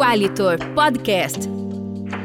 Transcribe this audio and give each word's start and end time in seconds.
Qualitor 0.00 0.56
Podcast. 0.74 1.46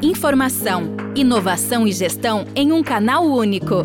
Informação, 0.02 0.96
inovação 1.14 1.86
e 1.86 1.92
gestão 1.92 2.46
em 2.56 2.72
um 2.72 2.82
canal 2.82 3.26
único. 3.26 3.84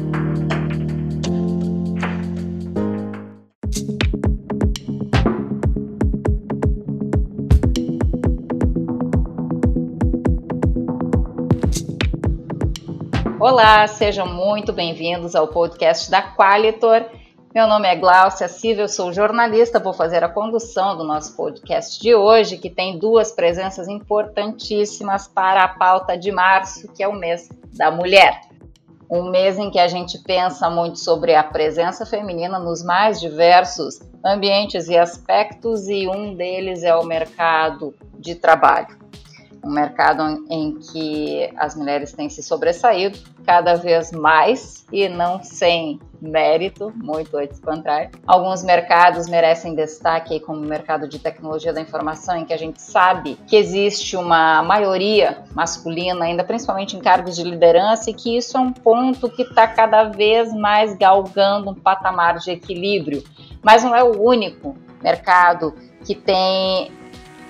Olá, 13.40 13.88
sejam 13.88 14.28
muito 14.28 14.72
bem-vindos 14.72 15.34
ao 15.34 15.48
podcast 15.48 16.08
da 16.08 16.22
Qualitor. 16.22 17.06
Meu 17.52 17.66
nome 17.66 17.88
é 17.88 17.96
Glaucia 17.96 18.46
Silva, 18.46 18.82
eu 18.82 18.88
sou 18.88 19.12
jornalista, 19.12 19.80
vou 19.80 19.92
fazer 19.92 20.22
a 20.22 20.28
condução 20.28 20.96
do 20.96 21.02
nosso 21.02 21.36
podcast 21.36 22.00
de 22.00 22.14
hoje, 22.14 22.56
que 22.56 22.70
tem 22.70 22.96
duas 22.96 23.32
presenças 23.32 23.88
importantíssimas 23.88 25.26
para 25.26 25.64
a 25.64 25.68
pauta 25.68 26.16
de 26.16 26.30
março, 26.30 26.86
que 26.92 27.02
é 27.02 27.08
o 27.08 27.12
mês 27.12 27.48
da 27.72 27.90
mulher. 27.90 28.42
Um 29.10 29.28
mês 29.30 29.58
em 29.58 29.68
que 29.68 29.80
a 29.80 29.88
gente 29.88 30.16
pensa 30.18 30.70
muito 30.70 31.00
sobre 31.00 31.34
a 31.34 31.42
presença 31.42 32.06
feminina 32.06 32.56
nos 32.56 32.84
mais 32.84 33.18
diversos 33.18 33.98
ambientes 34.24 34.86
e 34.86 34.96
aspectos, 34.96 35.88
e 35.88 36.06
um 36.06 36.36
deles 36.36 36.84
é 36.84 36.94
o 36.94 37.04
mercado 37.04 37.92
de 38.16 38.36
trabalho 38.36 38.99
um 39.62 39.70
mercado 39.70 40.22
em 40.48 40.78
que 40.78 41.50
as 41.56 41.74
mulheres 41.74 42.12
têm 42.12 42.28
se 42.28 42.42
sobressaído 42.42 43.18
cada 43.44 43.74
vez 43.74 44.12
mais 44.12 44.86
e 44.92 45.08
não 45.08 45.42
sem 45.42 46.00
mérito, 46.20 46.92
muito 46.96 47.36
antes 47.36 47.58
do 47.58 47.66
contrário. 47.66 48.10
Alguns 48.26 48.62
mercados 48.62 49.28
merecem 49.28 49.74
destaque, 49.74 50.40
como 50.40 50.60
o 50.60 50.66
mercado 50.66 51.08
de 51.08 51.18
tecnologia 51.18 51.72
da 51.72 51.80
informação, 51.80 52.36
em 52.36 52.44
que 52.44 52.52
a 52.52 52.58
gente 52.58 52.80
sabe 52.80 53.38
que 53.46 53.56
existe 53.56 54.16
uma 54.16 54.62
maioria 54.62 55.44
masculina, 55.54 56.24
ainda 56.24 56.44
principalmente 56.44 56.96
em 56.96 57.00
cargos 57.00 57.36
de 57.36 57.42
liderança, 57.42 58.10
e 58.10 58.14
que 58.14 58.36
isso 58.36 58.56
é 58.56 58.60
um 58.60 58.72
ponto 58.72 59.30
que 59.30 59.42
está 59.42 59.66
cada 59.66 60.04
vez 60.04 60.52
mais 60.52 60.94
galgando 60.96 61.70
um 61.70 61.74
patamar 61.74 62.38
de 62.38 62.50
equilíbrio. 62.50 63.22
Mas 63.62 63.82
não 63.82 63.94
é 63.94 64.02
o 64.02 64.22
único 64.22 64.76
mercado 65.02 65.74
que 66.04 66.14
tem 66.14 66.90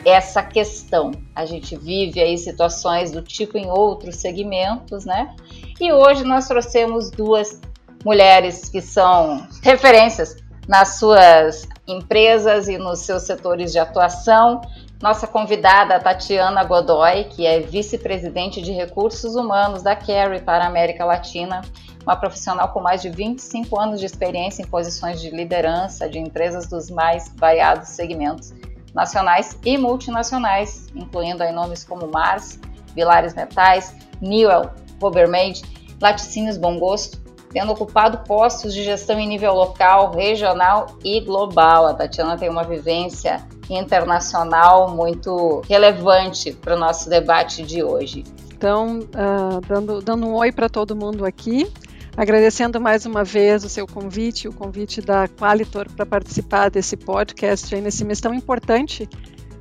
essa 0.05 0.43
questão. 0.43 1.13
A 1.35 1.45
gente 1.45 1.77
vive 1.77 2.21
aí 2.21 2.37
situações 2.39 3.11
do 3.11 3.23
tipo 3.23 3.59
em 3.59 3.71
outros 3.71 4.17
segmentos, 4.17 5.05
né? 5.05 5.35
E 5.81 5.93
hoje 5.93 6.25
nós 6.25 6.49
trouxemos 6.49 7.11
duas 7.11 7.61
mulheres 8.05 8.69
que 8.69 8.81
são 8.81 9.47
referências 9.63 10.37
nas 10.67 10.99
suas 10.99 11.69
empresas 11.87 12.69
e 12.69 12.79
nos 12.79 13.01
seus 13.01 13.23
setores 13.25 13.73
de 13.73 13.79
atuação. 13.79 14.61
Nossa 15.03 15.27
convidada, 15.27 15.99
Tatiana 15.99 16.63
Godoy, 16.63 17.25
que 17.25 17.47
é 17.47 17.61
vice-presidente 17.61 18.61
de 18.61 18.71
recursos 18.73 19.35
humanos 19.35 19.83
da 19.83 19.97
Carry 19.97 20.41
para 20.41 20.65
a 20.65 20.67
América 20.67 21.05
Latina, 21.05 21.63
uma 22.03 22.17
profissional 22.17 22.69
com 22.69 22.81
mais 22.81 23.01
de 23.01 23.09
25 23.09 23.81
anos 23.81 23.99
de 23.99 24.07
experiência 24.07 24.63
em 24.63 24.67
posições 24.67 25.21
de 25.21 25.31
liderança 25.31 26.09
de 26.09 26.19
empresas 26.19 26.67
dos 26.67 26.91
mais 26.91 27.33
variados 27.37 27.89
segmentos 27.89 28.53
nacionais 28.95 29.59
e 29.65 29.79
multinacionais, 29.79 30.89
incluindo 30.95 31.43
aí 31.43 31.53
nomes 31.53 31.85
como 31.85 32.07
Mars, 32.09 32.59
Vilares 32.95 33.35
Metais, 33.35 33.95
Newell, 34.21 34.71
Robermaid, 35.01 35.63
Laticínios 36.01 36.57
Bom 36.57 36.79
Gosto, 36.79 37.19
tendo 37.53 37.73
ocupado 37.73 38.19
postos 38.19 38.73
de 38.73 38.85
gestão 38.85 39.19
em 39.19 39.29
nível 39.29 39.55
local, 39.55 40.13
regional 40.13 40.87
e 41.05 41.21
global. 41.21 41.87
A 41.87 41.95
Tatiana 41.95 42.39
tem 42.39 42.49
uma 42.49 42.65
vivência 42.65 43.45
internacional 43.69 44.91
muito 44.95 45.63
relevante 45.69 46.53
para 46.53 46.75
o 46.75 46.79
nosso 46.79 47.09
debate 47.09 47.63
de 47.63 47.83
hoje. 47.83 48.25
Então, 48.53 48.99
uh, 48.99 49.61
dando, 49.67 50.01
dando 50.01 50.27
um 50.27 50.35
oi 50.35 50.53
para 50.53 50.69
todo 50.69 50.95
mundo 50.95 51.25
aqui. 51.25 51.71
Agradecendo 52.17 52.81
mais 52.81 53.07
uma 53.07 53.25
vez 53.25 53.65
o 53.65 53.69
seu 53.69 53.87
convite, 53.87 54.49
o 54.49 54.53
convite 54.53 55.01
da 55.01 55.29
Qualitor 55.29 55.91
para 55.91 56.05
participar 56.05 56.71
desse 56.71 56.97
podcast 56.97 57.75
aí 57.75 57.81
nesse 57.81 58.05
mês 58.05 58.21
tão 58.21 58.35
importante 58.35 59.09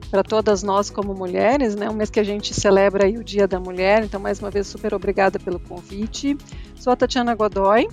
para 0.09 0.23
todas 0.23 0.63
nós 0.63 0.89
como 0.89 1.13
mulheres, 1.13 1.75
né? 1.75 1.89
Um 1.89 1.93
mês 1.93 2.09
que 2.09 2.19
a 2.19 2.23
gente 2.23 2.53
celebra 2.53 3.05
aí 3.05 3.17
o 3.17 3.23
Dia 3.23 3.47
da 3.47 3.59
Mulher. 3.59 4.03
Então, 4.03 4.19
mais 4.19 4.39
uma 4.39 4.49
vez, 4.49 4.65
super 4.65 4.93
obrigada 4.93 5.37
pelo 5.39 5.59
convite. 5.59 6.35
Sou 6.75 6.91
a 6.91 6.95
Tatiana 6.95 7.35
Godoy, 7.35 7.87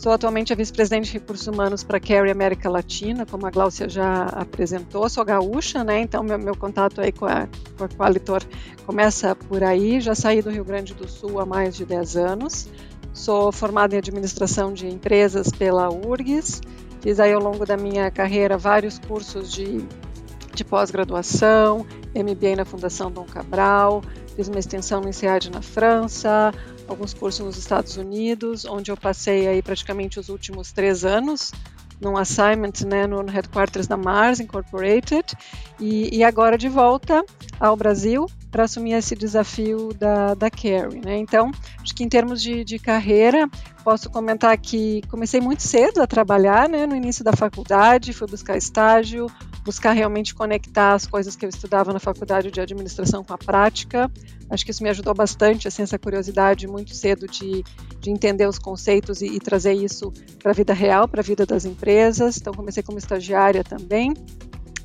Sou 0.00 0.12
atualmente 0.12 0.50
a 0.50 0.56
vice-presidente 0.56 1.08
de 1.08 1.18
recursos 1.18 1.46
humanos 1.46 1.84
para 1.84 1.98
a 1.98 2.00
Carry 2.00 2.30
América 2.30 2.70
Latina, 2.70 3.26
como 3.26 3.46
a 3.46 3.50
Gláucia 3.50 3.86
já 3.86 4.22
apresentou. 4.24 5.06
Sou 5.10 5.22
gaúcha, 5.22 5.84
né? 5.84 6.00
Então 6.00 6.22
meu, 6.22 6.38
meu 6.38 6.56
contato 6.56 7.02
aí 7.02 7.12
com 7.12 7.26
a, 7.26 7.46
com 7.76 7.84
a 7.84 7.88
Qualitor 7.88 8.42
começa 8.86 9.36
por 9.36 9.62
aí. 9.62 10.00
Já 10.00 10.14
saí 10.14 10.40
do 10.40 10.48
Rio 10.48 10.64
Grande 10.64 10.94
do 10.94 11.06
Sul 11.06 11.38
há 11.38 11.44
mais 11.44 11.76
de 11.76 11.84
10 11.84 12.16
anos. 12.16 12.66
Sou 13.12 13.50
formada 13.50 13.94
em 13.94 13.98
administração 13.98 14.72
de 14.72 14.86
empresas 14.86 15.50
pela 15.50 15.90
URGS. 15.90 16.60
Fiz 17.00 17.18
aí 17.18 17.32
ao 17.32 17.40
longo 17.40 17.66
da 17.66 17.76
minha 17.76 18.10
carreira 18.10 18.56
vários 18.56 18.98
cursos 18.98 19.50
de, 19.52 19.84
de 20.54 20.64
pós-graduação, 20.64 21.86
MBA 22.14 22.56
na 22.56 22.64
Fundação 22.64 23.10
Dom 23.10 23.24
Cabral, 23.24 24.02
fiz 24.36 24.48
uma 24.48 24.58
extensão 24.58 25.00
no 25.00 25.08
INSEAD 25.08 25.50
na 25.50 25.62
França, 25.62 26.52
alguns 26.86 27.14
cursos 27.14 27.44
nos 27.44 27.56
Estados 27.56 27.96
Unidos, 27.96 28.64
onde 28.64 28.90
eu 28.90 28.96
passei 28.96 29.48
aí 29.48 29.62
praticamente 29.62 30.20
os 30.20 30.28
últimos 30.28 30.72
três 30.72 31.04
anos 31.04 31.52
num 32.00 32.16
assignment 32.16 32.72
né, 32.86 33.06
no 33.06 33.24
headquarters 33.26 33.86
da 33.86 33.96
Mars 33.96 34.40
Incorporated 34.40 35.34
e, 35.78 36.16
e 36.16 36.24
agora 36.24 36.56
de 36.56 36.68
volta 36.68 37.24
ao 37.58 37.76
Brasil 37.76 38.26
para 38.50 38.64
assumir 38.64 38.94
esse 38.94 39.14
desafio 39.14 39.92
da, 39.94 40.34
da 40.34 40.50
Carrie. 40.50 41.00
Né? 41.04 41.18
Então, 41.18 41.50
acho 41.80 41.94
que 41.94 42.02
em 42.02 42.08
termos 42.08 42.42
de, 42.42 42.64
de 42.64 42.78
carreira, 42.78 43.48
posso 43.84 44.10
comentar 44.10 44.56
que 44.58 45.02
comecei 45.08 45.40
muito 45.40 45.62
cedo 45.62 46.02
a 46.02 46.06
trabalhar, 46.06 46.68
né, 46.68 46.86
no 46.86 46.96
início 46.96 47.24
da 47.24 47.32
faculdade, 47.32 48.12
fui 48.12 48.26
buscar 48.26 48.56
estágio, 48.56 49.26
buscar 49.64 49.92
realmente 49.92 50.34
conectar 50.34 50.94
as 50.94 51.06
coisas 51.06 51.36
que 51.36 51.44
eu 51.44 51.48
estudava 51.48 51.92
na 51.92 52.00
faculdade 52.00 52.50
de 52.50 52.60
administração 52.60 53.22
com 53.22 53.32
a 53.32 53.38
prática. 53.38 54.10
Acho 54.48 54.64
que 54.64 54.70
isso 54.70 54.82
me 54.82 54.88
ajudou 54.90 55.14
bastante, 55.14 55.68
assim, 55.68 55.82
essa 55.82 55.98
curiosidade 55.98 56.66
muito 56.66 56.94
cedo 56.94 57.26
de, 57.28 57.62
de 58.00 58.10
entender 58.10 58.46
os 58.48 58.58
conceitos 58.58 59.22
e, 59.22 59.26
e 59.26 59.38
trazer 59.38 59.74
isso 59.74 60.12
para 60.42 60.50
a 60.50 60.54
vida 60.54 60.72
real, 60.72 61.06
para 61.06 61.20
a 61.20 61.24
vida 61.24 61.46
das 61.46 61.64
empresas. 61.64 62.36
Então, 62.38 62.52
comecei 62.52 62.82
como 62.82 62.98
estagiária 62.98 63.62
também 63.62 64.12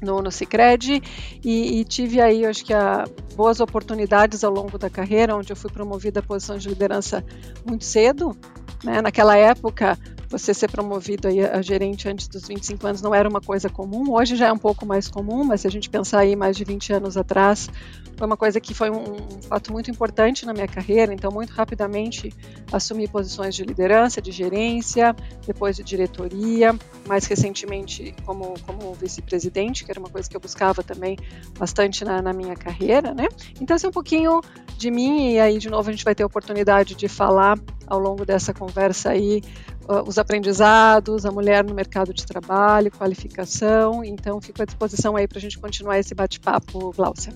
no, 0.06 0.22
no 0.22 0.32
Cicred 0.32 1.02
e, 1.44 1.80
e, 1.80 1.84
tive 1.84 2.22
aí, 2.22 2.46
acho 2.46 2.64
que, 2.64 2.74
a, 2.74 3.06
boas 3.36 3.60
oportunidades 3.60 4.44
ao 4.44 4.54
longo 4.54 4.78
da 4.78 4.90
carreira, 4.90 5.36
onde 5.36 5.52
eu 5.52 5.56
fui 5.56 5.70
promovida 5.70 6.20
a 6.20 6.24
posição 6.24 6.58
de 6.58 6.70
liderança 6.70 7.26
muito 7.66 7.84
cedo. 7.84 8.38
Né? 8.84 9.02
Naquela 9.02 9.36
época, 9.36 9.98
você 10.38 10.54
ser 10.54 10.70
promovido 10.70 11.30
aí 11.30 11.40
a 11.46 11.62
gerente 11.62 12.10
antes 12.10 12.28
dos 12.28 12.46
25 12.48 12.86
anos 12.86 13.02
não 13.02 13.16
era 13.16 13.28
uma 13.28 13.40
coisa 13.40 13.70
comum, 13.70 14.12
hoje 14.14 14.36
já 14.36 14.48
é 14.48 14.52
um 14.52 14.58
pouco 14.58 14.86
mais 14.86 15.08
comum, 15.08 15.46
mas 15.46 15.62
se 15.62 15.68
a 15.68 15.72
gente 15.72 15.90
pensar 15.90 16.20
aí 16.20 16.36
mais 16.36 16.58
de 16.58 16.66
20 16.66 16.92
anos 16.92 17.16
atrás, 17.16 17.70
foi 18.18 18.28
uma 18.28 18.36
coisa 18.36 18.60
que 18.60 18.74
foi 18.74 18.90
um, 18.90 19.14
um 19.14 19.42
fato 19.42 19.72
muito 19.72 19.90
importante 19.90 20.46
na 20.46 20.54
minha 20.54 20.68
carreira, 20.68 21.14
então 21.14 21.32
muito 21.32 21.52
rapidamente 21.52 22.34
assumi 22.72 23.08
posições 23.08 23.56
de 23.56 23.64
liderança, 23.64 24.22
de 24.22 24.32
gerência, 24.32 25.16
depois 25.48 25.78
de 25.78 25.84
diretoria, 25.84 26.76
mais 27.08 27.26
recentemente 27.26 28.14
como, 28.26 28.56
como 28.66 28.94
vice-presidente, 28.94 29.86
que 29.86 29.92
era 29.92 30.00
uma 30.00 30.10
coisa 30.10 30.30
que 30.30 30.36
eu 30.36 30.42
buscava 30.42 30.84
também 30.84 31.18
bastante 31.58 32.04
na, 32.04 32.22
na 32.22 32.34
minha 32.34 32.56
carreira, 32.56 33.14
né? 33.14 33.28
Então, 33.62 33.76
assim, 33.76 33.88
um 33.88 33.92
pouquinho 33.92 34.42
de 34.78 34.92
mim, 34.92 35.32
e 35.32 35.40
aí 35.40 35.58
de 35.58 35.70
novo 35.70 35.90
a 35.90 35.92
gente 35.92 36.04
vai 36.04 36.14
ter 36.14 36.24
a 36.24 36.26
oportunidade 36.26 36.96
de 36.96 37.08
falar 37.08 37.58
ao 37.88 38.00
longo 38.00 38.26
dessa 38.26 38.54
conversa 38.54 39.10
aí 39.10 39.42
os 39.88 40.18
aprendizados, 40.18 41.26
a 41.26 41.32
mulher 41.32 41.64
no 41.64 41.74
mercado 41.74 42.14
de 42.14 42.26
trabalho, 42.26 42.92
qualificação. 42.92 44.04
Então, 44.04 44.42
fico 44.42 44.62
à 44.62 44.66
disposição 44.66 45.16
aí 45.16 45.28
para 45.28 45.38
a 45.38 45.42
gente 45.42 45.60
continuar 45.60 46.00
esse 46.00 46.16
bate-papo, 46.16 46.92
Glaucia. 46.96 47.34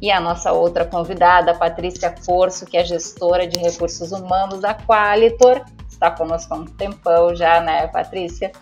E 0.00 0.10
a 0.10 0.20
nossa 0.20 0.52
outra 0.52 0.84
convidada, 0.84 1.54
Patrícia 1.54 2.14
Corso, 2.24 2.66
que 2.66 2.76
é 2.76 2.84
gestora 2.84 3.46
de 3.46 3.58
recursos 3.58 4.12
humanos 4.12 4.60
da 4.60 4.74
Qualitor, 4.74 5.64
está 5.88 6.10
conosco 6.10 6.52
há 6.52 6.58
um 6.58 6.66
tempão 6.66 7.34
já, 7.34 7.60
né, 7.60 7.86
Patrícia? 7.86 8.52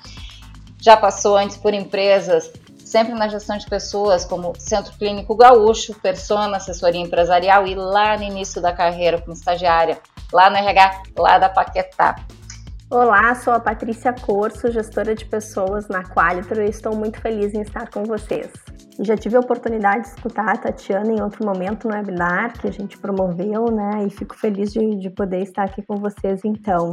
Já 0.80 0.96
passou 0.96 1.36
antes 1.36 1.56
por 1.56 1.74
empresas 1.74 2.52
sempre 2.84 3.14
na 3.14 3.26
gestão 3.26 3.58
de 3.58 3.66
pessoas, 3.66 4.24
como 4.24 4.52
Centro 4.56 4.96
Clínico 4.96 5.34
Gaúcho, 5.34 5.94
Persona, 5.94 6.58
assessoria 6.58 7.00
empresarial 7.00 7.66
e 7.66 7.74
lá 7.74 8.16
no 8.16 8.22
início 8.22 8.62
da 8.62 8.72
carreira 8.72 9.20
como 9.20 9.32
estagiária, 9.32 9.98
lá 10.32 10.48
no 10.48 10.56
RH, 10.56 11.02
lá 11.18 11.38
da 11.38 11.48
Paquetá. 11.48 12.14
Olá, 12.94 13.34
sou 13.34 13.52
a 13.52 13.58
Patrícia 13.58 14.12
Corso, 14.12 14.70
gestora 14.70 15.16
de 15.16 15.24
pessoas 15.24 15.88
na 15.88 16.04
Qualitor 16.04 16.58
e 16.58 16.68
estou 16.68 16.94
muito 16.94 17.20
feliz 17.20 17.52
em 17.52 17.60
estar 17.60 17.90
com 17.90 18.04
vocês. 18.04 18.52
Já 19.00 19.16
tive 19.16 19.34
a 19.34 19.40
oportunidade 19.40 20.02
de 20.02 20.08
escutar 20.10 20.48
a 20.48 20.56
Tatiana 20.56 21.10
em 21.10 21.20
outro 21.20 21.44
momento 21.44 21.88
no 21.88 21.92
webinar 21.92 22.52
que 22.56 22.68
a 22.68 22.70
gente 22.70 22.96
promoveu, 22.96 23.64
né? 23.64 24.06
E 24.06 24.10
fico 24.10 24.36
feliz 24.36 24.72
de, 24.72 24.94
de 24.94 25.10
poder 25.10 25.42
estar 25.42 25.64
aqui 25.64 25.82
com 25.82 25.96
vocês 25.96 26.42
então. 26.44 26.92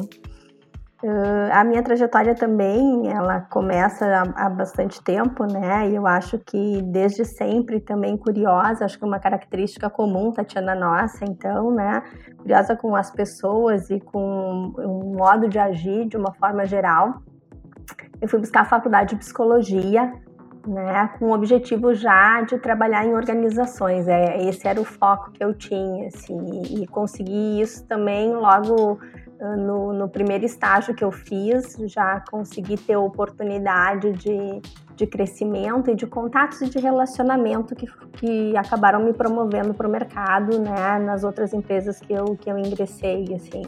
Uh, 1.03 1.49
a 1.51 1.63
minha 1.63 1.81
trajetória 1.81 2.35
também, 2.35 3.11
ela 3.11 3.41
começa 3.41 4.05
há, 4.05 4.45
há, 4.45 4.49
bastante 4.49 5.03
tempo, 5.03 5.45
né? 5.45 5.89
E 5.89 5.95
eu 5.95 6.05
acho 6.05 6.37
que 6.37 6.79
desde 6.83 7.25
sempre 7.25 7.79
também 7.79 8.15
curiosa, 8.15 8.85
acho 8.85 8.99
que 8.99 9.03
é 9.03 9.07
uma 9.07 9.19
característica 9.19 9.89
comum, 9.89 10.31
Tatiana 10.31 10.75
nossa, 10.75 11.25
então, 11.25 11.71
né? 11.71 12.03
Curiosa 12.37 12.75
com 12.75 12.95
as 12.95 13.09
pessoas 13.09 13.89
e 13.89 13.99
com 13.99 14.73
um 14.77 15.15
modo 15.17 15.49
de 15.49 15.57
agir 15.57 16.05
de 16.07 16.17
uma 16.17 16.33
forma 16.33 16.65
geral. 16.65 17.23
Eu 18.21 18.27
fui 18.27 18.39
buscar 18.39 18.61
a 18.61 18.65
faculdade 18.65 19.15
de 19.15 19.15
psicologia, 19.15 20.13
né? 20.67 21.09
Com 21.17 21.29
o 21.29 21.33
objetivo 21.33 21.95
já 21.95 22.41
de 22.41 22.59
trabalhar 22.59 23.03
em 23.07 23.15
organizações. 23.15 24.07
É, 24.07 24.39
esse 24.47 24.67
era 24.67 24.79
o 24.79 24.85
foco 24.85 25.31
que 25.31 25.43
eu 25.43 25.51
tinha, 25.55 26.09
assim, 26.09 26.61
e 26.79 26.85
consegui 26.85 27.59
isso 27.59 27.87
também 27.87 28.35
logo 28.35 28.99
no, 29.57 29.91
no, 29.91 30.07
primeiro 30.07 30.45
estágio 30.45 30.93
que 30.93 31.03
eu 31.03 31.11
fiz, 31.11 31.75
já 31.85 32.23
consegui 32.29 32.77
ter 32.77 32.95
oportunidade 32.95 34.11
de, 34.13 34.61
de 34.95 35.07
crescimento 35.07 35.89
e 35.89 35.95
de 35.95 36.05
contatos 36.05 36.61
e 36.61 36.69
de 36.69 36.77
relacionamento 36.77 37.75
que, 37.75 37.87
que 38.13 38.55
acabaram 38.55 39.03
me 39.03 39.13
promovendo 39.13 39.73
para 39.73 39.87
o 39.87 39.91
mercado, 39.91 40.59
né, 40.59 40.99
nas 40.99 41.23
outras 41.23 41.53
empresas 41.53 41.99
que 41.99 42.13
eu, 42.13 42.37
que 42.39 42.51
eu 42.51 42.57
ingressei, 42.57 43.33
assim. 43.33 43.63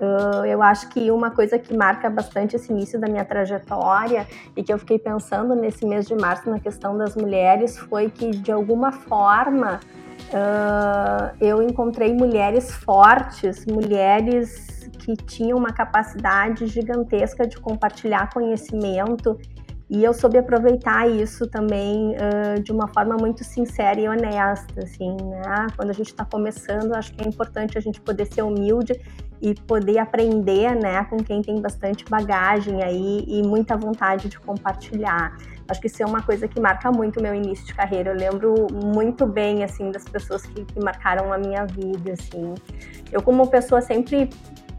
Uh, 0.00 0.44
eu 0.44 0.62
acho 0.62 0.90
que 0.90 1.10
uma 1.10 1.30
coisa 1.30 1.58
que 1.58 1.74
marca 1.74 2.10
bastante 2.10 2.56
esse 2.56 2.70
início 2.70 3.00
da 3.00 3.06
minha 3.06 3.24
trajetória 3.24 4.26
e 4.54 4.62
que 4.62 4.70
eu 4.70 4.78
fiquei 4.78 4.98
pensando 4.98 5.54
nesse 5.54 5.86
mês 5.86 6.06
de 6.06 6.14
março 6.14 6.50
na 6.50 6.60
questão 6.60 6.96
das 6.98 7.16
mulheres 7.16 7.78
foi 7.78 8.10
que, 8.10 8.30
de 8.30 8.52
alguma 8.52 8.92
forma, 8.92 9.80
uh, 10.30 11.36
eu 11.40 11.62
encontrei 11.62 12.12
mulheres 12.14 12.70
fortes, 12.70 13.64
mulheres 13.64 14.65
que 15.06 15.24
tinham 15.24 15.56
uma 15.56 15.72
capacidade 15.72 16.66
gigantesca 16.66 17.46
de 17.46 17.56
compartilhar 17.58 18.28
conhecimento 18.32 19.38
e 19.88 20.02
eu 20.02 20.12
soube 20.12 20.36
aproveitar 20.36 21.08
isso 21.08 21.46
também 21.46 22.16
uh, 22.16 22.60
de 22.60 22.72
uma 22.72 22.88
forma 22.88 23.16
muito 23.16 23.44
sincera 23.44 24.00
e 24.00 24.08
honesta, 24.08 24.82
assim, 24.82 25.16
né? 25.16 25.68
Quando 25.76 25.90
a 25.90 25.92
gente 25.92 26.08
está 26.08 26.24
começando, 26.24 26.92
acho 26.92 27.14
que 27.14 27.22
é 27.22 27.28
importante 27.28 27.78
a 27.78 27.80
gente 27.80 28.00
poder 28.00 28.26
ser 28.26 28.42
humilde 28.42 29.00
e 29.40 29.54
poder 29.54 29.98
aprender, 29.98 30.74
né, 30.74 31.04
com 31.04 31.18
quem 31.18 31.42
tem 31.42 31.60
bastante 31.60 32.04
bagagem 32.06 32.82
aí 32.82 33.22
e 33.28 33.42
muita 33.42 33.76
vontade 33.76 34.28
de 34.28 34.40
compartilhar. 34.40 35.36
Acho 35.68 35.80
que 35.80 35.86
isso 35.86 36.02
é 36.02 36.06
uma 36.06 36.22
coisa 36.22 36.48
que 36.48 36.58
marca 36.58 36.90
muito 36.90 37.20
o 37.20 37.22
meu 37.22 37.34
início 37.34 37.66
de 37.66 37.74
carreira. 37.74 38.10
Eu 38.10 38.16
lembro 38.16 38.66
muito 38.72 39.26
bem, 39.26 39.62
assim, 39.62 39.90
das 39.90 40.04
pessoas 40.04 40.46
que, 40.46 40.64
que 40.64 40.80
marcaram 40.82 41.32
a 41.32 41.38
minha 41.38 41.64
vida, 41.64 42.12
assim. 42.12 42.54
Eu, 43.12 43.22
como 43.22 43.46
pessoa, 43.48 43.80
sempre 43.80 44.30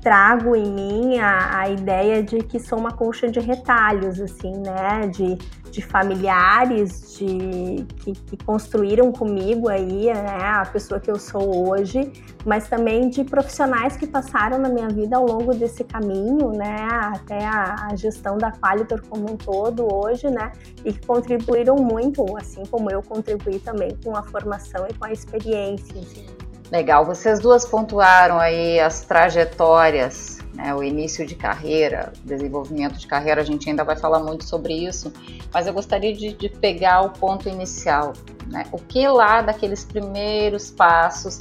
trago 0.08 0.56
em 0.56 0.72
mim 0.72 1.20
a, 1.20 1.60
a, 1.60 1.70
ideia 1.70 2.24
de 2.24 2.38
que 2.38 2.62
sou 2.62 2.80
uma 2.80 2.94
colcha 2.94 3.30
de 3.30 3.42
retalhos, 3.42 4.22
assim, 4.22 4.54
né? 4.56 5.06
De, 5.08 5.36
de 5.70 5.82
familiares 5.82 7.18
de, 7.18 7.86
que, 7.98 8.14
que, 8.14 8.38
construíram 8.46 9.12
comigo 9.12 9.68
aí, 9.68 10.06
né? 10.06 10.46
A 10.46 10.66
pessoa 10.66 10.98
que 10.98 11.12
eu 11.12 11.20
sou 11.20 11.68
hoje, 11.68 12.10
mas 12.46 12.70
também 12.70 13.10
de 13.10 13.26
profissionais 13.26 13.98
que 13.98 14.08
passaram 14.08 14.58
na 14.58 14.70
minha 14.70 14.88
vida 14.88 15.18
ao 15.18 15.26
longo 15.26 15.54
desse 15.54 15.84
caminho, 15.84 16.52
né? 16.52 16.88
Até 16.90 17.46
a, 17.46 17.88
a 17.92 17.96
gestão 17.98 18.38
da 18.38 18.50
Qualitor 18.50 19.02
como 19.10 19.34
um 19.34 19.36
todo 19.36 19.94
hoje, 19.94 20.30
né? 20.30 20.54
E 20.86 20.94
que 20.94 21.06
contribuíram 21.06 21.76
muito, 21.76 22.24
assim 22.38 22.66
como 22.68 22.90
eu 22.90 23.04
contribuí 23.04 23.60
também 23.60 23.94
com 24.02 24.16
a 24.16 24.24
formação 24.24 24.88
e 24.90 24.94
com 24.94 25.04
a 25.04 25.12
experiência, 25.12 26.00
assim. 26.00 26.47
Legal, 26.72 27.06
vocês 27.06 27.40
duas 27.40 27.66
pontuaram 27.66 28.38
aí 28.40 28.78
as 28.78 29.02
trajetórias, 29.02 30.40
né, 30.54 30.76
o 30.76 30.84
início 30.84 31.26
de 31.26 31.34
carreira, 31.34 32.12
desenvolvimento 32.26 32.98
de 32.98 33.08
carreira, 33.08 33.40
a 33.40 33.46
gente 33.46 33.70
ainda 33.70 33.86
vai 33.86 33.96
falar 33.96 34.20
muito 34.20 34.44
sobre 34.44 34.74
isso, 34.74 35.14
mas 35.54 35.66
eu 35.66 35.74
gostaria 35.74 36.14
de, 36.14 36.34
de 36.34 36.50
pegar 36.50 37.04
o 37.04 37.12
ponto 37.12 37.48
inicial, 37.48 38.12
né, 38.48 38.66
o 38.74 38.78
que 38.78 39.08
lá 39.08 39.42
daqueles 39.42 39.86
primeiros 39.86 40.70
passos 40.70 41.40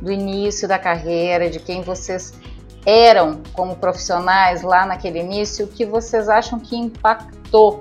do 0.00 0.10
início 0.10 0.66
da 0.66 0.78
carreira, 0.78 1.50
de 1.50 1.58
quem 1.58 1.82
vocês 1.82 2.32
eram 2.86 3.42
como 3.52 3.76
profissionais 3.76 4.62
lá 4.62 4.86
naquele 4.86 5.20
início, 5.20 5.66
o 5.66 5.68
que 5.68 5.84
vocês 5.84 6.30
acham 6.30 6.58
que 6.58 6.76
impactou 6.76 7.80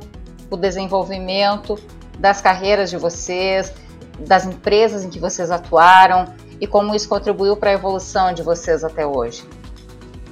o 0.49 0.57
desenvolvimento 0.57 1.79
das 2.19 2.41
carreiras 2.41 2.89
de 2.89 2.97
vocês, 2.97 3.73
das 4.19 4.45
empresas 4.45 5.05
em 5.05 5.09
que 5.09 5.19
vocês 5.19 5.49
atuaram, 5.49 6.25
e 6.61 6.67
como 6.67 6.93
isso 6.93 7.09
contribuiu 7.09 7.57
para 7.57 7.71
a 7.71 7.73
evolução 7.73 8.31
de 8.33 8.43
vocês 8.43 8.83
até 8.83 9.05
hoje. 9.05 9.43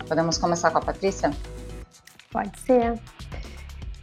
Podemos 0.08 0.38
começar 0.38 0.70
com 0.70 0.78
a 0.78 0.82
Patrícia? 0.82 1.32
Pode 2.32 2.58
ser. 2.60 3.00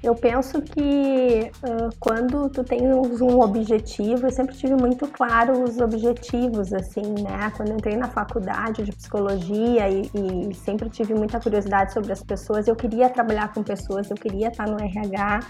Eu 0.02 0.14
penso 0.14 0.60
que 0.62 1.50
uh, 1.64 1.90
quando 1.98 2.48
tu 2.50 2.62
tens 2.62 3.20
um 3.20 3.40
objetivo, 3.40 4.26
eu 4.26 4.30
sempre 4.30 4.54
tive 4.54 4.74
muito 4.74 5.06
claro 5.08 5.64
os 5.64 5.78
objetivos, 5.78 6.72
assim, 6.72 7.14
né? 7.22 7.50
Quando 7.56 7.72
entrei 7.72 7.96
na 7.96 8.08
faculdade 8.08 8.84
de 8.84 8.92
psicologia 8.92 9.88
e, 9.88 10.02
e, 10.14 10.54
sempre 10.54 10.90
tive 10.90 11.14
muita 11.14 11.40
curiosidade 11.40 11.92
sobre 11.92 12.12
as 12.12 12.22
pessoas, 12.22 12.68
eu 12.68 12.76
queria 12.76 13.08
trabalhar 13.08 13.52
com 13.52 13.62
pessoas, 13.62 14.08
eu 14.10 14.16
queria 14.16 14.48
estar 14.48 14.68
no 14.68 14.78
RH 14.78 15.40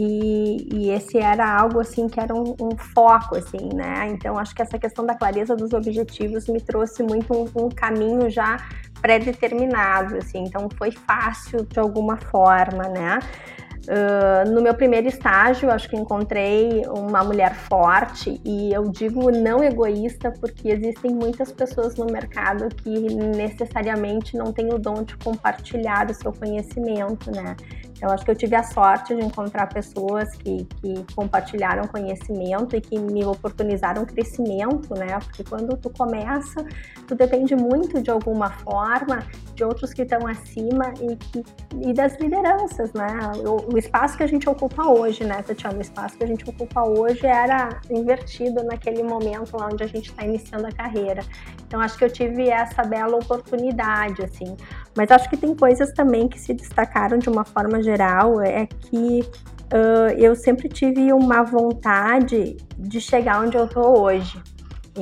e, 0.00 0.68
e, 0.72 0.90
esse 0.90 1.18
era 1.18 1.44
algo 1.44 1.80
assim 1.80 2.08
que 2.08 2.20
era 2.20 2.32
um, 2.32 2.54
um, 2.60 2.76
foco 2.94 3.36
assim, 3.36 3.68
né? 3.74 4.08
Então 4.10 4.38
acho 4.38 4.54
que 4.54 4.62
essa 4.62 4.78
questão 4.78 5.04
da 5.04 5.16
clareza 5.16 5.56
dos 5.56 5.72
objetivos 5.72 6.46
me 6.46 6.60
trouxe 6.60 7.02
muito 7.02 7.34
um, 7.34 7.64
um 7.64 7.68
caminho 7.68 8.30
já 8.30 8.58
pré-determinado, 9.02 10.16
assim. 10.16 10.44
Então 10.44 10.68
foi 10.78 10.92
fácil 10.92 11.64
de 11.64 11.80
alguma 11.80 12.16
forma, 12.16 12.84
né? 12.84 13.18
Uh, 13.88 14.50
no 14.50 14.60
meu 14.60 14.74
primeiro 14.74 15.08
estágio, 15.08 15.70
acho 15.70 15.88
que 15.88 15.96
encontrei 15.96 16.84
uma 16.88 17.24
mulher 17.24 17.54
forte 17.54 18.38
e 18.44 18.70
eu 18.70 18.90
digo 18.90 19.30
não 19.30 19.64
egoísta 19.64 20.30
porque 20.30 20.68
existem 20.68 21.10
muitas 21.12 21.50
pessoas 21.50 21.96
no 21.96 22.04
mercado 22.04 22.68
que 22.68 22.90
necessariamente 22.90 24.36
não 24.36 24.52
têm 24.52 24.72
o 24.74 24.78
dom 24.78 25.02
de 25.02 25.16
compartilhar 25.16 26.08
o 26.10 26.14
seu 26.14 26.32
conhecimento, 26.32 27.30
né? 27.30 27.56
Eu 28.00 28.10
acho 28.10 28.24
que 28.24 28.30
eu 28.30 28.36
tive 28.36 28.54
a 28.54 28.62
sorte 28.62 29.14
de 29.14 29.24
encontrar 29.24 29.66
pessoas 29.66 30.28
que, 30.36 30.64
que 30.64 31.14
compartilharam 31.14 31.86
conhecimento 31.88 32.76
e 32.76 32.80
que 32.80 32.98
me 32.98 33.24
oportunizaram 33.24 34.04
crescimento, 34.04 34.94
né? 34.94 35.18
Porque 35.24 35.42
quando 35.42 35.76
tu 35.76 35.90
começa, 35.90 36.64
tu 37.06 37.14
depende 37.14 37.56
muito 37.56 38.00
de 38.00 38.10
alguma 38.10 38.50
forma 38.50 39.26
de 39.58 39.64
outros 39.64 39.92
que 39.92 40.02
estão 40.02 40.24
acima 40.26 40.94
e, 41.00 41.16
que, 41.16 41.44
e 41.82 41.92
das 41.92 42.16
lideranças, 42.18 42.92
né? 42.92 43.08
O, 43.44 43.74
o, 43.74 43.78
espaço 43.78 44.16
que 44.16 44.22
a 44.22 44.26
gente 44.26 44.48
ocupa 44.48 44.86
hoje, 44.86 45.24
né, 45.24 45.42
Tatiana? 45.42 45.78
O 45.78 45.80
espaço 45.80 46.16
que 46.16 46.22
a 46.22 46.26
gente 46.26 46.48
ocupa 46.48 46.84
hoje 46.84 47.26
era 47.26 47.80
invertido 47.90 48.62
naquele 48.62 49.02
momento 49.02 49.56
lá 49.56 49.68
onde 49.70 49.82
a 49.82 49.86
gente 49.88 50.10
está 50.10 50.24
iniciando 50.24 50.68
a 50.68 50.72
carreira. 50.72 51.22
Então, 51.66 51.80
acho 51.80 51.98
que 51.98 52.04
eu 52.04 52.10
tive 52.10 52.48
essa 52.48 52.82
bela 52.84 53.16
oportunidade, 53.16 54.22
assim. 54.22 54.56
Mas 54.96 55.10
acho 55.10 55.28
que 55.28 55.36
tem 55.36 55.54
coisas 55.54 55.92
também 55.92 56.28
que 56.28 56.38
se 56.38 56.54
destacaram 56.54 57.18
de 57.18 57.28
uma 57.28 57.44
forma 57.44 57.82
geral, 57.82 58.40
é 58.40 58.66
que 58.66 59.28
uh, 59.72 60.12
eu 60.16 60.36
sempre 60.36 60.68
tive 60.68 61.12
uma 61.12 61.42
vontade 61.42 62.56
de 62.78 63.00
chegar 63.00 63.42
onde 63.42 63.56
eu 63.56 63.64
estou 63.64 64.00
hoje. 64.00 64.40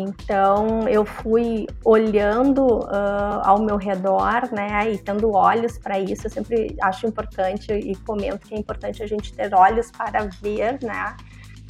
Então 0.01 0.89
eu 0.89 1.05
fui 1.05 1.67
olhando 1.85 2.65
uh, 2.67 3.41
ao 3.43 3.63
meu 3.63 3.77
redor, 3.77 4.53
né, 4.53 4.93
e 4.93 4.99
tendo 4.99 5.33
olhos 5.33 5.79
para 5.79 5.99
isso. 5.99 6.27
Eu 6.27 6.31
sempre 6.31 6.77
acho 6.83 7.07
importante 7.07 7.73
e 7.73 7.95
comento 7.97 8.47
que 8.47 8.55
é 8.55 8.59
importante 8.59 9.03
a 9.03 9.07
gente 9.07 9.33
ter 9.33 9.55
olhos 9.55 9.91
para 9.91 10.29
ver, 10.41 10.79
né, 10.83 11.17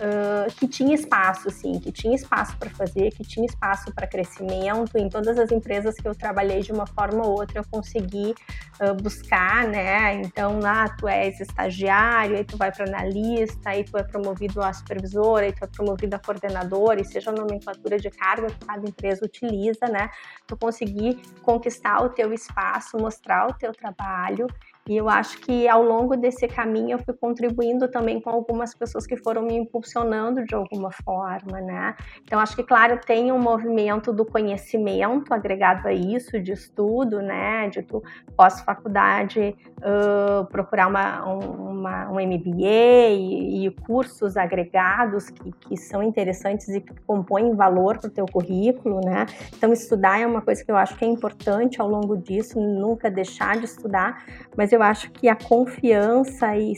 uh, 0.00 0.52
que 0.56 0.66
tinha 0.66 0.94
espaço, 0.94 1.50
sim, 1.50 1.78
que 1.78 1.90
tinha 1.90 2.14
espaço 2.14 2.56
para 2.56 2.70
fazer, 2.70 3.10
que 3.10 3.22
tinha 3.22 3.46
espaço 3.46 3.92
para 3.92 4.06
crescimento. 4.06 4.96
Em 4.96 5.08
todas 5.08 5.38
as 5.38 5.50
empresas 5.50 5.94
que 5.94 6.06
eu 6.06 6.14
trabalhei 6.14 6.60
de 6.60 6.72
uma 6.72 6.86
forma 6.86 7.26
ou 7.26 7.38
outra, 7.38 7.60
eu 7.60 7.64
consegui 7.70 8.34
uh, 8.80 8.94
buscar, 9.02 9.66
né? 9.66 10.14
Então 10.14 10.60
lá 10.60 10.88
tu 10.88 11.08
és 11.08 11.40
estagiário, 11.40 12.36
aí 12.36 12.44
tu 12.44 12.56
vai 12.56 12.72
para 12.72 12.86
analista, 12.86 13.70
aí 13.70 13.84
tu 13.84 13.96
é 13.96 14.02
promovido 14.02 14.62
a 14.62 14.72
supervisor, 14.72 15.40
aí 15.40 15.52
tu 15.52 15.64
é 15.64 15.66
promovido 15.66 16.16
a 16.16 16.18
coordenador, 16.18 16.98
e 16.98 17.04
seja 17.04 17.30
a 17.30 17.34
nomenclatura 17.34 17.98
de 17.98 18.10
cargo 18.10 18.46
que 18.46 18.66
cada 18.66 18.86
empresa 18.88 19.24
utiliza, 19.24 19.86
né? 19.86 20.10
Tu 20.46 20.56
conseguir 20.56 21.20
conquistar 21.42 22.02
o 22.02 22.10
teu 22.10 22.32
espaço, 22.32 22.96
mostrar 22.98 23.48
o 23.48 23.54
teu 23.54 23.72
trabalho 23.72 24.46
e 24.88 24.96
eu 24.96 25.08
acho 25.08 25.38
que 25.40 25.66
ao 25.68 25.82
longo 25.82 26.16
desse 26.16 26.46
caminho 26.46 26.92
eu 26.92 26.98
fui 26.98 27.14
contribuindo 27.14 27.88
também 27.88 28.20
com 28.20 28.30
algumas 28.30 28.74
pessoas 28.74 29.06
que 29.06 29.16
foram 29.16 29.42
me 29.42 29.56
impulsionando 29.56 30.44
de 30.44 30.54
alguma 30.54 30.92
forma, 30.92 31.60
né? 31.60 31.96
Então 32.22 32.38
acho 32.38 32.54
que 32.54 32.62
claro 32.62 33.00
tem 33.04 33.32
um 33.32 33.38
movimento 33.38 34.12
do 34.12 34.24
conhecimento 34.24 35.34
agregado 35.34 35.88
a 35.88 35.92
isso, 35.92 36.40
de 36.40 36.52
estudo, 36.52 37.20
né? 37.20 37.68
De 37.68 37.82
tu 37.82 38.02
pós-faculdade 38.36 39.56
uh, 39.78 40.44
procurar 40.46 40.86
uma, 40.86 41.24
uma, 41.24 42.10
um 42.10 42.14
MBA 42.14 43.10
e, 43.10 43.66
e, 43.66 43.70
cursos 43.86 44.36
agregados 44.36 45.30
que, 45.30 45.52
que 45.52 45.76
são 45.76 46.02
interessantes 46.02 46.68
e 46.68 46.80
que 46.80 46.94
compõem 47.06 47.54
valor 47.54 47.98
para 47.98 48.08
o 48.08 48.10
teu 48.10 48.26
currículo, 48.26 49.00
né? 49.04 49.26
Então 49.56 49.72
estudar 49.72 50.20
é 50.20 50.26
uma 50.26 50.42
coisa 50.42 50.64
que 50.64 50.70
eu 50.70 50.76
acho 50.76 50.96
que 50.96 51.04
é 51.04 51.08
importante 51.08 51.80
ao 51.80 51.88
longo 51.88 52.16
disso, 52.16 52.60
nunca 52.60 53.10
deixar 53.10 53.58
de 53.58 53.64
estudar, 53.64 54.24
mas 54.56 54.72
eu 54.72 54.75
acho 54.82 55.10
que 55.10 55.28
a 55.28 55.36
confiança 55.36 56.56
e 56.56 56.72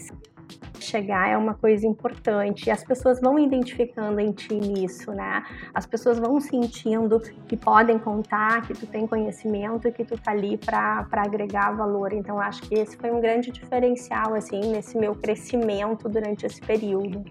chegar 0.81 1.29
é 1.29 1.37
uma 1.37 1.55
coisa 1.55 1.87
importante. 1.87 2.71
As 2.71 2.83
pessoas 2.85 3.21
vão 3.21 3.39
identificando 3.39 4.21
em 4.21 4.33
ti 4.33 4.59
isso, 4.85 5.13
né? 5.13 5.45
As 5.75 5.85
pessoas 5.87 6.19
vão 6.19 6.41
sentindo 6.41 7.21
que 7.47 7.57
podem 7.57 7.99
contar, 7.99 8.67
que 8.67 8.75
tu 8.75 8.87
tem 8.87 9.07
conhecimento 9.07 9.91
que 9.93 10.05
tu 10.05 10.17
tá 10.17 10.31
ali 10.31 10.57
para 10.57 11.07
agregar 11.13 11.73
valor. 11.73 12.13
Então, 12.13 12.41
acho 12.41 12.63
que 12.63 12.75
esse 12.75 12.97
foi 12.97 13.11
um 13.11 13.21
grande 13.21 13.51
diferencial, 13.51 14.35
assim, 14.35 14.61
nesse 14.61 14.97
meu 14.97 15.15
crescimento 15.15 16.09
durante 16.09 16.47
esse 16.47 16.61
período. 16.61 17.25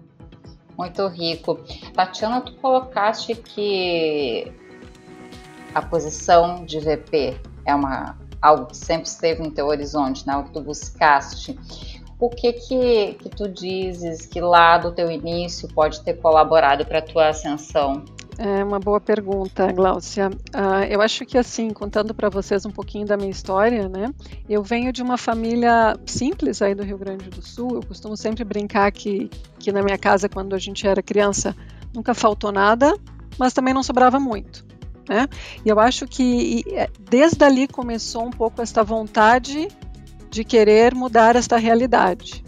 Muito 0.76 1.06
rico. 1.08 1.58
Tatiana, 1.92 2.40
tu 2.40 2.54
colocaste 2.56 3.34
que 3.34 4.52
a 5.74 5.82
posição 5.82 6.64
de 6.64 6.78
VP 6.78 7.40
é 7.64 7.74
uma 7.74 8.16
algo 8.40 8.66
que 8.66 8.76
sempre 8.76 9.08
esteve 9.08 9.42
no 9.42 9.50
teu 9.50 9.66
horizonte, 9.66 10.26
né? 10.26 10.36
O 10.36 10.44
que 10.44 10.52
tu 10.52 10.60
buscaste 10.60 11.58
o 12.20 12.28
que 12.28 12.52
que, 12.52 13.14
que 13.14 13.28
tu 13.28 13.48
dizes 13.48 14.26
que 14.26 14.40
lá 14.40 14.76
do 14.76 14.90
teu 14.90 15.10
início 15.10 15.68
pode 15.68 16.00
ter 16.02 16.14
colaborado 16.14 16.84
para 16.84 16.98
a 16.98 17.02
tua 17.02 17.28
ascensão? 17.28 18.04
É 18.36 18.62
uma 18.62 18.78
boa 18.78 19.00
pergunta, 19.00 19.70
Gláucia. 19.72 20.28
Uh, 20.28 20.84
eu 20.88 21.00
acho 21.00 21.24
que 21.24 21.38
assim, 21.38 21.70
contando 21.70 22.14
para 22.14 22.28
vocês 22.28 22.64
um 22.64 22.70
pouquinho 22.70 23.06
da 23.06 23.16
minha 23.16 23.30
história, 23.30 23.88
né? 23.88 24.12
Eu 24.48 24.62
venho 24.62 24.92
de 24.92 25.02
uma 25.02 25.16
família 25.16 25.96
simples 26.06 26.62
aí 26.62 26.74
do 26.74 26.84
Rio 26.84 26.98
Grande 26.98 27.30
do 27.30 27.42
Sul. 27.42 27.74
Eu 27.74 27.82
costumo 27.82 28.16
sempre 28.16 28.44
brincar 28.44 28.90
que, 28.92 29.28
que 29.58 29.72
na 29.72 29.82
minha 29.82 29.98
casa, 29.98 30.28
quando 30.28 30.54
a 30.54 30.58
gente 30.58 30.86
era 30.86 31.02
criança, 31.02 31.54
nunca 31.92 32.14
faltou 32.14 32.52
nada, 32.52 32.96
mas 33.38 33.52
também 33.52 33.74
não 33.74 33.82
sobrava 33.82 34.20
muito. 34.20 34.67
Né? 35.08 35.26
E 35.64 35.68
eu 35.68 35.80
acho 35.80 36.06
que 36.06 36.64
é, 36.68 36.88
desde 37.00 37.42
ali 37.42 37.66
começou 37.66 38.26
um 38.26 38.30
pouco 38.30 38.60
esta 38.60 38.84
vontade 38.84 39.68
de 40.30 40.44
querer 40.44 40.94
mudar 40.94 41.34
esta 41.36 41.56
realidade. 41.56 42.44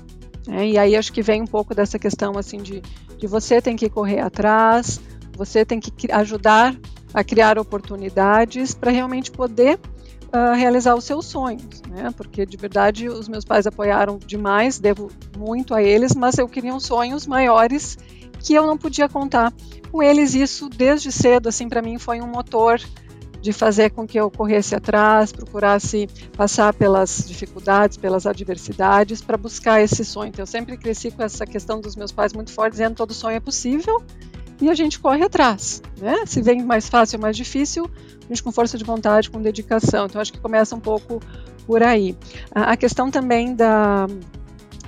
Né? 0.46 0.68
E 0.68 0.78
aí 0.78 0.96
acho 0.96 1.12
que 1.12 1.22
vem 1.22 1.40
um 1.40 1.46
pouco 1.46 1.74
dessa 1.74 1.98
questão 1.98 2.36
assim 2.36 2.58
de, 2.58 2.82
de 3.16 3.26
você 3.26 3.62
tem 3.62 3.76
que 3.76 3.88
correr 3.88 4.20
atrás, 4.20 5.00
você 5.36 5.64
tem 5.64 5.80
que 5.80 6.12
ajudar 6.12 6.76
a 7.14 7.24
criar 7.24 7.58
oportunidades 7.58 8.74
para 8.74 8.90
realmente 8.90 9.30
poder 9.30 9.80
uh, 10.26 10.54
realizar 10.54 10.94
os 10.94 11.04
seus 11.04 11.26
sonhos, 11.26 11.82
né? 11.88 12.12
Porque 12.16 12.46
de 12.46 12.56
verdade 12.56 13.08
os 13.08 13.28
meus 13.28 13.44
pais 13.44 13.66
apoiaram 13.66 14.18
demais, 14.18 14.78
devo 14.78 15.10
muito 15.36 15.74
a 15.74 15.82
eles, 15.82 16.14
mas 16.14 16.38
eu 16.38 16.48
queria 16.48 16.78
sonhos 16.78 17.26
maiores 17.26 17.98
que 18.42 18.54
eu 18.54 18.66
não 18.66 18.76
podia 18.76 19.08
contar 19.08 19.52
com 19.90 20.02
eles. 20.02 20.34
Isso 20.34 20.68
desde 20.68 21.12
cedo, 21.12 21.48
assim, 21.48 21.68
para 21.68 21.82
mim 21.82 21.98
foi 21.98 22.20
um 22.20 22.26
motor 22.26 22.80
de 23.40 23.52
fazer 23.52 23.90
com 23.90 24.06
que 24.06 24.20
eu 24.20 24.30
corresse 24.30 24.74
atrás, 24.74 25.32
procurasse 25.32 26.06
passar 26.36 26.74
pelas 26.74 27.24
dificuldades, 27.26 27.96
pelas 27.96 28.26
adversidades, 28.26 29.22
para 29.22 29.36
buscar 29.36 29.80
esse 29.80 30.04
sonho. 30.04 30.28
Então, 30.28 30.42
eu 30.42 30.46
sempre 30.46 30.76
cresci 30.76 31.10
com 31.10 31.22
essa 31.22 31.46
questão 31.46 31.80
dos 31.80 31.96
meus 31.96 32.12
pais 32.12 32.32
muito 32.32 32.52
forte, 32.52 32.72
dizendo 32.72 32.96
todo 32.96 33.14
sonho 33.14 33.36
é 33.36 33.40
possível 33.40 34.02
e 34.60 34.68
a 34.68 34.74
gente 34.74 34.98
corre 35.00 35.24
atrás. 35.24 35.82
Né? 35.98 36.24
Se 36.26 36.42
vem 36.42 36.62
mais 36.62 36.88
fácil 36.88 37.18
ou 37.18 37.22
mais 37.22 37.36
difícil, 37.36 37.90
a 38.24 38.28
gente 38.28 38.42
com 38.42 38.52
força 38.52 38.76
de 38.76 38.84
vontade, 38.84 39.30
com 39.30 39.40
dedicação. 39.40 40.06
Então, 40.06 40.20
acho 40.20 40.32
que 40.32 40.40
começa 40.40 40.76
um 40.76 40.80
pouco 40.80 41.20
por 41.66 41.82
aí. 41.82 42.16
A 42.50 42.76
questão 42.76 43.10
também 43.10 43.54
da 43.54 44.06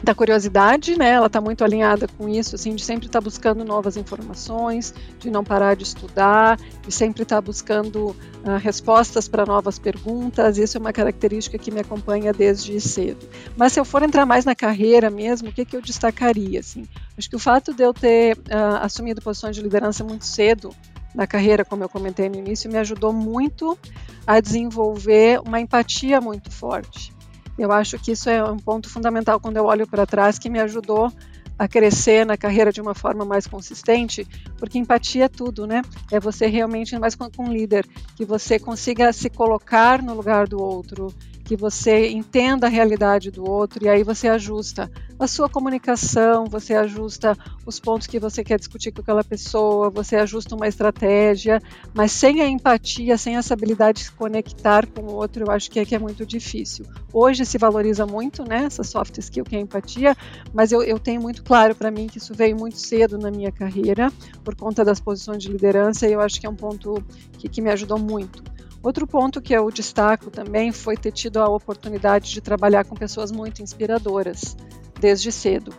da 0.02 0.14
curiosidade, 0.14 0.98
né? 0.98 1.10
Ela 1.10 1.26
está 1.26 1.40
muito 1.40 1.62
alinhada 1.62 2.08
com 2.08 2.28
isso, 2.28 2.56
assim, 2.56 2.74
de 2.74 2.84
sempre 2.84 3.06
estar 3.06 3.20
tá 3.20 3.24
buscando 3.24 3.64
novas 3.64 3.96
informações, 3.96 4.92
de 5.18 5.30
não 5.30 5.44
parar 5.44 5.74
de 5.74 5.84
estudar, 5.84 6.58
de 6.84 6.92
sempre 6.92 7.22
estar 7.22 7.36
tá 7.36 7.40
buscando 7.40 8.08
uh, 8.08 8.56
respostas 8.60 9.28
para 9.28 9.46
novas 9.46 9.78
perguntas. 9.78 10.58
Isso 10.58 10.76
é 10.76 10.80
uma 10.80 10.92
característica 10.92 11.56
que 11.56 11.70
me 11.70 11.80
acompanha 11.80 12.32
desde 12.32 12.80
cedo. 12.80 13.28
Mas 13.56 13.74
se 13.74 13.80
eu 13.80 13.84
for 13.84 14.02
entrar 14.02 14.26
mais 14.26 14.44
na 14.44 14.54
carreira 14.54 15.08
mesmo, 15.08 15.50
o 15.50 15.52
que, 15.52 15.64
que 15.64 15.76
eu 15.76 15.80
destacaria? 15.80 16.60
Assim? 16.60 16.84
Acho 17.16 17.30
que 17.30 17.36
o 17.36 17.40
fato 17.40 17.72
de 17.72 17.84
eu 17.84 17.94
ter 17.94 18.36
uh, 18.36 18.82
assumido 18.82 19.22
posições 19.22 19.54
de 19.54 19.62
liderança 19.62 20.02
muito 20.02 20.26
cedo 20.26 20.74
na 21.14 21.26
carreira, 21.26 21.64
como 21.64 21.84
eu 21.84 21.88
comentei 21.88 22.28
no 22.28 22.36
início, 22.36 22.70
me 22.70 22.78
ajudou 22.78 23.12
muito 23.12 23.78
a 24.26 24.40
desenvolver 24.40 25.40
uma 25.46 25.60
empatia 25.60 26.20
muito 26.20 26.50
forte. 26.50 27.12
Eu 27.58 27.70
acho 27.70 27.98
que 27.98 28.12
isso 28.12 28.30
é 28.30 28.42
um 28.42 28.56
ponto 28.56 28.88
fundamental 28.88 29.38
quando 29.40 29.56
eu 29.56 29.64
olho 29.64 29.86
para 29.86 30.06
trás 30.06 30.38
que 30.38 30.50
me 30.50 30.60
ajudou 30.60 31.12
a 31.58 31.68
crescer 31.68 32.26
na 32.26 32.36
carreira 32.36 32.72
de 32.72 32.80
uma 32.80 32.94
forma 32.94 33.24
mais 33.24 33.46
consistente, 33.46 34.26
porque 34.58 34.78
empatia 34.78 35.26
é 35.26 35.28
tudo, 35.28 35.66
né? 35.66 35.82
É 36.10 36.18
você 36.18 36.46
realmente, 36.46 36.98
mais 36.98 37.14
com 37.14 37.28
um 37.38 37.52
líder, 37.52 37.86
que 38.16 38.24
você 38.24 38.58
consiga 38.58 39.12
se 39.12 39.30
colocar 39.30 40.02
no 40.02 40.14
lugar 40.14 40.48
do 40.48 40.60
outro, 40.60 41.14
que 41.52 41.56
você 41.56 42.08
entenda 42.08 42.66
a 42.66 42.70
realidade 42.70 43.30
do 43.30 43.46
outro 43.46 43.84
e 43.84 43.88
aí 43.88 44.02
você 44.02 44.26
ajusta 44.26 44.90
a 45.18 45.26
sua 45.26 45.50
comunicação, 45.50 46.46
você 46.46 46.74
ajusta 46.74 47.36
os 47.66 47.78
pontos 47.78 48.06
que 48.06 48.18
você 48.18 48.42
quer 48.42 48.58
discutir 48.58 48.90
com 48.90 49.02
aquela 49.02 49.22
pessoa, 49.22 49.90
você 49.90 50.16
ajusta 50.16 50.56
uma 50.56 50.66
estratégia, 50.66 51.60
mas 51.92 52.10
sem 52.10 52.40
a 52.40 52.48
empatia, 52.48 53.18
sem 53.18 53.36
essa 53.36 53.52
habilidade 53.52 53.98
de 53.98 54.04
se 54.06 54.12
conectar 54.12 54.86
com 54.86 55.02
o 55.02 55.12
outro, 55.12 55.44
eu 55.44 55.50
acho 55.50 55.70
que 55.70 55.78
é 55.78 55.84
que 55.84 55.94
é 55.94 55.98
muito 55.98 56.24
difícil. 56.24 56.86
Hoje 57.12 57.44
se 57.44 57.58
valoriza 57.58 58.06
muito, 58.06 58.42
né, 58.48 58.64
essa 58.64 58.82
soft 58.82 59.18
skill 59.18 59.44
que 59.44 59.54
é 59.54 59.58
a 59.58 59.62
empatia, 59.62 60.16
mas 60.54 60.72
eu, 60.72 60.82
eu 60.82 60.98
tenho 60.98 61.20
muito 61.20 61.44
claro 61.44 61.74
para 61.74 61.90
mim 61.90 62.06
que 62.06 62.16
isso 62.16 62.32
veio 62.32 62.56
muito 62.56 62.78
cedo 62.78 63.18
na 63.18 63.30
minha 63.30 63.52
carreira, 63.52 64.10
por 64.42 64.54
conta 64.54 64.82
das 64.82 64.98
posições 64.98 65.42
de 65.42 65.50
liderança, 65.52 66.08
e 66.08 66.14
eu 66.14 66.20
acho 66.22 66.40
que 66.40 66.46
é 66.46 66.50
um 66.50 66.56
ponto 66.56 67.04
que, 67.38 67.46
que 67.46 67.60
me 67.60 67.70
ajudou 67.70 67.98
muito. 67.98 68.42
Outro 68.82 69.06
ponto 69.06 69.40
que 69.40 69.52
eu 69.52 69.70
destaco 69.70 70.30
também 70.30 70.72
foi 70.72 70.96
ter 70.96 71.12
tido 71.12 71.38
a 71.38 71.48
oportunidade 71.48 72.32
de 72.32 72.40
trabalhar 72.40 72.84
com 72.84 72.96
pessoas 72.96 73.30
muito 73.30 73.62
inspiradoras 73.62 74.56
desde 75.00 75.30
cedo. 75.30 75.72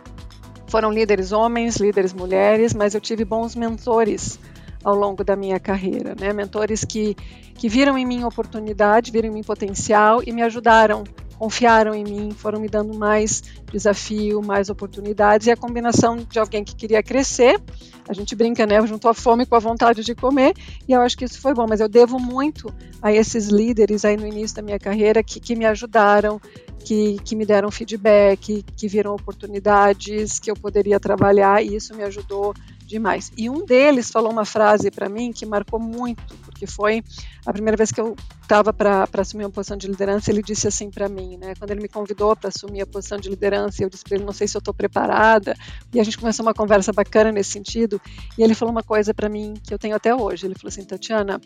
Foram 0.68 0.90
líderes 0.90 1.30
homens, 1.30 1.76
líderes 1.76 2.14
mulheres, 2.14 2.72
mas 2.72 2.94
eu 2.94 3.00
tive 3.00 3.24
bons 3.24 3.54
mentores 3.54 4.38
ao 4.82 4.94
longo 4.94 5.22
da 5.22 5.36
minha 5.36 5.60
carreira, 5.60 6.14
né? 6.18 6.32
Mentores 6.32 6.84
que, 6.84 7.14
que 7.54 7.68
viram 7.68 7.96
em 7.96 8.06
mim 8.06 8.24
oportunidade, 8.24 9.12
viram 9.12 9.28
em 9.28 9.32
mim 9.32 9.42
potencial 9.42 10.22
e 10.26 10.32
me 10.32 10.42
ajudaram 10.42 11.04
confiaram 11.44 11.94
em 11.94 12.04
mim, 12.04 12.30
foram 12.30 12.58
me 12.58 12.68
dando 12.68 12.98
mais 12.98 13.42
desafio, 13.70 14.40
mais 14.40 14.70
oportunidades 14.70 15.46
e 15.46 15.50
a 15.50 15.56
combinação 15.56 16.16
de 16.16 16.38
alguém 16.38 16.64
que 16.64 16.74
queria 16.74 17.02
crescer, 17.02 17.60
a 18.08 18.14
gente 18.14 18.34
brinca, 18.34 18.64
né, 18.64 18.80
juntou 18.86 19.10
a 19.10 19.14
fome 19.14 19.44
com 19.44 19.54
a 19.54 19.58
vontade 19.58 20.02
de 20.02 20.14
comer 20.14 20.54
e 20.88 20.92
eu 20.92 21.02
acho 21.02 21.18
que 21.18 21.26
isso 21.26 21.38
foi 21.38 21.52
bom, 21.52 21.66
mas 21.68 21.80
eu 21.80 21.88
devo 21.88 22.18
muito 22.18 22.72
a 23.02 23.12
esses 23.12 23.48
líderes 23.48 24.06
aí 24.06 24.16
no 24.16 24.26
início 24.26 24.56
da 24.56 24.62
minha 24.62 24.78
carreira 24.78 25.22
que, 25.22 25.38
que 25.38 25.54
me 25.54 25.66
ajudaram, 25.66 26.40
que, 26.80 27.16
que 27.24 27.34
me 27.34 27.46
deram 27.46 27.70
feedback, 27.70 28.62
que 28.76 28.88
viram 28.88 29.14
oportunidades 29.14 30.38
que 30.38 30.50
eu 30.50 30.54
poderia 30.54 31.00
trabalhar 31.00 31.64
e 31.64 31.76
isso 31.76 31.94
me 31.94 32.02
ajudou 32.02 32.54
demais. 32.86 33.32
E 33.36 33.48
um 33.48 33.64
deles 33.64 34.10
falou 34.10 34.30
uma 34.30 34.44
frase 34.44 34.90
para 34.90 35.08
mim 35.08 35.32
que 35.32 35.46
marcou 35.46 35.80
muito, 35.80 36.36
porque 36.44 36.66
foi 36.66 37.02
a 37.44 37.52
primeira 37.52 37.76
vez 37.76 37.90
que 37.90 38.00
eu 38.00 38.14
estava 38.42 38.72
para 38.72 39.08
assumir 39.18 39.44
uma 39.44 39.50
posição 39.50 39.76
de 39.76 39.86
liderança. 39.86 40.30
Ele 40.30 40.42
disse 40.42 40.68
assim 40.68 40.90
para 40.90 41.08
mim, 41.08 41.36
né? 41.36 41.54
Quando 41.58 41.70
ele 41.70 41.80
me 41.80 41.88
convidou 41.88 42.36
para 42.36 42.48
assumir 42.48 42.82
a 42.82 42.86
posição 42.86 43.18
de 43.18 43.28
liderança, 43.28 43.82
eu 43.82 43.90
disse 43.90 44.04
para 44.04 44.16
ele: 44.16 44.24
não 44.24 44.32
sei 44.32 44.46
se 44.46 44.56
eu 44.56 44.60
estou 44.60 44.74
preparada. 44.74 45.54
E 45.92 46.00
a 46.00 46.04
gente 46.04 46.18
começou 46.18 46.44
uma 46.44 46.54
conversa 46.54 46.92
bacana 46.92 47.32
nesse 47.32 47.50
sentido. 47.50 48.00
E 48.38 48.42
ele 48.42 48.54
falou 48.54 48.72
uma 48.72 48.82
coisa 48.82 49.14
para 49.14 49.28
mim 49.28 49.54
que 49.66 49.72
eu 49.72 49.78
tenho 49.78 49.96
até 49.96 50.14
hoje. 50.14 50.46
Ele 50.46 50.54
falou 50.54 50.68
assim: 50.68 50.84
Tatiana, 50.84 51.40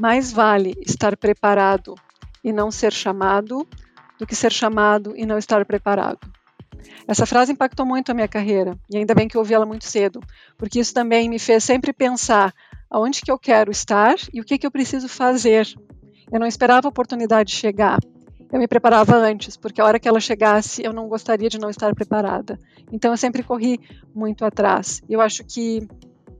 mais 0.00 0.32
vale 0.32 0.74
estar 0.86 1.16
preparado 1.16 1.94
e 2.42 2.52
não 2.52 2.70
ser 2.70 2.92
chamado 2.92 3.68
do 4.18 4.26
que 4.26 4.34
ser 4.34 4.52
chamado 4.52 5.14
e 5.16 5.24
não 5.24 5.38
estar 5.38 5.64
preparado. 5.64 6.18
Essa 7.06 7.26
frase 7.26 7.52
impactou 7.52 7.86
muito 7.86 8.10
a 8.10 8.14
minha 8.14 8.28
carreira 8.28 8.76
e 8.90 8.98
ainda 8.98 9.14
bem 9.14 9.28
que 9.28 9.36
eu 9.36 9.40
ouvi 9.40 9.54
ela 9.54 9.66
muito 9.66 9.86
cedo, 9.86 10.20
porque 10.56 10.80
isso 10.80 10.92
também 10.92 11.28
me 11.28 11.38
fez 11.38 11.64
sempre 11.64 11.92
pensar 11.92 12.52
aonde 12.90 13.20
que 13.20 13.30
eu 13.30 13.38
quero 13.38 13.70
estar 13.70 14.14
e 14.32 14.40
o 14.40 14.44
que 14.44 14.58
que 14.58 14.66
eu 14.66 14.70
preciso 14.70 15.08
fazer. 15.08 15.66
Eu 16.30 16.38
não 16.38 16.46
esperava 16.46 16.86
a 16.86 16.90
oportunidade 16.90 17.54
chegar. 17.54 17.98
Eu 18.50 18.58
me 18.58 18.66
preparava 18.66 19.14
antes, 19.16 19.56
porque 19.56 19.80
a 19.80 19.84
hora 19.84 20.00
que 20.00 20.08
ela 20.08 20.20
chegasse, 20.20 20.82
eu 20.82 20.92
não 20.92 21.06
gostaria 21.08 21.50
de 21.50 21.58
não 21.58 21.68
estar 21.68 21.94
preparada. 21.94 22.58
Então 22.90 23.10
eu 23.10 23.16
sempre 23.16 23.42
corri 23.42 23.78
muito 24.14 24.44
atrás. 24.44 25.02
Eu 25.08 25.20
acho 25.20 25.44
que 25.44 25.86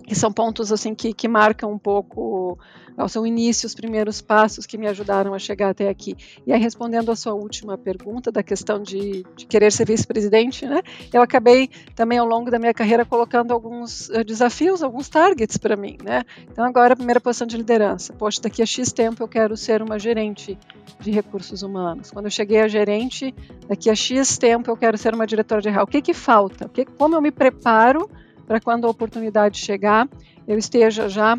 que 0.08 0.14
são 0.14 0.32
pontos 0.32 0.72
assim 0.72 0.94
que, 0.94 1.12
que 1.12 1.28
marcam 1.28 1.70
um 1.70 1.78
pouco 1.78 2.58
ao 2.98 3.08
seu 3.08 3.24
início, 3.24 3.66
os 3.66 3.74
primeiros 3.74 4.20
passos 4.20 4.66
que 4.66 4.76
me 4.76 4.88
ajudaram 4.88 5.32
a 5.32 5.38
chegar 5.38 5.70
até 5.70 5.88
aqui. 5.88 6.16
E 6.44 6.52
aí, 6.52 6.60
respondendo 6.60 7.12
a 7.12 7.16
sua 7.16 7.32
última 7.32 7.78
pergunta 7.78 8.32
da 8.32 8.42
questão 8.42 8.82
de, 8.82 9.24
de 9.36 9.46
querer 9.46 9.70
ser 9.70 9.86
vice-presidente, 9.86 10.66
né, 10.66 10.82
eu 11.12 11.22
acabei 11.22 11.70
também 11.94 12.18
ao 12.18 12.26
longo 12.26 12.50
da 12.50 12.58
minha 12.58 12.74
carreira 12.74 13.04
colocando 13.04 13.52
alguns 13.52 14.08
uh, 14.08 14.24
desafios, 14.24 14.82
alguns 14.82 15.08
targets 15.08 15.56
para 15.56 15.76
mim. 15.76 15.96
Né? 16.02 16.24
Então, 16.50 16.64
agora, 16.64 16.94
a 16.94 16.96
primeira 16.96 17.20
posição 17.20 17.46
de 17.46 17.56
liderança. 17.56 18.12
Poxa, 18.12 18.40
daqui 18.42 18.62
a 18.62 18.66
X 18.66 18.92
tempo 18.92 19.22
eu 19.22 19.28
quero 19.28 19.56
ser 19.56 19.80
uma 19.80 19.98
gerente 19.98 20.58
de 20.98 21.10
recursos 21.12 21.62
humanos. 21.62 22.10
Quando 22.10 22.24
eu 22.24 22.30
cheguei 22.30 22.60
a 22.60 22.66
gerente, 22.66 23.32
daqui 23.68 23.88
a 23.88 23.94
X 23.94 24.36
tempo 24.38 24.68
eu 24.68 24.76
quero 24.76 24.98
ser 24.98 25.14
uma 25.14 25.26
diretora 25.26 25.62
de 25.62 25.68
RH. 25.68 25.84
O 25.84 25.86
que, 25.86 26.02
que 26.02 26.14
falta? 26.14 26.66
O 26.66 26.68
que, 26.68 26.84
como 26.84 27.14
eu 27.14 27.22
me 27.22 27.30
preparo 27.30 28.10
para 28.48 28.58
quando 28.58 28.86
a 28.86 28.90
oportunidade 28.90 29.58
chegar, 29.58 30.08
eu 30.46 30.56
esteja 30.56 31.06
já 31.06 31.38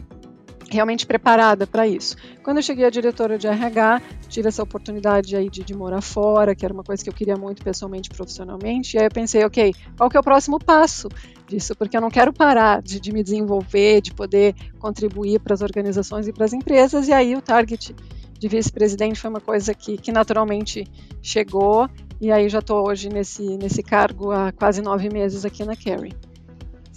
realmente 0.70 1.08
preparada 1.08 1.66
para 1.66 1.88
isso. 1.88 2.16
Quando 2.44 2.58
eu 2.58 2.64
cheguei 2.64 2.86
a 2.86 2.92
diretora 2.92 3.36
de 3.36 3.48
RH, 3.48 4.00
tive 4.28 4.48
essa 4.48 4.62
oportunidade 4.62 5.36
aí 5.36 5.50
de, 5.50 5.64
de, 5.64 5.74
morar 5.74 6.02
fora, 6.02 6.54
que 6.54 6.64
era 6.64 6.72
uma 6.72 6.84
coisa 6.84 7.04
que 7.04 7.10
eu 7.10 7.14
queria 7.14 7.36
muito 7.36 7.64
pessoalmente, 7.64 8.12
profissionalmente, 8.12 8.96
e 8.96 9.00
aí 9.00 9.08
eu 9.08 9.12
pensei, 9.12 9.44
ok, 9.44 9.74
qual 9.98 10.08
que 10.08 10.18
é 10.18 10.20
o 10.20 10.24
próximo 10.24 10.60
passo 10.60 11.10
disso? 11.48 11.76
Porque 11.76 11.98
eu 11.98 12.02
não 12.02 12.12
quero 12.12 12.32
parar 12.32 12.84
de, 12.84 13.00
de 13.00 13.12
me 13.12 13.24
desenvolver, 13.24 14.02
de 14.02 14.14
poder 14.14 14.54
contribuir 14.78 15.40
para 15.40 15.56
as 15.56 15.62
organizações 15.64 16.28
e 16.28 16.32
para 16.32 16.46
as 16.46 16.54
empresas, 16.54 17.08
e 17.08 17.12
aí 17.12 17.36
o 17.36 17.42
target 17.42 17.96
de 18.38 18.48
vice-presidente 18.48 19.20
foi 19.20 19.32
uma 19.32 19.42
coisa 19.42 19.74
que, 19.74 19.98
que 19.98 20.12
naturalmente 20.12 20.86
chegou, 21.24 21.90
e 22.22 22.32
aí 22.32 22.48
já 22.48 22.60
estou 22.60 22.88
hoje 22.88 23.10
nesse, 23.10 23.58
nesse 23.58 23.82
cargo 23.82 24.32
há 24.32 24.52
quase 24.52 24.84
nove 24.84 25.10
meses 25.10 25.44
aqui 25.44 25.66
na 25.66 25.76
Carrie. 25.76 26.29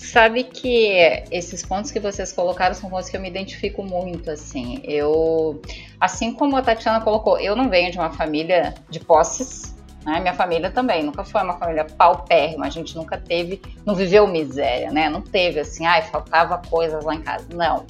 Sabe 0.02 0.42
que 0.42 1.22
esses 1.30 1.64
pontos 1.64 1.92
que 1.92 2.00
vocês 2.00 2.32
colocaram 2.32 2.74
são 2.74 2.90
pontos 2.90 3.08
que 3.08 3.16
eu 3.16 3.20
me 3.20 3.28
identifico 3.28 3.84
muito, 3.84 4.32
assim. 4.32 4.80
Eu, 4.82 5.62
assim 6.00 6.34
como 6.34 6.56
a 6.56 6.62
Tatiana 6.62 7.00
colocou, 7.00 7.38
eu 7.38 7.54
não 7.54 7.70
venho 7.70 7.92
de 7.92 7.98
uma 7.98 8.10
família 8.10 8.74
de 8.90 8.98
posses, 8.98 9.76
né? 10.04 10.18
Minha 10.18 10.34
família 10.34 10.72
também 10.72 11.04
nunca 11.04 11.22
foi 11.22 11.40
uma 11.42 11.56
família 11.56 11.84
paupérrima, 11.84 12.66
a 12.66 12.70
gente 12.70 12.96
nunca 12.96 13.16
teve, 13.16 13.62
não 13.86 13.94
viveu 13.94 14.26
miséria, 14.26 14.90
né? 14.90 15.08
Não 15.08 15.22
teve 15.22 15.60
assim, 15.60 15.86
ai, 15.86 16.02
faltava 16.02 16.60
coisas 16.68 17.04
lá 17.04 17.14
em 17.14 17.22
casa. 17.22 17.46
Não. 17.54 17.86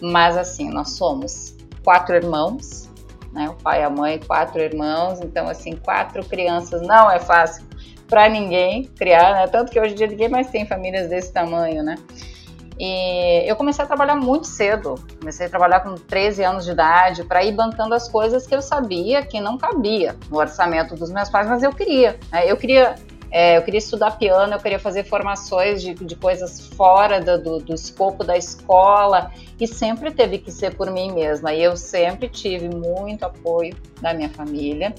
Mas 0.00 0.38
assim, 0.38 0.70
nós 0.70 0.92
somos 0.92 1.54
quatro 1.84 2.16
irmãos, 2.16 2.88
né? 3.34 3.50
O 3.50 3.54
pai, 3.54 3.82
a 3.82 3.90
mãe, 3.90 4.18
quatro 4.18 4.62
irmãos, 4.62 5.20
então 5.20 5.46
assim, 5.46 5.76
quatro 5.76 6.24
crianças 6.24 6.80
não 6.80 7.10
é 7.10 7.18
fácil 7.18 7.69
para 8.10 8.28
ninguém 8.28 8.84
criar, 8.98 9.32
né? 9.32 9.46
Tanto 9.46 9.70
que 9.70 9.80
hoje 9.80 9.92
em 9.92 9.96
dia 9.96 10.08
ninguém 10.08 10.28
mais 10.28 10.50
tem 10.50 10.66
famílias 10.66 11.08
desse 11.08 11.32
tamanho, 11.32 11.82
né? 11.82 11.94
E 12.78 13.48
eu 13.48 13.54
comecei 13.56 13.84
a 13.84 13.86
trabalhar 13.86 14.16
muito 14.16 14.46
cedo. 14.46 14.94
Comecei 15.20 15.46
a 15.46 15.50
trabalhar 15.50 15.80
com 15.80 15.94
13 15.94 16.42
anos 16.42 16.64
de 16.64 16.72
idade 16.72 17.24
para 17.24 17.44
ir 17.44 17.52
bancando 17.52 17.94
as 17.94 18.08
coisas 18.08 18.46
que 18.46 18.54
eu 18.54 18.62
sabia 18.62 19.22
que 19.22 19.40
não 19.40 19.56
cabia 19.56 20.16
no 20.30 20.38
orçamento 20.38 20.94
dos 20.96 21.10
meus 21.10 21.28
pais, 21.28 21.46
mas 21.46 21.62
eu 21.62 21.72
queria. 21.72 22.18
Né? 22.32 22.50
Eu 22.50 22.56
queria 22.56 22.96
é, 23.30 23.58
eu 23.58 23.62
queria 23.62 23.78
estudar 23.78 24.18
piano, 24.18 24.54
eu 24.54 24.58
queria 24.58 24.78
fazer 24.78 25.04
formações 25.04 25.80
de, 25.80 25.94
de 25.94 26.16
coisas 26.16 26.66
fora 26.68 27.20
do, 27.20 27.40
do, 27.40 27.58
do, 27.60 27.74
escopo 27.74 28.24
da 28.24 28.36
escola 28.36 29.30
e 29.60 29.68
sempre 29.68 30.10
teve 30.10 30.38
que 30.38 30.50
ser 30.50 30.74
por 30.74 30.90
mim 30.90 31.12
mesma. 31.12 31.52
E 31.52 31.62
eu 31.62 31.76
sempre 31.76 32.28
tive 32.28 32.68
muito 32.68 33.24
apoio 33.24 33.76
da 34.00 34.12
minha 34.12 34.30
família 34.30 34.92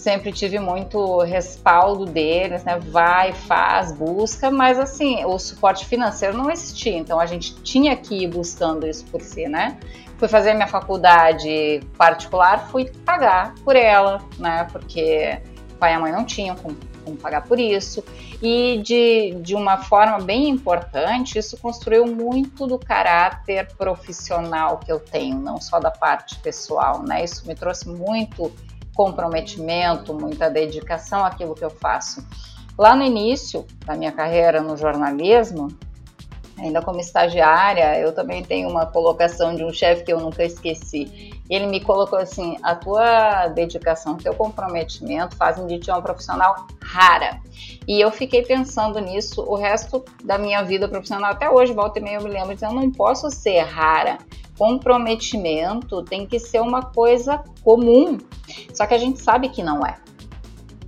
sempre 0.00 0.32
tive 0.32 0.58
muito 0.58 1.18
respaldo 1.20 2.06
deles, 2.06 2.64
né? 2.64 2.78
Vai, 2.78 3.32
faz, 3.32 3.92
busca, 3.92 4.50
mas 4.50 4.78
assim, 4.78 5.24
o 5.24 5.38
suporte 5.38 5.86
financeiro 5.86 6.36
não 6.36 6.50
existia, 6.50 6.96
então 6.96 7.20
a 7.20 7.26
gente 7.26 7.54
tinha 7.62 7.94
que 7.96 8.24
ir 8.24 8.28
buscando 8.28 8.86
isso 8.86 9.04
por 9.06 9.20
si, 9.20 9.46
né? 9.46 9.78
Fui 10.18 10.28
fazer 10.28 10.54
minha 10.54 10.66
faculdade 10.66 11.80
particular, 11.96 12.68
fui 12.70 12.86
pagar 13.04 13.54
por 13.64 13.76
ela, 13.76 14.22
né? 14.38 14.66
Porque 14.72 15.40
pai 15.78 15.94
e 15.94 15.98
mãe 15.98 16.12
não 16.12 16.24
tinham 16.24 16.56
como, 16.56 16.76
como 17.04 17.16
pagar 17.16 17.42
por 17.42 17.58
isso. 17.58 18.04
E 18.42 18.82
de, 18.82 19.34
de 19.40 19.54
uma 19.54 19.78
forma 19.78 20.18
bem 20.18 20.48
importante, 20.48 21.38
isso 21.38 21.58
construiu 21.58 22.06
muito 22.06 22.66
do 22.66 22.78
caráter 22.78 23.68
profissional 23.76 24.78
que 24.78 24.90
eu 24.90 24.98
tenho, 24.98 25.38
não 25.38 25.60
só 25.60 25.78
da 25.78 25.90
parte 25.90 26.38
pessoal, 26.40 27.02
né? 27.02 27.24
Isso 27.24 27.46
me 27.46 27.54
trouxe 27.54 27.88
muito 27.88 28.52
comprometimento, 29.00 30.12
muita 30.12 30.50
dedicação 30.50 31.24
àquilo 31.24 31.54
que 31.54 31.64
eu 31.64 31.70
faço. 31.70 32.22
Lá 32.76 32.94
no 32.94 33.02
início 33.02 33.64
da 33.86 33.96
minha 33.96 34.12
carreira 34.12 34.60
no 34.60 34.76
jornalismo, 34.76 35.68
ainda 36.58 36.82
como 36.82 37.00
estagiária, 37.00 37.98
eu 37.98 38.14
também 38.14 38.44
tenho 38.44 38.68
uma 38.68 38.84
colocação 38.84 39.54
de 39.54 39.64
um 39.64 39.72
chefe 39.72 40.04
que 40.04 40.12
eu 40.12 40.20
nunca 40.20 40.44
esqueci. 40.44 41.32
Ele 41.48 41.66
me 41.66 41.80
colocou 41.80 42.18
assim: 42.18 42.58
a 42.62 42.74
tua 42.74 43.48
dedicação, 43.48 44.18
teu 44.18 44.34
comprometimento 44.34 45.34
fazem 45.34 45.66
de 45.66 45.78
ti 45.78 45.90
uma 45.90 46.02
profissional 46.02 46.66
rara. 46.82 47.40
E 47.88 47.98
eu 47.98 48.10
fiquei 48.10 48.42
pensando 48.42 49.00
nisso 49.00 49.40
o 49.40 49.56
resto 49.56 50.04
da 50.22 50.36
minha 50.36 50.62
vida 50.62 50.86
profissional. 50.86 51.30
Até 51.30 51.48
hoje, 51.48 51.72
volta 51.72 51.98
e 51.98 52.02
meia, 52.02 52.16
eu 52.16 52.22
me 52.22 52.28
lembro 52.28 52.52
dizendo: 52.52 52.74
eu 52.74 52.82
não 52.82 52.92
posso 52.92 53.30
ser 53.30 53.60
rara 53.60 54.18
comprometimento 54.60 56.02
tem 56.02 56.26
que 56.26 56.38
ser 56.38 56.60
uma 56.60 56.82
coisa 56.82 57.42
comum. 57.64 58.18
Só 58.74 58.86
que 58.86 58.92
a 58.92 58.98
gente 58.98 59.18
sabe 59.22 59.48
que 59.48 59.62
não 59.62 59.86
é. 59.86 59.96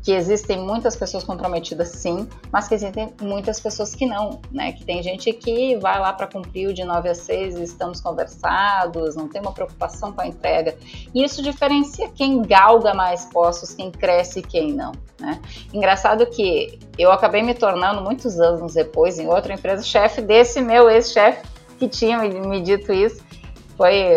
Que 0.02 0.12
existem 0.12 0.58
muitas 0.58 0.94
pessoas 0.94 1.24
comprometidas, 1.24 1.88
sim, 1.88 2.28
mas 2.52 2.68
que 2.68 2.74
existem 2.74 3.14
muitas 3.22 3.58
pessoas 3.60 3.94
que 3.94 4.04
não, 4.04 4.42
né? 4.50 4.72
Que 4.72 4.84
tem 4.84 5.02
gente 5.02 5.32
que 5.32 5.76
vai 5.76 5.98
lá 5.98 6.12
para 6.12 6.26
cumprir 6.26 6.68
o 6.68 6.74
de 6.74 6.84
9 6.84 7.08
a 7.08 7.14
6 7.14 7.56
e 7.56 7.62
estamos 7.62 7.98
conversados, 8.02 9.16
não 9.16 9.26
tem 9.26 9.40
uma 9.40 9.52
preocupação 9.52 10.12
com 10.12 10.20
a 10.20 10.26
entrega. 10.26 10.76
E 11.14 11.24
isso 11.24 11.40
diferencia 11.42 12.10
quem 12.10 12.42
galga 12.42 12.92
mais 12.92 13.24
postos, 13.24 13.72
quem 13.72 13.90
cresce 13.90 14.40
e 14.40 14.42
quem 14.42 14.74
não, 14.74 14.92
né? 15.18 15.40
Engraçado 15.72 16.26
que 16.26 16.78
eu 16.98 17.10
acabei 17.10 17.42
me 17.42 17.54
tornando, 17.54 18.02
muitos 18.02 18.38
anos 18.38 18.74
depois, 18.74 19.18
em 19.18 19.28
outra 19.28 19.54
empresa, 19.54 19.82
chefe 19.82 20.20
desse 20.20 20.60
meu 20.60 20.90
ex-chefe 20.90 21.40
que 21.78 21.88
tinha 21.88 22.18
me 22.18 22.60
dito 22.60 22.92
isso 22.92 23.31
foi 23.76 24.16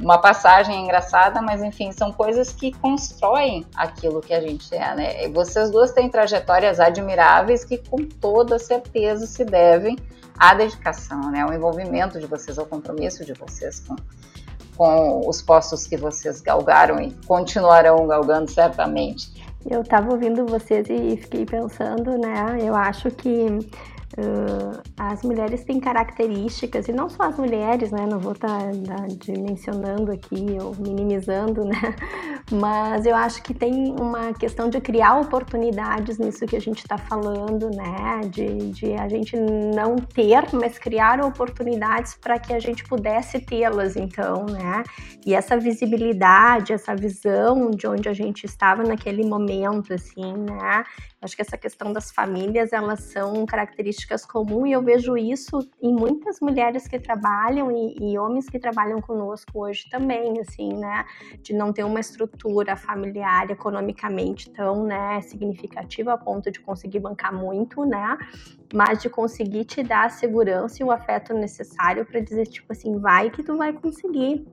uma 0.00 0.18
passagem 0.18 0.84
engraçada, 0.84 1.40
mas 1.40 1.62
enfim, 1.62 1.90
são 1.92 2.12
coisas 2.12 2.52
que 2.52 2.72
constroem 2.72 3.66
aquilo 3.74 4.20
que 4.20 4.34
a 4.34 4.40
gente 4.40 4.74
é, 4.74 4.94
né? 4.94 5.24
E 5.24 5.28
vocês 5.28 5.70
duas 5.70 5.92
têm 5.92 6.08
trajetórias 6.08 6.78
admiráveis 6.78 7.64
que 7.64 7.78
com 7.78 8.04
toda 8.04 8.58
certeza 8.58 9.26
se 9.26 9.44
devem 9.44 9.96
à 10.38 10.54
dedicação, 10.54 11.30
né? 11.30 11.42
Ao 11.42 11.52
envolvimento 11.52 12.20
de 12.20 12.26
vocês, 12.26 12.58
ao 12.58 12.66
compromisso 12.66 13.24
de 13.24 13.32
vocês 13.32 13.80
com, 13.80 13.96
com 14.76 15.26
os 15.26 15.40
postos 15.40 15.86
que 15.86 15.96
vocês 15.96 16.40
galgaram 16.40 17.00
e 17.00 17.12
continuarão 17.26 18.06
galgando 18.06 18.50
certamente. 18.50 19.34
Eu 19.68 19.80
estava 19.80 20.12
ouvindo 20.12 20.46
vocês 20.46 20.86
e 20.88 21.16
fiquei 21.16 21.44
pensando, 21.44 22.16
né? 22.18 22.58
Eu 22.60 22.74
acho 22.74 23.10
que 23.10 23.58
Uh, 24.18 24.80
as 24.96 25.22
mulheres 25.22 25.62
têm 25.62 25.78
características, 25.78 26.88
e 26.88 26.92
não 26.92 27.06
só 27.06 27.24
as 27.24 27.36
mulheres, 27.36 27.90
né? 27.90 28.06
Não 28.08 28.18
vou 28.18 28.32
estar 28.32 28.48
tá, 28.48 28.96
tá 28.96 29.06
dimensionando 29.08 30.10
aqui 30.10 30.56
ou 30.58 30.74
minimizando, 30.74 31.66
né? 31.66 31.94
Mas 32.50 33.04
eu 33.04 33.14
acho 33.14 33.42
que 33.42 33.52
tem 33.52 33.94
uma 34.00 34.32
questão 34.32 34.70
de 34.70 34.80
criar 34.80 35.20
oportunidades 35.20 36.16
nisso 36.16 36.46
que 36.46 36.56
a 36.56 36.60
gente 36.60 36.78
está 36.78 36.96
falando, 36.96 37.68
né? 37.68 38.22
De, 38.30 38.70
de 38.70 38.94
a 38.94 39.06
gente 39.06 39.36
não 39.36 39.96
ter, 39.96 40.44
mas 40.52 40.78
criar 40.78 41.20
oportunidades 41.24 42.14
para 42.14 42.38
que 42.38 42.54
a 42.54 42.60
gente 42.60 42.84
pudesse 42.84 43.40
tê-las, 43.40 43.96
então, 43.96 44.46
né? 44.46 44.84
E 45.26 45.34
essa 45.34 45.58
visibilidade, 45.58 46.72
essa 46.72 46.94
visão 46.94 47.70
de 47.70 47.86
onde 47.86 48.08
a 48.08 48.12
gente 48.14 48.44
estava 48.44 48.84
naquele 48.84 49.26
momento, 49.26 49.92
assim, 49.92 50.32
né? 50.32 50.84
Acho 51.20 51.34
que 51.34 51.42
essa 51.42 51.58
questão 51.58 51.92
das 51.92 52.12
famílias, 52.12 52.72
elas 52.72 53.00
são 53.00 53.44
características 53.44 54.05
comuns 54.24 54.68
e 54.68 54.72
eu 54.72 54.82
vejo 54.82 55.16
isso 55.16 55.58
em 55.82 55.92
muitas 55.92 56.40
mulheres 56.40 56.86
que 56.86 56.98
trabalham 56.98 57.70
e, 57.70 58.12
e, 58.12 58.18
homens 58.18 58.48
que 58.48 58.58
trabalham 58.58 59.00
conosco 59.00 59.64
hoje 59.64 59.88
também, 59.90 60.40
assim, 60.40 60.72
né? 60.74 61.04
De 61.42 61.52
não 61.52 61.72
ter 61.72 61.84
uma 61.84 62.00
estrutura 62.00 62.76
familiar 62.76 63.50
economicamente 63.50 64.50
tão, 64.50 64.84
né, 64.84 65.20
significativa 65.22 66.12
a 66.12 66.18
ponto 66.18 66.50
de 66.50 66.60
conseguir 66.60 67.00
bancar 67.00 67.34
muito, 67.34 67.84
né? 67.84 68.16
Mas 68.72 69.00
de 69.00 69.08
conseguir 69.08 69.64
te 69.64 69.82
dar 69.82 70.06
a 70.06 70.10
segurança 70.10 70.82
e 70.82 70.84
o 70.84 70.90
afeto 70.90 71.34
necessário 71.34 72.04
para 72.04 72.20
dizer, 72.20 72.46
tipo 72.46 72.72
assim, 72.72 72.98
vai 72.98 73.30
que 73.30 73.42
tu 73.42 73.56
vai 73.56 73.72
conseguir. 73.72 74.46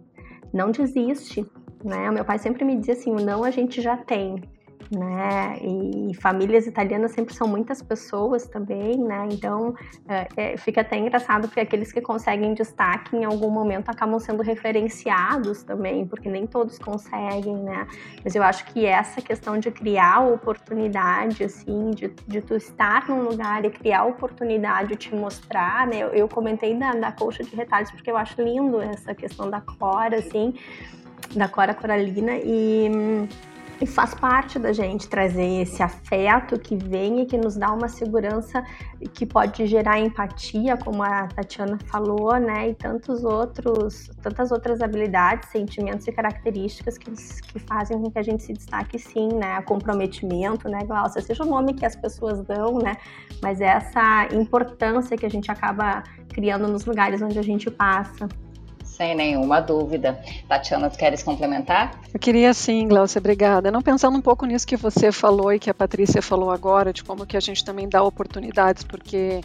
Não 0.52 0.72
desiste, 0.72 1.46
né? 1.84 2.10
Meu 2.12 2.24
pai 2.24 2.40
sempre 2.40 2.64
me 2.64 2.76
dizia 2.78 2.94
assim, 2.94 3.12
o 3.12 3.20
não 3.20 3.44
a 3.44 3.52
gente 3.52 3.82
já 3.82 3.98
tem, 3.98 4.42
né? 4.92 5.58
E 5.62 6.14
famílias 6.16 6.68
italianas 6.68 7.12
sempre 7.12 7.34
são 7.34 7.48
muitas 7.48 7.82
pessoas 7.82 8.48
também, 8.48 8.98
né? 8.98 9.28
Então 9.32 9.76
é, 10.08 10.28
é, 10.36 10.58
fica 10.58 10.82
até 10.82 10.98
engraçado 10.98 11.48
porque 11.48 11.60
aqueles 11.60 11.92
que 11.92 12.02
conseguem 12.02 12.54
destaque 12.54 13.16
em 13.16 13.26
algum 13.26 13.50
momento 13.50 13.90
acabam 13.90 14.20
sendo 14.20 14.42
referenciados 14.44 15.64
também, 15.64 16.06
porque 16.08 16.30
nem 16.30 16.46
todos 16.48 16.78
conseguem, 16.80 17.56
né? 17.56 17.88
Mas 18.24 18.36
eu 18.36 18.44
acho 18.44 18.66
que 18.66 18.86
essa 18.86 19.22
questão 19.22 19.58
de 19.58 19.72
criar 19.72 20.20
oportunidade, 20.22 21.44
assim, 21.44 21.92
de, 21.92 22.14
de 22.28 22.42
tu 22.42 22.56
estar 22.56 23.08
num 23.10 23.24
lugar 23.24 23.66
e 23.66 23.70
criar 23.70 24.06
oportunidade, 24.06 24.96
te 24.96 25.14
mostrar, 25.16 25.88
né? 25.88 25.98
Eu, 25.98 26.10
eu 26.10 26.28
comentei 26.28 26.76
da, 26.76 26.94
da 26.94 27.12
colcha 27.12 27.44
de 27.44 27.56
retalhos 27.56 27.92
porque 27.92 28.10
eu 28.10 28.18
acho 28.18 28.42
lindo 28.42 28.82
essa 28.82 29.14
questão 29.14 29.50
da 29.50 29.62
Cora, 29.62 30.18
assim, 30.18 30.54
da 31.36 31.48
Cora 31.48 31.74
Coralina 31.74 32.38
e 32.38 32.90
e 33.82 33.86
faz 33.86 34.14
parte 34.14 34.58
da 34.60 34.72
gente 34.72 35.08
trazer 35.08 35.62
esse 35.62 35.82
afeto 35.82 36.60
que 36.60 36.76
vem 36.76 37.22
e 37.22 37.26
que 37.26 37.38
nos 37.38 37.56
dá 37.56 37.72
uma 37.72 37.88
segurança 37.88 38.64
que 39.14 39.26
pode 39.26 39.66
gerar 39.68 40.00
empatia, 40.00 40.78
como 40.78 41.04
a 41.04 41.28
Tatiana 41.28 41.78
falou, 41.88 42.38
né? 42.40 42.70
E 42.70 42.76
tantos 42.76 43.24
outros, 43.24 44.10
tantas 44.22 44.52
outras 44.52 44.82
habilidades, 44.82 45.50
sentimentos 45.50 46.08
e 46.08 46.12
características 46.12 46.98
que, 46.98 47.12
que 47.12 47.60
fazem 47.60 48.02
com 48.02 48.10
que 48.10 48.20
a 48.20 48.24
gente 48.24 48.44
se 48.44 48.54
destaque 48.54 48.98
sim, 48.98 49.30
né? 49.34 49.62
Comprometimento, 49.64 50.70
né, 50.70 50.80
Glaucia? 50.86 51.22
Seja 51.22 51.44
o 51.44 51.48
nome 51.48 51.74
que 51.74 51.86
as 51.86 51.96
pessoas 51.96 52.42
dão, 52.44 52.78
né? 52.78 52.96
Mas 53.42 53.60
essa 53.60 54.28
importância 54.32 55.18
que 55.18 55.26
a 55.26 55.30
gente 55.30 55.52
acaba 55.52 56.04
criando 56.30 56.68
nos 56.68 56.86
lugares 56.86 57.22
onde 57.22 57.38
a 57.38 57.44
gente 57.44 57.70
passa. 57.70 58.28
Sem 58.96 59.16
nenhuma 59.16 59.60
dúvida. 59.60 60.20
Tatiana, 60.48 60.88
tu 60.88 60.98
queres 61.00 61.24
complementar? 61.24 62.00
Eu 62.14 62.20
queria 62.20 62.54
sim, 62.54 62.88
Glaucia, 62.88 63.18
obrigada. 63.18 63.72
Não 63.72 63.82
pensando 63.82 64.16
um 64.16 64.22
pouco 64.22 64.46
nisso 64.46 64.68
que 64.68 64.78
você 64.78 65.12
falou 65.12 65.52
e 65.52 65.58
que 65.58 65.70
a 65.70 65.74
Patrícia 65.74 66.22
falou 66.22 66.52
agora, 66.52 66.94
de 66.94 67.04
como 67.04 67.26
que 67.26 67.36
a 67.36 67.40
gente 67.40 67.66
também 67.66 67.90
dá 67.90 68.04
oportunidades, 68.04 68.84
porque 68.84 69.42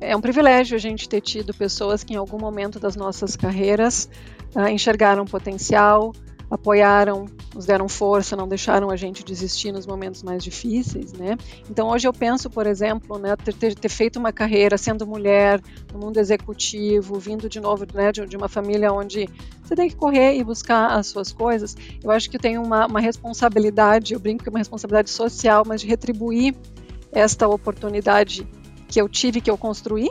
é 0.00 0.16
um 0.16 0.20
privilégio 0.20 0.76
a 0.76 0.80
gente 0.80 1.08
ter 1.08 1.20
tido 1.20 1.52
pessoas 1.52 2.04
que 2.04 2.14
em 2.14 2.16
algum 2.16 2.38
momento 2.38 2.78
das 2.78 2.94
nossas 2.94 3.34
carreiras 3.34 4.08
uh, 4.54 4.68
enxergaram 4.68 5.24
potencial, 5.24 6.12
apoiaram, 6.52 7.24
nos 7.54 7.64
deram 7.64 7.88
força, 7.88 8.36
não 8.36 8.46
deixaram 8.46 8.90
a 8.90 8.96
gente 8.96 9.24
desistir 9.24 9.72
nos 9.72 9.86
momentos 9.86 10.22
mais 10.22 10.44
difíceis, 10.44 11.14
né? 11.14 11.38
Então 11.70 11.88
hoje 11.88 12.06
eu 12.06 12.12
penso, 12.12 12.50
por 12.50 12.66
exemplo, 12.66 13.18
né, 13.18 13.34
ter, 13.36 13.74
ter 13.74 13.88
feito 13.88 14.18
uma 14.18 14.32
carreira 14.32 14.76
sendo 14.76 15.06
mulher 15.06 15.62
no 15.90 15.98
mundo 15.98 16.18
executivo, 16.18 17.18
vindo 17.18 17.48
de 17.48 17.58
novo 17.58 17.86
né, 17.94 18.12
de, 18.12 18.26
de, 18.26 18.36
uma 18.36 18.50
família 18.50 18.92
onde 18.92 19.26
você 19.62 19.74
tem 19.74 19.88
que 19.88 19.96
correr 19.96 20.36
e 20.36 20.44
buscar 20.44 20.88
as 20.88 21.06
suas 21.06 21.32
coisas. 21.32 21.74
Eu 22.04 22.10
acho 22.10 22.28
que 22.28 22.36
eu 22.36 22.40
tenho 22.40 22.62
uma, 22.62 22.86
uma 22.86 23.00
responsabilidade, 23.00 24.12
eu 24.12 24.20
brinco 24.20 24.42
que 24.42 24.50
é 24.50 24.52
uma 24.52 24.58
responsabilidade 24.58 25.08
social, 25.08 25.64
mas 25.66 25.80
de 25.80 25.86
retribuir 25.86 26.54
esta 27.10 27.48
oportunidade 27.48 28.46
que 28.88 29.00
eu 29.00 29.08
tive, 29.08 29.40
que 29.40 29.50
eu 29.50 29.56
construí, 29.56 30.10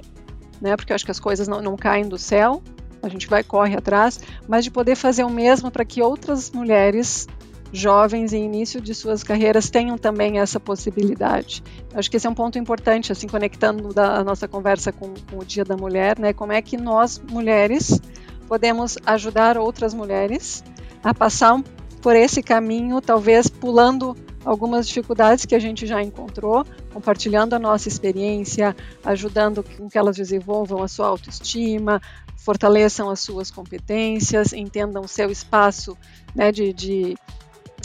né? 0.60 0.76
Porque 0.76 0.92
eu 0.92 0.96
acho 0.96 1.06
que 1.06 1.12
as 1.12 1.20
coisas 1.20 1.48
não, 1.48 1.62
não 1.62 1.76
caem 1.76 2.10
do 2.10 2.18
céu 2.18 2.64
a 3.02 3.10
gente 3.10 3.28
vai 3.28 3.44
corre 3.44 3.76
atrás, 3.76 4.20
mas 4.48 4.64
de 4.64 4.72
poder 4.72 4.96
fazer 4.96 5.24
o 5.24 5.30
mesmo 5.30 5.72
para 5.72 5.86
que 5.86 6.02
outras 6.02 6.52
mulheres 6.52 7.28
jovens 7.74 8.34
em 8.34 8.44
início 8.44 8.82
de 8.82 8.94
suas 8.94 9.24
carreiras 9.24 9.70
tenham 9.70 9.98
também 9.98 10.40
essa 10.40 10.60
possibilidade. 10.60 11.64
Acho 11.94 12.12
que 12.12 12.18
esse 12.18 12.28
é 12.28 12.30
um 12.30 12.36
ponto 12.36 12.58
importante, 12.60 13.12
assim, 13.12 13.28
conectando 13.28 13.90
da, 13.90 14.18
a 14.18 14.24
nossa 14.24 14.48
conversa 14.48 14.92
com, 14.92 15.14
com, 15.30 15.40
o 15.40 15.46
Dia 15.46 15.64
da 15.64 15.78
Mulher, 15.78 16.20
né? 16.20 16.34
Como 16.34 16.52
é 16.52 16.62
que 16.62 16.76
nós, 16.76 17.22
mulheres, 17.30 18.02
podemos 18.48 18.98
ajudar 19.06 19.58
outras 19.58 19.94
mulheres 19.94 20.64
a 21.04 21.14
passar 21.14 21.62
por 22.02 22.16
esse 22.16 22.44
caminho, 22.44 23.00
talvez 23.00 23.48
pulando 23.48 24.16
algumas 24.44 24.88
dificuldades 24.88 25.46
que 25.46 25.56
a 25.56 25.60
gente 25.60 25.86
já 25.86 26.02
encontrou, 26.02 26.66
compartilhando 26.92 27.54
a 27.54 27.60
nossa 27.60 27.88
experiência, 27.88 28.76
ajudando 29.06 29.64
com 29.64 29.88
que 29.88 29.98
elas 29.98 30.16
desenvolvam 30.16 30.82
a 30.82 30.88
sua 30.88 31.08
autoestima, 31.08 32.02
fortaleçam 32.44 33.10
as 33.10 33.20
suas 33.20 33.52
competências, 33.52 34.52
entendam 34.52 35.04
o 35.04 35.08
seu 35.08 35.30
espaço 35.30 35.98
né, 36.34 36.52
de, 36.52 36.74
de, 36.74 37.16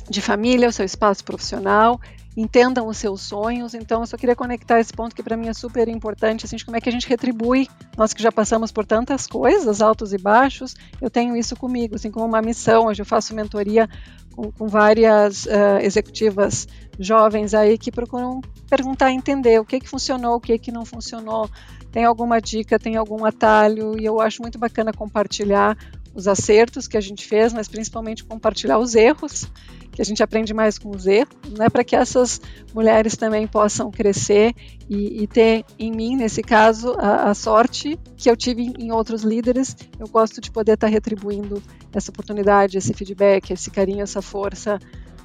de 0.09 0.23
família, 0.23 0.69
o 0.69 0.73
seu 0.73 0.85
espaço 0.85 1.23
profissional, 1.23 2.01
entendam 2.35 2.87
os 2.87 2.97
seus 2.97 3.21
sonhos. 3.21 3.75
Então, 3.75 4.01
eu 4.01 4.07
só 4.07 4.17
queria 4.17 4.35
conectar 4.35 4.81
esse 4.81 4.93
ponto 4.93 5.15
que 5.15 5.23
para 5.23 5.37
mim 5.37 5.49
é 5.49 5.55
super 5.55 5.89
importante, 5.89 6.47
assim, 6.47 6.57
de 6.57 6.65
como 6.65 6.77
é 6.77 6.81
que 6.81 6.89
a 6.89 6.93
gente 6.93 7.09
retribui, 7.09 7.69
nós 7.97 8.15
que 8.15 8.23
já 8.23 8.33
passamos 8.33 8.73
por 8.73 8.87
tantas 8.87 9.27
coisas, 9.27 9.83
altos 9.83 10.13
e 10.13 10.19
baixos, 10.19 10.75
eu 11.01 11.11
tenho 11.11 11.37
isso 11.37 11.55
comigo, 11.55 11.95
assim, 11.95 12.11
como 12.11 12.25
uma 12.25 12.41
missão. 12.41 12.87
Hoje 12.87 13.03
eu 13.03 13.07
faço 13.07 13.35
mentoria 13.35 13.89
com, 14.35 14.51
com 14.53 14.69
várias 14.69 15.47
uh, 15.47 15.81
executivas 15.83 16.69
jovens 16.99 17.55
aí 17.55 17.77
que 17.77 17.91
procuram 17.91 18.41
perguntar, 18.69 19.11
entender 19.11 19.61
o 19.61 19.65
que 19.65 19.81
que 19.81 19.89
funcionou, 19.89 20.37
o 20.37 20.41
que 20.41 20.59
que 20.59 20.73
não 20.73 20.85
funcionou, 20.85 21.51
tem 21.97 22.05
alguma 22.05 22.43
dica, 22.43 22.79
tem 22.79 22.97
algum 22.97 23.25
atalho, 23.25 23.99
e 23.99 24.05
eu 24.05 24.21
acho 24.21 24.43
muito 24.43 24.59
bacana 24.59 24.93
compartilhar 24.93 25.75
os 26.15 26.29
acertos 26.29 26.87
que 26.87 26.95
a 26.95 27.01
gente 27.01 27.27
fez, 27.27 27.55
mas 27.55 27.69
principalmente 27.69 28.23
compartilhar 28.23 28.79
os 28.79 28.95
erros, 28.95 29.51
que 29.93 30.03
a 30.03 30.05
gente 30.05 30.23
aprende 30.23 30.53
mais 30.53 30.79
com 30.79 30.91
os 30.91 31.07
erros, 31.07 31.35
né, 31.57 31.71
para 31.71 31.83
que 31.83 31.97
essas 31.97 32.39
mulheres 32.75 33.17
também 33.17 33.47
possam 33.47 33.91
crescer 33.91 34.55
e, 34.91 35.23
e 35.23 35.27
ter 35.27 35.65
em 35.79 35.91
mim, 35.91 36.17
nesse 36.17 36.43
caso, 36.43 36.95
a, 36.99 37.31
a, 37.31 37.35
sorte 37.35 37.99
que 38.15 38.29
eu 38.31 38.37
tive 38.37 38.75
em 38.79 38.93
outros 38.93 39.23
líderes. 39.23 39.75
Eu 39.99 40.07
gosto 40.07 40.39
de 40.39 40.51
poder 40.51 40.73
estar 40.75 40.89
retribuindo 40.89 41.63
essa 41.95 42.11
oportunidade, 42.11 42.77
esse 42.77 42.93
feedback, 42.93 43.53
esse 43.55 43.71
carinho, 43.71 44.03
essa 44.03 44.21
força 44.21 44.79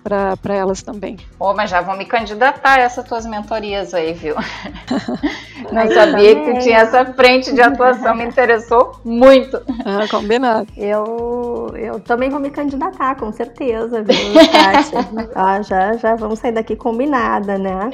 para 0.03 0.55
elas 0.55 0.81
também. 0.81 1.17
Pô, 1.37 1.53
mas 1.53 1.69
já 1.69 1.81
vou 1.81 1.95
me 1.95 2.05
candidatar 2.05 2.79
a 2.79 2.81
essas 2.81 3.05
tuas 3.05 3.25
mentorias 3.25 3.93
aí, 3.93 4.13
viu? 4.13 4.35
Não 5.71 5.87
sabia 5.91 6.35
que 6.35 6.53
tu 6.53 6.59
tinha 6.59 6.79
essa 6.79 7.05
frente 7.13 7.53
de 7.53 7.61
atuação, 7.61 8.15
me 8.15 8.25
interessou 8.25 8.99
muito. 9.05 9.61
Ah, 9.85 10.07
combinado. 10.09 10.67
Eu, 10.75 11.71
eu 11.75 11.99
também 11.99 12.29
vou 12.29 12.39
me 12.39 12.49
candidatar, 12.49 13.15
com 13.15 13.31
certeza, 13.31 14.03
viu, 14.03 14.33
Tati? 14.51 15.29
ah, 15.35 15.61
já, 15.61 15.93
já 15.93 16.15
vamos 16.15 16.39
sair 16.39 16.51
daqui 16.51 16.75
combinada, 16.75 17.57
né? 17.57 17.89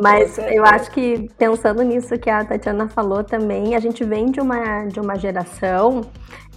Mas 0.00 0.38
eu 0.38 0.64
acho 0.64 0.90
que 0.90 1.28
pensando 1.38 1.82
nisso 1.82 2.18
que 2.18 2.30
a 2.30 2.44
Tatiana 2.44 2.88
falou 2.88 3.24
também, 3.24 3.74
a 3.74 3.80
gente 3.80 4.04
vem 4.04 4.26
de 4.26 4.40
uma, 4.40 4.84
de 4.84 5.00
uma 5.00 5.16
geração 5.16 6.02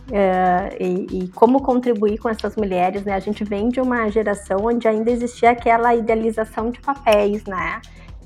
Uh, 0.10 0.76
e, 0.80 1.24
e, 1.24 1.28
como 1.30 1.62
contribuir 1.62 2.18
com 2.18 2.28
essas 2.28 2.56
mulheres, 2.56 3.04
né? 3.06 3.14
A 3.14 3.20
gente 3.20 3.44
vem 3.44 3.70
de 3.70 3.80
uma 3.80 4.10
geração 4.10 4.66
onde 4.66 4.88
ainda 4.88 5.10
existia 5.10 5.52
aquela 5.52 5.96
idealização 5.96 6.70
de 6.70 6.82
papéis, 6.82 7.46
né? 7.46 7.82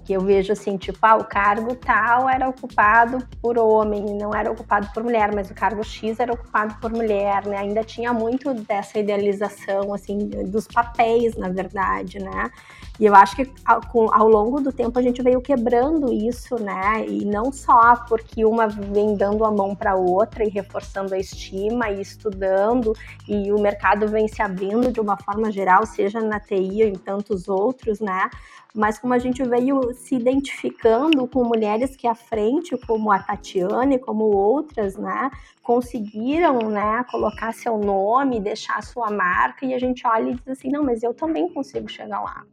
Que 0.06 0.14
eu 0.14 0.22
vejo 0.22 0.54
assim, 0.54 0.78
tipo, 0.78 1.00
ah, 1.02 1.16
o 1.16 1.24
cargo 1.26 1.76
tal 1.76 2.30
era 2.30 2.48
ocupado 2.48 3.26
por 3.42 3.58
homem, 3.58 4.04
não 4.18 4.34
era 4.34 4.52
ocupado 4.52 4.88
por 4.94 5.04
mulher, 5.04 5.34
mas 5.34 5.50
o 5.50 5.54
cargo 5.56 5.84
X 5.84 6.20
era 6.20 6.32
ocupado 6.32 6.76
por 6.80 6.92
mulher, 6.92 7.46
né? 7.46 7.58
Ainda 7.58 7.84
tinha 7.84 8.14
muito 8.14 8.54
dessa 8.54 9.00
idealização, 9.00 9.94
assim, 9.94 10.18
dos 10.28 10.68
papéis, 10.68 11.36
na 11.36 11.50
verdade, 11.50 12.20
né? 12.20 12.52
E 13.00 13.06
eu 13.06 13.14
acho 13.14 13.36
que 13.36 13.52
ao, 13.66 13.82
ao, 14.14 14.28
longo 14.28 14.62
do 14.62 14.72
tempo 14.72 14.98
a 14.98 15.02
gente 15.02 15.22
veio 15.22 15.42
quebrando 15.42 16.14
isso, 16.14 16.56
né? 16.56 17.06
E 17.08 17.26
não 17.26 17.52
só 17.52 17.96
porque 18.08 18.46
uma 18.46 18.68
vem 18.68 19.16
dando 19.16 19.44
a 19.44 19.52
mão 19.52 19.76
para 19.76 19.96
outra 19.96 20.46
e 20.46 20.50
reforçando 20.50 21.14
a 21.14 21.18
estima 21.18 21.90
e 21.90 22.02
estudando, 22.02 22.94
e 23.28 23.52
o 23.52 23.60
mercado 23.60 24.08
vem 24.08 24.28
se 24.28 24.42
abrindo 24.42 24.92
de 24.92 25.02
uma 25.02 25.18
forma 25.18 25.52
geral, 25.52 25.86
seja 25.86 26.22
na 26.22 26.40
TI 26.40 26.84
ou 26.84 26.90
em 26.90 26.96
tantos 26.96 27.50
outros, 27.50 28.00
né? 28.00 28.30
Mas 28.76 29.00
como 29.00 29.14
a 29.14 29.18
gente 29.18 29.42
veio 29.44 29.94
se 29.94 30.16
identificando 30.16 31.26
com 31.28 31.46
mulheres 31.46 31.96
que 31.96 32.06
à 32.06 32.14
frente, 32.14 32.78
como 32.86 33.10
a 33.10 33.20
Tatiane, 33.20 33.98
como 33.98 34.26
outras, 34.26 34.98
né, 34.98 35.32
conseguiram, 35.64 36.60
né, 36.70 37.06
colocar 37.10 37.54
seu 37.54 37.78
nome, 37.78 38.42
deixar 38.42 38.84
sua 38.84 39.10
marca, 39.10 39.66
e 39.66 39.74
a 39.74 39.80
gente 39.80 40.06
olha 40.06 40.32
e 40.32 40.36
diz 40.36 40.48
assim, 40.50 40.70
não, 40.70 40.84
mas 40.84 41.04
eu 41.04 41.14
também 41.14 41.48
consigo 41.54 41.88
chegar 41.88 42.20
lá. 42.20 42.44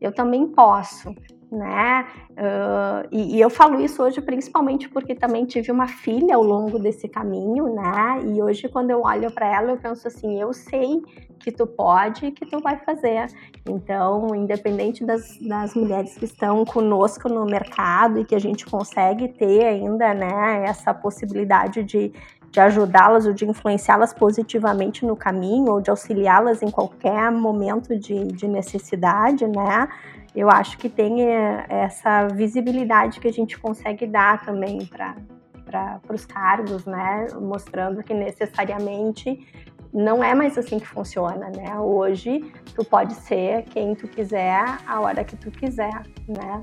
Eu 0.00 0.10
também 0.12 0.46
posso, 0.46 1.14
né? 1.50 2.06
Uh, 2.30 3.08
e, 3.10 3.36
e, 3.36 3.40
eu 3.40 3.48
falo 3.48 3.80
isso 3.80 4.02
hoje 4.02 4.20
principalmente 4.20 4.88
porque 4.88 5.14
também 5.14 5.44
tive 5.44 5.72
uma 5.72 5.86
filha 5.86 6.36
ao 6.36 6.42
longo 6.42 6.78
desse 6.78 7.08
caminho, 7.08 7.74
né? 7.74 8.20
E 8.24 8.42
hoje 8.42 8.68
quando 8.68 8.90
eu 8.90 9.02
olho 9.02 9.30
para 9.30 9.46
ela 9.46 9.70
eu 9.70 9.76
penso 9.76 10.06
assim, 10.06 10.40
eu 10.40 10.52
sei 10.52 11.02
que 11.38 11.50
tu 11.50 11.66
pode 11.66 12.26
e 12.26 12.32
que 12.32 12.44
tu 12.44 12.60
vai 12.60 12.76
fazer. 12.78 13.26
Então, 13.68 14.34
independente 14.34 15.04
das, 15.04 15.38
das 15.38 15.74
mulheres 15.74 16.16
que 16.16 16.24
estão 16.24 16.64
conosco 16.64 17.28
no 17.28 17.46
mercado 17.46 18.20
e 18.20 18.24
que 18.24 18.34
a 18.34 18.40
gente 18.40 18.66
consegue 18.66 19.28
ter 19.28 19.64
ainda, 19.64 20.12
né? 20.12 20.64
Essa 20.66 20.92
possibilidade 20.92 21.82
de 21.82 22.12
de 22.50 22.60
ajudá-las 22.60 23.26
ou 23.26 23.32
de 23.32 23.44
influenciá-las 23.44 24.14
positivamente 24.14 25.04
no 25.04 25.16
caminho 25.16 25.72
ou 25.72 25.80
de 25.80 25.90
auxiliá-las 25.90 26.62
em 26.62 26.70
qualquer 26.70 27.30
momento 27.30 27.96
de, 27.98 28.24
de 28.28 28.48
necessidade, 28.48 29.46
né? 29.46 29.88
Eu 30.34 30.50
acho 30.50 30.78
que 30.78 30.88
tem 30.88 31.22
eh, 31.22 31.66
essa 31.68 32.28
visibilidade 32.28 33.18
que 33.20 33.28
a 33.28 33.32
gente 33.32 33.58
consegue 33.58 34.06
dar 34.06 34.44
também 34.44 34.84
para 34.86 36.00
os 36.08 36.24
cargos, 36.24 36.84
né? 36.84 37.26
Mostrando 37.40 38.02
que 38.02 38.14
necessariamente 38.14 39.46
não 39.92 40.22
é 40.22 40.34
mais 40.34 40.58
assim 40.58 40.78
que 40.78 40.86
funciona, 40.86 41.50
né? 41.50 41.78
Hoje 41.78 42.40
tu 42.74 42.84
pode 42.84 43.14
ser 43.14 43.64
quem 43.64 43.94
tu 43.94 44.06
quiser, 44.06 44.64
a 44.86 45.00
hora 45.00 45.24
que 45.24 45.36
tu 45.36 45.50
quiser, 45.50 46.02
né? 46.26 46.62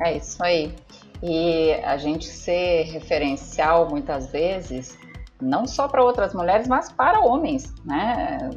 É 0.00 0.16
isso 0.16 0.42
aí. 0.44 0.74
E 1.22 1.72
a 1.84 1.96
gente 1.96 2.26
ser 2.26 2.84
referencial 2.84 3.88
muitas 3.88 4.30
vezes, 4.30 4.98
não 5.40 5.66
só 5.66 5.88
para 5.88 6.04
outras 6.04 6.34
mulheres, 6.34 6.68
mas 6.68 6.92
para 6.92 7.20
homens, 7.20 7.74
né? 7.84 8.50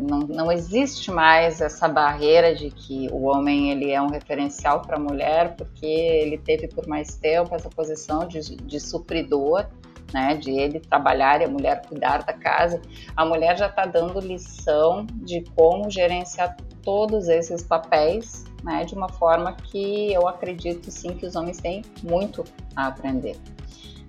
Não, 0.00 0.20
não 0.20 0.50
existe 0.50 1.10
mais 1.10 1.60
essa 1.60 1.86
barreira 1.86 2.54
de 2.54 2.70
que 2.70 3.08
o 3.12 3.24
homem 3.24 3.70
ele 3.70 3.90
é 3.90 4.00
um 4.00 4.08
referencial 4.08 4.80
para 4.80 4.96
a 4.96 4.98
mulher 4.98 5.54
porque 5.56 5.84
ele 5.84 6.38
teve 6.38 6.68
por 6.68 6.86
mais 6.86 7.16
tempo 7.16 7.54
essa 7.54 7.68
posição 7.68 8.26
de, 8.26 8.40
de 8.56 8.80
supridor, 8.80 9.66
né, 10.12 10.34
de 10.34 10.50
ele 10.50 10.80
trabalhar 10.80 11.40
e 11.40 11.44
a 11.44 11.48
mulher 11.48 11.82
cuidar 11.86 12.22
da 12.22 12.32
casa, 12.32 12.80
a 13.14 13.24
mulher 13.24 13.58
já 13.58 13.66
está 13.66 13.84
dando 13.84 14.18
lição 14.20 15.06
de 15.12 15.42
como 15.54 15.90
gerenciar 15.90 16.56
todos 16.82 17.28
esses 17.28 17.62
papéis 17.62 18.44
né, 18.64 18.84
de 18.84 18.94
uma 18.94 19.08
forma 19.08 19.52
que 19.52 20.12
eu 20.12 20.26
acredito 20.26 20.90
sim 20.90 21.10
que 21.10 21.26
os 21.26 21.36
homens 21.36 21.58
têm 21.58 21.82
muito 22.02 22.44
a 22.74 22.86
aprender. 22.88 23.36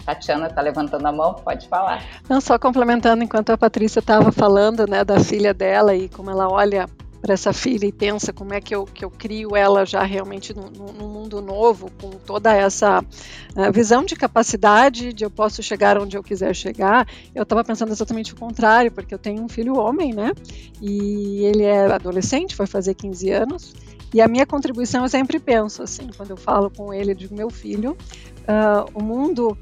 Tatiana 0.06 0.48
está 0.48 0.62
levantando 0.62 1.06
a 1.06 1.12
mão, 1.12 1.34
pode 1.36 1.68
falar. 1.68 2.04
Não, 2.30 2.42
só 2.42 2.58
complementando 2.58 3.24
enquanto 3.24 3.52
a 3.52 3.58
Patrícia 3.58 4.00
estava 4.00 4.32
falando 4.32 4.88
né, 4.88 5.04
da 5.04 5.20
filha 5.20 5.54
dela 5.54 5.96
e 5.96 6.10
como 6.10 6.30
ela 6.30 6.50
olha 6.50 6.88
para 7.22 7.34
essa 7.34 7.54
filha 7.54 7.86
e 7.86 7.92
pensa 7.92 8.34
como 8.34 8.54
é 8.54 8.60
que 8.60 8.74
eu, 8.74 8.86
que 8.86 9.06
eu 9.06 9.12
crio 9.12 9.56
ela 9.56 9.86
já 9.86 10.02
realmente 10.04 10.56
num, 10.56 11.08
mundo 11.08 11.40
novo, 11.40 11.92
com 12.02 12.10
toda 12.10 12.52
essa 12.54 13.00
uh, 13.00 13.72
visão 13.72 14.04
de 14.04 14.16
capacidade 14.16 15.14
de 15.14 15.24
eu 15.24 15.30
posso 15.30 15.62
chegar 15.62 16.00
onde 16.00 16.18
eu 16.18 16.24
quiser 16.24 16.56
chegar, 16.56 17.08
eu 17.36 17.44
estava 17.44 17.64
pensando 17.64 17.92
exatamente 17.92 18.34
o 18.34 18.36
contrário, 18.36 18.92
porque 18.92 19.14
eu 19.14 19.20
tenho 19.20 19.44
um 19.44 19.48
filho 19.48 19.78
homem, 19.78 20.14
né? 20.14 20.32
E 20.82 21.46
ele 21.46 21.64
é 21.64 21.86
adolescente, 21.86 22.56
vai 22.56 22.66
fazer 22.66 22.96
15 22.96 23.30
anos, 23.30 23.76
e 24.14 24.20
a 24.20 24.28
minha 24.28 24.46
contribuição 24.46 25.04
eu 25.04 25.10
sempre 25.10 25.40
penso 25.40 25.84
assim, 25.84 26.10
quando 26.18 26.32
eu 26.32 26.38
falo 26.38 26.72
com 26.72 26.92
ele, 26.92 27.12
eu 27.12 27.16
digo, 27.16 27.36
meu 27.36 27.50
filho, 27.50 27.96
uh, 28.42 28.90
o 28.94 29.04
mundo 29.04 29.56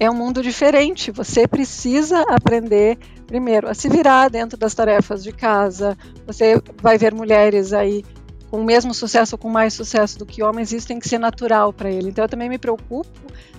é 0.00 0.10
um 0.10 0.14
mundo 0.14 0.42
diferente. 0.42 1.10
Você 1.10 1.46
precisa 1.46 2.22
aprender 2.22 2.98
primeiro 3.26 3.68
a 3.68 3.74
se 3.74 3.88
virar 3.88 4.30
dentro 4.30 4.58
das 4.58 4.74
tarefas 4.74 5.22
de 5.22 5.30
casa. 5.30 5.96
Você 6.26 6.60
vai 6.82 6.96
ver 6.96 7.14
mulheres 7.14 7.74
aí 7.74 8.02
com 8.50 8.62
o 8.62 8.64
mesmo 8.64 8.92
sucesso 8.92 9.36
ou 9.36 9.38
com 9.38 9.48
mais 9.48 9.74
sucesso 9.74 10.18
do 10.18 10.26
que 10.26 10.42
homens, 10.42 10.72
isso 10.72 10.88
tem 10.88 10.98
que 10.98 11.08
ser 11.08 11.18
natural 11.18 11.72
para 11.72 11.88
ele. 11.88 12.08
Então 12.08 12.24
eu 12.24 12.28
também 12.28 12.48
me 12.48 12.58
preocupo, 12.58 13.08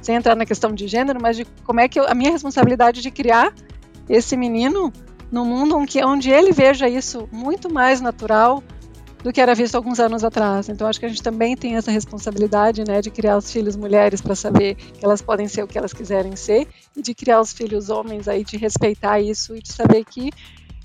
sem 0.01 0.15
entrar 0.15 0.35
na 0.35 0.45
questão 0.45 0.73
de 0.73 0.85
gênero, 0.85 1.21
mas 1.21 1.37
de 1.37 1.45
como 1.63 1.79
é 1.79 1.87
que 1.87 1.97
eu, 1.97 2.05
a 2.05 2.13
minha 2.13 2.31
responsabilidade 2.31 3.01
de 3.01 3.09
criar 3.09 3.53
esse 4.09 4.35
menino 4.35 4.91
no 5.31 5.45
mundo 5.45 5.77
onde 5.77 6.29
ele 6.29 6.51
veja 6.51 6.89
isso 6.89 7.29
muito 7.31 7.71
mais 7.71 8.01
natural 8.01 8.61
do 9.23 9.31
que 9.31 9.39
era 9.39 9.53
visto 9.53 9.75
alguns 9.75 9.99
anos 9.99 10.23
atrás. 10.23 10.69
Então 10.69 10.87
acho 10.87 10.99
que 10.99 11.05
a 11.05 11.09
gente 11.09 11.21
também 11.21 11.55
tem 11.55 11.75
essa 11.75 11.91
responsabilidade, 11.91 12.83
né, 12.83 13.01
de 13.01 13.11
criar 13.11 13.37
os 13.37 13.51
filhos 13.51 13.75
mulheres 13.75 14.21
para 14.21 14.35
saber 14.35 14.75
que 14.75 15.03
elas 15.03 15.21
podem 15.21 15.47
ser 15.47 15.63
o 15.63 15.67
que 15.67 15.77
elas 15.77 15.93
quiserem 15.93 16.35
ser 16.35 16.67
e 16.95 17.01
de 17.01 17.13
criar 17.13 17.39
os 17.39 17.53
filhos 17.53 17.89
homens 17.89 18.27
aí 18.27 18.43
de 18.43 18.57
respeitar 18.57 19.19
isso 19.19 19.55
e 19.55 19.61
de 19.61 19.71
saber 19.71 20.03
que 20.05 20.29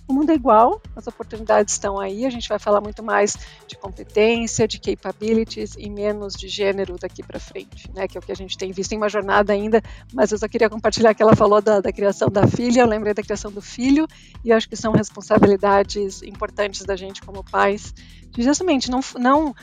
o 0.09 0.13
mundo 0.13 0.31
é 0.31 0.35
igual, 0.35 0.81
as 0.95 1.07
oportunidades 1.07 1.75
estão 1.75 1.99
aí, 1.99 2.25
a 2.25 2.31
gente 2.31 2.49
vai 2.49 2.59
falar 2.59 2.81
muito 2.81 3.03
mais 3.03 3.37
de 3.67 3.77
competência, 3.77 4.67
de 4.69 4.79
capabilities 4.79 5.75
e 5.77 5.91
menos 5.91 6.35
de 6.35 6.49
gênero 6.49 6.97
daqui 6.99 7.23
para 7.23 7.41
frente, 7.41 7.91
né? 7.93 8.07
Que 8.07 8.17
é 8.17 8.21
o 8.21 8.23
que 8.23 8.31
a 8.31 8.37
gente 8.37 8.57
tem 8.57 8.71
visto 8.71 8.93
em 8.93 8.97
uma 8.97 9.09
jornada 9.09 9.53
ainda, 9.53 9.83
mas 10.15 10.31
eu 10.31 10.39
só 10.39 10.47
queria 10.47 10.71
compartilhar 10.71 11.13
que 11.13 11.23
ela 11.23 11.35
falou 11.35 11.61
da, 11.61 11.81
da 11.81 11.93
criação 11.93 12.29
da 12.29 12.47
filha, 12.47 12.83
eu 12.83 12.87
lembrei 12.87 13.15
da 13.15 13.23
criação 13.23 13.51
do 13.51 13.61
filho, 13.61 14.07
e 14.45 14.53
acho 14.53 14.69
que 14.69 14.77
são 14.77 14.93
responsabilidades 14.93 16.23
importantes 16.23 16.85
da 16.85 16.95
gente 16.95 17.21
como 17.23 17.43
pais, 17.43 17.93
de 18.31 18.43
justamente 18.43 18.91
não, 18.91 19.01
não 19.19 19.55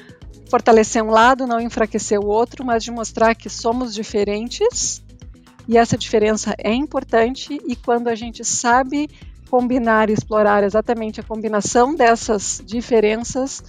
fortalecer 0.49 1.01
um 1.01 1.09
lado, 1.09 1.47
não 1.47 1.61
enfraquecer 1.61 2.19
o 2.19 2.25
outro, 2.25 2.65
mas 2.65 2.83
de 2.83 2.91
mostrar 2.91 3.33
que 3.33 3.49
somos 3.49 3.93
diferentes 3.93 5.01
e 5.67 5.77
essa 5.77 5.97
diferença 5.97 6.53
é 6.57 6.73
importante 6.73 7.59
e 7.65 7.75
quando 7.75 8.09
a 8.09 8.15
gente 8.15 8.43
sabe 8.43 9.09
combinar 9.53 10.09
e 10.09 10.13
explorar 10.13 10.63
exatamente 10.63 11.19
a 11.19 11.23
combinação 11.23 11.93
dessas 11.93 12.59
diferenças 12.65 13.63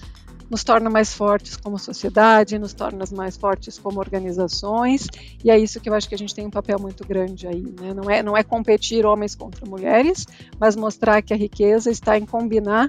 nos 0.48 0.64
torna 0.64 0.88
mais 0.88 1.12
fortes 1.12 1.58
como 1.58 1.78
sociedade, 1.78 2.58
nos 2.58 2.72
torna 2.72 3.04
mais 3.12 3.36
fortes 3.36 3.78
como 3.78 4.00
organizações, 4.00 5.06
e 5.44 5.50
é 5.50 5.58
isso 5.58 5.78
que 5.78 5.90
eu 5.90 5.92
acho 5.92 6.08
que 6.08 6.14
a 6.14 6.18
gente 6.18 6.34
tem 6.34 6.46
um 6.46 6.50
papel 6.50 6.78
muito 6.80 7.06
grande 7.06 7.46
aí. 7.46 7.60
Né? 7.78 7.92
Não, 7.92 8.08
é, 8.08 8.22
não 8.22 8.34
é 8.34 8.42
competir 8.42 9.04
homens 9.04 9.34
contra 9.34 9.66
mulheres, 9.66 10.26
mas 10.58 10.74
mostrar 10.74 11.20
que 11.20 11.34
a 11.34 11.36
riqueza 11.36 11.90
está 11.90 12.16
em 12.16 12.24
combinar 12.24 12.88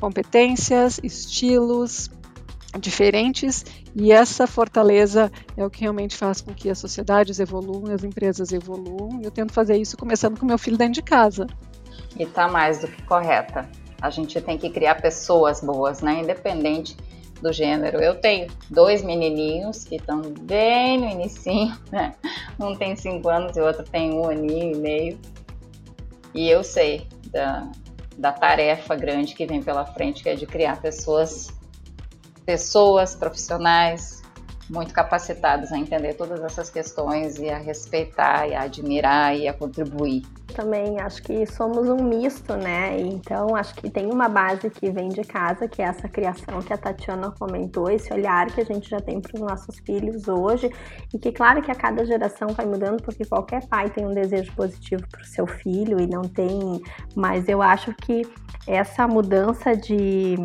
competências, 0.00 1.00
estilos 1.02 2.12
diferentes, 2.78 3.64
e 3.92 4.12
essa 4.12 4.46
fortaleza 4.46 5.32
é 5.56 5.66
o 5.66 5.68
que 5.68 5.80
realmente 5.80 6.16
faz 6.16 6.40
com 6.40 6.54
que 6.54 6.70
as 6.70 6.78
sociedades 6.78 7.40
evoluam, 7.40 7.92
as 7.92 8.04
empresas 8.04 8.52
evoluam, 8.52 9.20
e 9.20 9.24
eu 9.24 9.32
tento 9.32 9.52
fazer 9.52 9.76
isso 9.78 9.96
começando 9.96 10.38
com 10.38 10.46
meu 10.46 10.58
filho 10.58 10.78
dentro 10.78 10.94
de 10.94 11.02
casa 11.02 11.48
e 12.16 12.22
está 12.22 12.48
mais 12.48 12.80
do 12.80 12.88
que 12.88 13.02
correta. 13.02 13.68
A 14.00 14.10
gente 14.10 14.40
tem 14.40 14.56
que 14.56 14.70
criar 14.70 14.96
pessoas 14.96 15.60
boas, 15.60 16.00
né? 16.00 16.20
Independente 16.20 16.96
do 17.40 17.52
gênero. 17.52 17.98
Eu 18.00 18.20
tenho 18.20 18.48
dois 18.68 19.02
menininhos 19.02 19.84
que 19.84 19.96
estão 19.96 20.20
bem 20.20 20.98
no 20.98 21.08
início, 21.08 21.52
né? 21.90 22.14
Um 22.58 22.74
tem 22.74 22.96
cinco 22.96 23.28
anos 23.28 23.56
e 23.56 23.60
o 23.60 23.64
outro 23.64 23.84
tem 23.84 24.12
um 24.12 24.28
aninho 24.28 24.76
e 24.76 24.78
meio. 24.78 25.18
E 26.34 26.48
eu 26.48 26.62
sei 26.62 27.06
da, 27.30 27.70
da 28.16 28.32
tarefa 28.32 28.94
grande 28.94 29.34
que 29.34 29.46
vem 29.46 29.62
pela 29.62 29.84
frente, 29.84 30.22
que 30.22 30.28
é 30.28 30.34
de 30.34 30.46
criar 30.46 30.80
pessoas, 30.80 31.48
pessoas 32.44 33.14
profissionais 33.14 34.19
muito 34.70 34.94
capacitados 34.94 35.72
a 35.72 35.78
entender 35.78 36.14
todas 36.14 36.42
essas 36.42 36.70
questões 36.70 37.38
e 37.38 37.50
a 37.50 37.58
respeitar 37.58 38.46
e 38.46 38.54
a 38.54 38.62
admirar 38.62 39.36
e 39.36 39.48
a 39.48 39.52
contribuir. 39.52 40.22
Também 40.54 41.00
acho 41.00 41.22
que 41.22 41.46
somos 41.46 41.88
um 41.88 42.02
misto, 42.02 42.54
né? 42.56 42.98
Então 43.00 43.54
acho 43.54 43.74
que 43.74 43.90
tem 43.90 44.12
uma 44.12 44.28
base 44.28 44.68
que 44.70 44.90
vem 44.90 45.08
de 45.08 45.22
casa, 45.22 45.68
que 45.68 45.80
é 45.82 45.86
essa 45.86 46.08
criação 46.08 46.60
que 46.60 46.72
a 46.72 46.76
Tatiana 46.76 47.32
comentou, 47.38 47.90
esse 47.90 48.12
olhar 48.12 48.46
que 48.46 48.60
a 48.60 48.64
gente 48.64 48.88
já 48.88 49.00
tem 49.00 49.20
para 49.20 49.34
os 49.34 49.40
nossos 49.40 49.78
filhos 49.78 50.28
hoje, 50.28 50.70
e 51.12 51.18
que 51.18 51.32
claro 51.32 51.62
que 51.62 51.70
a 51.70 51.74
cada 51.74 52.04
geração 52.04 52.48
vai 52.48 52.66
mudando, 52.66 53.02
porque 53.02 53.24
qualquer 53.24 53.66
pai 53.68 53.90
tem 53.90 54.06
um 54.06 54.12
desejo 54.12 54.52
positivo 54.54 55.02
para 55.10 55.22
o 55.22 55.24
seu 55.24 55.46
filho 55.46 56.00
e 56.00 56.06
não 56.06 56.22
tem, 56.22 56.80
mas 57.14 57.48
eu 57.48 57.62
acho 57.62 57.94
que 57.94 58.22
essa 58.66 59.06
mudança 59.06 59.74
de 59.74 60.36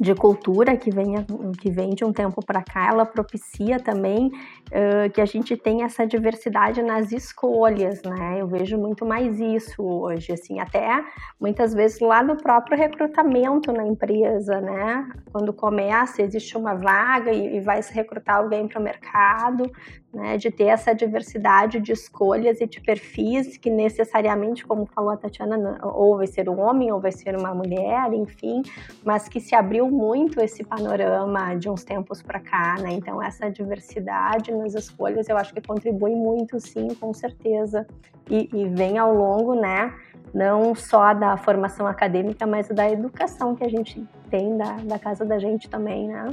de 0.00 0.14
cultura 0.14 0.76
que 0.76 0.90
vem, 0.90 1.14
que 1.60 1.70
vem 1.70 1.90
de 1.90 2.04
um 2.04 2.12
tempo 2.12 2.44
para 2.44 2.62
cá, 2.62 2.88
ela 2.88 3.04
propicia 3.04 3.80
também 3.80 4.26
uh, 4.28 5.10
que 5.12 5.20
a 5.20 5.24
gente 5.24 5.56
tenha 5.56 5.86
essa 5.86 6.06
diversidade 6.06 6.82
nas 6.82 7.10
escolhas, 7.12 8.00
né? 8.02 8.36
Eu 8.40 8.46
vejo 8.46 8.78
muito 8.78 9.04
mais 9.04 9.40
isso 9.40 9.82
hoje, 9.82 10.32
assim, 10.32 10.60
até 10.60 11.04
muitas 11.40 11.74
vezes 11.74 12.00
lá 12.00 12.22
no 12.22 12.36
próprio 12.36 12.78
recrutamento 12.78 13.72
na 13.72 13.86
empresa, 13.86 14.60
né? 14.60 15.08
Quando 15.32 15.52
começa, 15.52 16.22
existe 16.22 16.56
uma 16.56 16.74
vaga 16.74 17.32
e, 17.32 17.56
e 17.56 17.60
vai 17.60 17.82
se 17.82 17.92
recrutar 17.92 18.36
alguém 18.36 18.68
para 18.68 18.80
o 18.80 18.82
mercado, 18.82 19.70
né, 20.12 20.38
de 20.38 20.50
ter 20.50 20.64
essa 20.64 20.94
diversidade 20.94 21.80
de 21.80 21.92
escolhas 21.92 22.60
e 22.60 22.66
de 22.66 22.80
perfis 22.80 23.56
que 23.56 23.70
necessariamente, 23.70 24.66
como 24.66 24.86
falou 24.86 25.10
a 25.10 25.16
Tatiana, 25.16 25.78
ou 25.82 26.16
vai 26.16 26.26
ser 26.26 26.48
um 26.48 26.60
homem 26.60 26.90
ou 26.90 26.98
vai 26.98 27.12
ser 27.12 27.36
uma 27.36 27.54
mulher, 27.54 28.12
enfim, 28.14 28.62
mas 29.04 29.28
que 29.28 29.40
se 29.40 29.54
abriu 29.54 29.90
muito 29.90 30.40
esse 30.40 30.64
panorama 30.64 31.54
de 31.54 31.68
uns 31.68 31.84
tempos 31.84 32.22
para 32.22 32.40
cá, 32.40 32.76
né? 32.80 32.90
Então 32.92 33.22
essa 33.22 33.50
diversidade 33.50 34.52
nas 34.52 34.74
escolhas 34.74 35.28
eu 35.28 35.36
acho 35.36 35.52
que 35.52 35.60
contribui 35.60 36.14
muito, 36.14 36.58
sim, 36.58 36.88
com 36.94 37.12
certeza, 37.12 37.86
e, 38.30 38.48
e 38.52 38.68
vem 38.68 38.96
ao 38.96 39.14
longo, 39.14 39.54
né? 39.54 39.92
Não 40.32 40.74
só 40.74 41.12
da 41.14 41.36
formação 41.36 41.86
acadêmica, 41.86 42.46
mas 42.46 42.68
da 42.68 42.90
educação 42.90 43.54
que 43.54 43.64
a 43.64 43.68
gente 43.68 44.06
tem 44.30 44.56
da, 44.56 44.72
da 44.76 44.98
casa 44.98 45.24
da 45.24 45.38
gente 45.38 45.68
também, 45.68 46.08
né? 46.08 46.30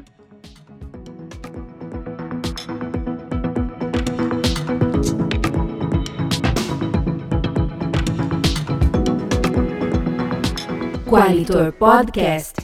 Qualitor 11.15 11.71
Podcast. 11.71 12.56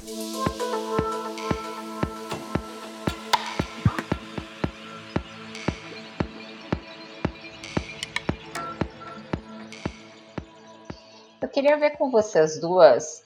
Eu 11.42 11.48
queria 11.48 11.78
ver 11.78 11.92
com 11.92 12.12
vocês 12.12 12.60
duas 12.60 13.24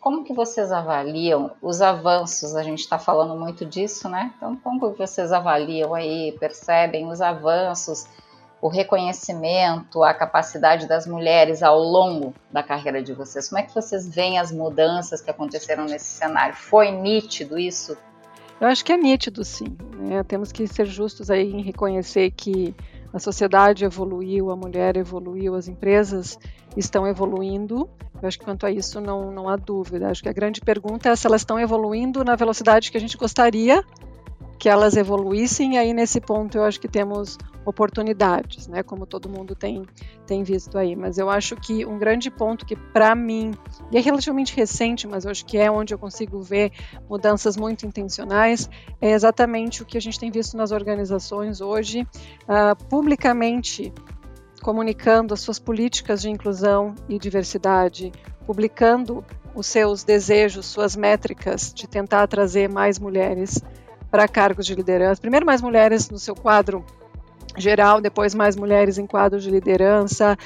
como 0.00 0.24
que 0.24 0.32
vocês 0.32 0.72
avaliam 0.72 1.52
os 1.60 1.82
avanços? 1.82 2.56
A 2.56 2.62
gente 2.62 2.80
está 2.80 2.98
falando 2.98 3.38
muito 3.38 3.66
disso, 3.66 4.08
né? 4.08 4.32
Então, 4.38 4.56
como 4.56 4.80
que 4.80 4.98
vocês 4.98 5.30
avaliam 5.30 5.94
aí, 5.94 6.32
percebem 6.40 7.06
os 7.06 7.20
avanços 7.20 8.06
o 8.62 8.68
reconhecimento, 8.68 10.04
a 10.04 10.14
capacidade 10.14 10.86
das 10.86 11.04
mulheres 11.04 11.64
ao 11.64 11.80
longo 11.80 12.32
da 12.48 12.62
carreira 12.62 13.02
de 13.02 13.12
vocês? 13.12 13.48
Como 13.48 13.60
é 13.60 13.64
que 13.64 13.74
vocês 13.74 14.08
veem 14.08 14.38
as 14.38 14.52
mudanças 14.52 15.20
que 15.20 15.28
aconteceram 15.28 15.84
nesse 15.84 16.04
cenário? 16.04 16.54
Foi 16.54 16.92
nítido 16.92 17.58
isso? 17.58 17.98
Eu 18.60 18.68
acho 18.68 18.84
que 18.84 18.92
é 18.92 18.96
nítido, 18.96 19.44
sim. 19.44 19.76
Né? 19.98 20.22
Temos 20.22 20.52
que 20.52 20.68
ser 20.68 20.86
justos 20.86 21.28
aí 21.28 21.52
em 21.52 21.60
reconhecer 21.60 22.30
que 22.30 22.72
a 23.12 23.18
sociedade 23.18 23.84
evoluiu, 23.84 24.52
a 24.52 24.56
mulher 24.56 24.96
evoluiu, 24.96 25.56
as 25.56 25.66
empresas 25.66 26.38
estão 26.76 27.04
evoluindo. 27.04 27.90
Eu 28.22 28.28
acho 28.28 28.38
que 28.38 28.44
quanto 28.44 28.64
a 28.64 28.70
isso 28.70 29.00
não, 29.00 29.32
não 29.32 29.48
há 29.48 29.56
dúvida. 29.56 30.08
Acho 30.08 30.22
que 30.22 30.28
a 30.28 30.32
grande 30.32 30.60
pergunta 30.60 31.08
é 31.08 31.16
se 31.16 31.26
elas 31.26 31.40
estão 31.40 31.58
evoluindo 31.58 32.22
na 32.22 32.36
velocidade 32.36 32.92
que 32.92 32.96
a 32.96 33.00
gente 33.00 33.16
gostaria 33.16 33.84
que 34.56 34.68
elas 34.68 34.96
evoluíssem, 34.96 35.74
e 35.74 35.78
aí 35.78 35.92
nesse 35.92 36.20
ponto 36.20 36.56
eu 36.56 36.62
acho 36.62 36.78
que 36.78 36.86
temos 36.86 37.36
oportunidades, 37.64 38.66
né, 38.66 38.82
como 38.82 39.06
todo 39.06 39.28
mundo 39.28 39.54
tem, 39.54 39.84
tem 40.26 40.42
visto 40.42 40.76
aí. 40.76 40.96
Mas 40.96 41.18
eu 41.18 41.30
acho 41.30 41.56
que 41.56 41.84
um 41.86 41.98
grande 41.98 42.30
ponto 42.30 42.66
que, 42.66 42.76
para 42.76 43.14
mim, 43.14 43.52
e 43.90 43.96
é 43.96 44.00
relativamente 44.00 44.54
recente, 44.54 45.06
mas 45.06 45.24
eu 45.24 45.30
acho 45.30 45.44
que 45.44 45.58
é 45.58 45.70
onde 45.70 45.94
eu 45.94 45.98
consigo 45.98 46.40
ver 46.42 46.72
mudanças 47.08 47.56
muito 47.56 47.86
intencionais, 47.86 48.68
é 49.00 49.12
exatamente 49.12 49.82
o 49.82 49.86
que 49.86 49.96
a 49.96 50.00
gente 50.00 50.18
tem 50.18 50.30
visto 50.30 50.56
nas 50.56 50.72
organizações 50.72 51.60
hoje, 51.60 52.06
uh, 52.42 52.84
publicamente 52.88 53.92
comunicando 54.62 55.34
as 55.34 55.40
suas 55.40 55.58
políticas 55.58 56.22
de 56.22 56.30
inclusão 56.30 56.94
e 57.08 57.18
diversidade, 57.18 58.12
publicando 58.46 59.24
os 59.54 59.66
seus 59.66 60.04
desejos, 60.04 60.66
suas 60.66 60.96
métricas 60.96 61.72
de 61.74 61.86
tentar 61.86 62.26
trazer 62.26 62.68
mais 62.68 62.98
mulheres 62.98 63.60
para 64.10 64.28
cargos 64.28 64.66
de 64.66 64.74
liderança. 64.74 65.20
Primeiro, 65.20 65.44
mais 65.44 65.60
mulheres 65.60 66.10
no 66.10 66.18
seu 66.18 66.34
quadro 66.34 66.84
geral, 67.56 68.00
depois, 68.00 68.34
mais 68.34 68.56
mulheres 68.56 68.98
em 68.98 69.06
quadros 69.06 69.42
de 69.42 69.50
liderança, 69.50 70.36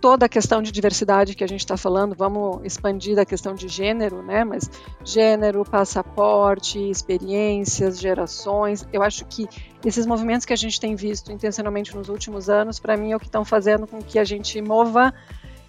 toda 0.00 0.26
a 0.26 0.28
questão 0.28 0.62
de 0.62 0.70
diversidade 0.70 1.34
que 1.34 1.44
a 1.44 1.46
gente 1.46 1.60
está 1.60 1.76
falando, 1.76 2.14
vamos 2.14 2.60
expandir 2.64 3.16
da 3.16 3.24
questão 3.24 3.54
de 3.54 3.68
gênero, 3.68 4.22
né? 4.22 4.44
Mas 4.44 4.70
gênero, 5.04 5.64
passaporte, 5.64 6.78
experiências, 6.78 7.98
gerações. 7.98 8.86
Eu 8.92 9.02
acho 9.02 9.24
que 9.24 9.48
esses 9.84 10.06
movimentos 10.06 10.46
que 10.46 10.52
a 10.52 10.56
gente 10.56 10.80
tem 10.80 10.94
visto 10.94 11.32
intencionalmente 11.32 11.94
nos 11.96 12.08
últimos 12.08 12.48
anos, 12.48 12.78
para 12.78 12.96
mim, 12.96 13.12
é 13.12 13.16
o 13.16 13.20
que 13.20 13.26
estão 13.26 13.44
fazendo 13.44 13.86
com 13.86 13.98
que 13.98 14.18
a 14.18 14.24
gente 14.24 14.60
mova 14.62 15.12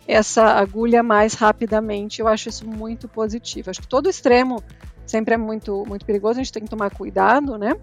essa 0.08 0.44
agulha 0.44 1.04
mais 1.04 1.34
rapidamente. 1.34 2.22
Eu 2.22 2.28
acho 2.28 2.50
isso 2.50 2.68
muito 2.68 3.08
positivo. 3.08 3.70
Acho 3.70 3.82
que 3.82 3.88
todo 3.88 4.10
extremo 4.10 4.62
sempre 5.06 5.34
é 5.34 5.38
muito, 5.38 5.84
muito 5.88 6.06
perigoso, 6.06 6.40
a 6.40 6.44
gente 6.44 6.54
tem 6.54 6.64
que 6.64 6.70
tomar 6.70 6.92
cuidado, 6.92 7.58
né? 7.58 7.74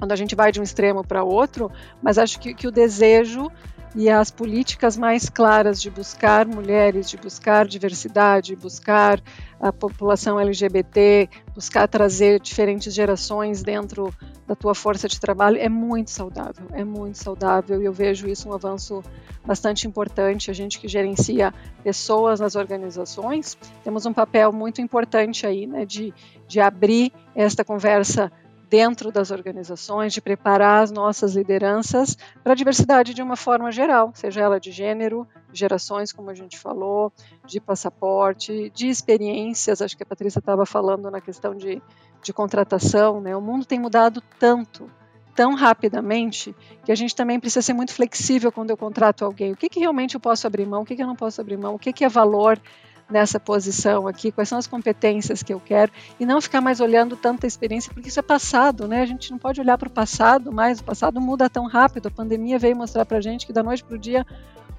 Quando 0.00 0.12
a 0.12 0.16
gente 0.16 0.34
vai 0.34 0.50
de 0.50 0.58
um 0.58 0.62
extremo 0.62 1.04
para 1.04 1.22
outro, 1.22 1.70
mas 2.02 2.16
acho 2.16 2.40
que, 2.40 2.54
que 2.54 2.66
o 2.66 2.72
desejo 2.72 3.52
e 3.94 4.08
as 4.08 4.30
políticas 4.30 4.96
mais 4.96 5.28
claras 5.28 5.78
de 5.82 5.90
buscar 5.90 6.46
mulheres, 6.46 7.10
de 7.10 7.18
buscar 7.18 7.66
diversidade, 7.66 8.56
buscar 8.56 9.20
a 9.60 9.70
população 9.70 10.40
LGBT, 10.40 11.28
buscar 11.54 11.86
trazer 11.86 12.40
diferentes 12.40 12.94
gerações 12.94 13.62
dentro 13.62 14.14
da 14.46 14.54
tua 14.54 14.74
força 14.74 15.06
de 15.06 15.20
trabalho 15.20 15.58
é 15.58 15.68
muito 15.68 16.10
saudável, 16.10 16.66
é 16.72 16.82
muito 16.82 17.18
saudável 17.18 17.82
e 17.82 17.84
eu 17.84 17.92
vejo 17.92 18.26
isso 18.26 18.48
um 18.48 18.54
avanço 18.54 19.02
bastante 19.44 19.86
importante. 19.86 20.50
A 20.50 20.54
gente 20.54 20.78
que 20.78 20.88
gerencia 20.88 21.52
pessoas 21.82 22.40
nas 22.40 22.54
organizações, 22.54 23.58
temos 23.84 24.06
um 24.06 24.12
papel 24.12 24.52
muito 24.52 24.80
importante 24.80 25.46
aí, 25.46 25.66
né, 25.66 25.84
de, 25.84 26.14
de 26.48 26.58
abrir 26.58 27.12
esta 27.34 27.64
conversa 27.64 28.32
dentro 28.70 29.10
das 29.10 29.32
organizações, 29.32 30.12
de 30.12 30.20
preparar 30.20 30.84
as 30.84 30.92
nossas 30.92 31.34
lideranças 31.34 32.16
para 32.42 32.52
a 32.52 32.56
diversidade 32.56 33.12
de 33.12 33.20
uma 33.20 33.34
forma 33.34 33.72
geral, 33.72 34.12
seja 34.14 34.42
ela 34.42 34.60
de 34.60 34.70
gênero, 34.70 35.26
gerações, 35.52 36.12
como 36.12 36.30
a 36.30 36.34
gente 36.34 36.56
falou, 36.56 37.12
de 37.44 37.60
passaporte, 37.60 38.70
de 38.72 38.88
experiências. 38.88 39.82
Acho 39.82 39.96
que 39.96 40.04
a 40.04 40.06
Patrícia 40.06 40.38
estava 40.38 40.64
falando 40.64 41.10
na 41.10 41.20
questão 41.20 41.52
de, 41.52 41.82
de 42.22 42.32
contratação. 42.32 43.20
Né? 43.20 43.36
O 43.36 43.40
mundo 43.40 43.66
tem 43.66 43.80
mudado 43.80 44.22
tanto, 44.38 44.88
tão 45.34 45.56
rapidamente, 45.56 46.54
que 46.84 46.92
a 46.92 46.94
gente 46.94 47.16
também 47.16 47.40
precisa 47.40 47.62
ser 47.62 47.72
muito 47.72 47.92
flexível 47.92 48.52
quando 48.52 48.70
eu 48.70 48.76
contrato 48.76 49.24
alguém. 49.24 49.50
O 49.50 49.56
que, 49.56 49.68
que 49.68 49.80
realmente 49.80 50.14
eu 50.14 50.20
posso 50.20 50.46
abrir 50.46 50.64
mão, 50.64 50.82
o 50.82 50.84
que, 50.84 50.94
que 50.94 51.02
eu 51.02 51.08
não 51.08 51.16
posso 51.16 51.40
abrir 51.40 51.56
mão, 51.56 51.74
o 51.74 51.78
que, 51.78 51.92
que 51.92 52.04
é 52.04 52.08
valor 52.08 52.56
nessa 53.10 53.40
posição 53.40 54.06
aqui, 54.06 54.30
quais 54.30 54.48
são 54.48 54.58
as 54.58 54.66
competências 54.66 55.42
que 55.42 55.52
eu 55.52 55.60
quero, 55.60 55.90
e 56.18 56.24
não 56.24 56.40
ficar 56.40 56.60
mais 56.60 56.80
olhando 56.80 57.16
tanta 57.16 57.46
experiência, 57.46 57.92
porque 57.92 58.08
isso 58.08 58.20
é 58.20 58.22
passado, 58.22 58.86
né? 58.86 59.02
A 59.02 59.06
gente 59.06 59.30
não 59.30 59.38
pode 59.38 59.60
olhar 59.60 59.76
para 59.76 59.88
o 59.88 59.90
passado, 59.90 60.52
mas 60.52 60.80
o 60.80 60.84
passado 60.84 61.20
muda 61.20 61.50
tão 61.50 61.66
rápido. 61.66 62.06
A 62.06 62.10
pandemia 62.10 62.58
veio 62.58 62.76
mostrar 62.76 63.04
para 63.04 63.18
a 63.18 63.20
gente 63.20 63.46
que 63.46 63.52
da 63.52 63.62
noite 63.62 63.82
para 63.82 63.96
o 63.96 63.98
dia 63.98 64.26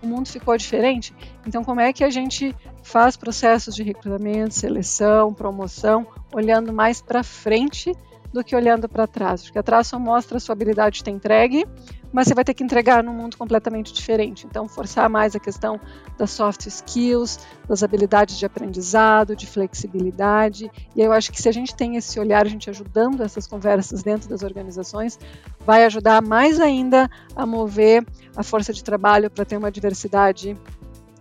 o 0.01 0.07
mundo 0.07 0.27
ficou 0.27 0.57
diferente. 0.57 1.13
Então, 1.45 1.63
como 1.63 1.79
é 1.79 1.93
que 1.93 2.03
a 2.03 2.09
gente 2.09 2.55
faz 2.83 3.15
processos 3.15 3.75
de 3.75 3.83
recrutamento, 3.83 4.53
seleção, 4.53 5.33
promoção, 5.33 6.07
olhando 6.33 6.73
mais 6.73 7.01
para 7.01 7.23
frente 7.23 7.95
do 8.31 8.43
que 8.43 8.55
olhando 8.55 8.87
para 8.87 9.07
trás? 9.07 9.43
Porque 9.43 9.59
atrás 9.59 9.87
só 9.87 9.99
mostra 9.99 10.37
a 10.37 10.39
sua 10.39 10.53
habilidade 10.53 10.97
de 10.97 11.03
ter 11.03 11.11
entregue, 11.11 11.65
mas 12.11 12.27
você 12.27 12.33
vai 12.33 12.43
ter 12.43 12.53
que 12.53 12.63
entregar 12.63 13.03
num 13.03 13.13
mundo 13.13 13.37
completamente 13.37 13.93
diferente. 13.93 14.45
Então, 14.45 14.67
forçar 14.67 15.09
mais 15.09 15.35
a 15.35 15.39
questão 15.39 15.79
das 16.17 16.31
soft 16.31 16.65
skills, 16.65 17.39
das 17.67 17.83
habilidades 17.83 18.37
de 18.37 18.45
aprendizado, 18.45 19.35
de 19.35 19.47
flexibilidade. 19.47 20.69
E 20.95 21.01
eu 21.01 21.11
acho 21.11 21.31
que 21.31 21.41
se 21.41 21.47
a 21.47 21.51
gente 21.51 21.75
tem 21.75 21.95
esse 21.95 22.19
olhar, 22.19 22.45
a 22.45 22.49
gente 22.49 22.69
ajudando 22.69 23.21
essas 23.21 23.47
conversas 23.47 24.03
dentro 24.03 24.29
das 24.29 24.43
organizações, 24.43 25.17
vai 25.65 25.85
ajudar 25.85 26.21
mais 26.21 26.59
ainda 26.59 27.09
a 27.35 27.45
mover 27.45 28.05
a 28.35 28.43
força 28.43 28.73
de 28.73 28.83
trabalho 28.83 29.29
para 29.29 29.45
ter 29.45 29.57
uma 29.57 29.71
diversidade 29.71 30.57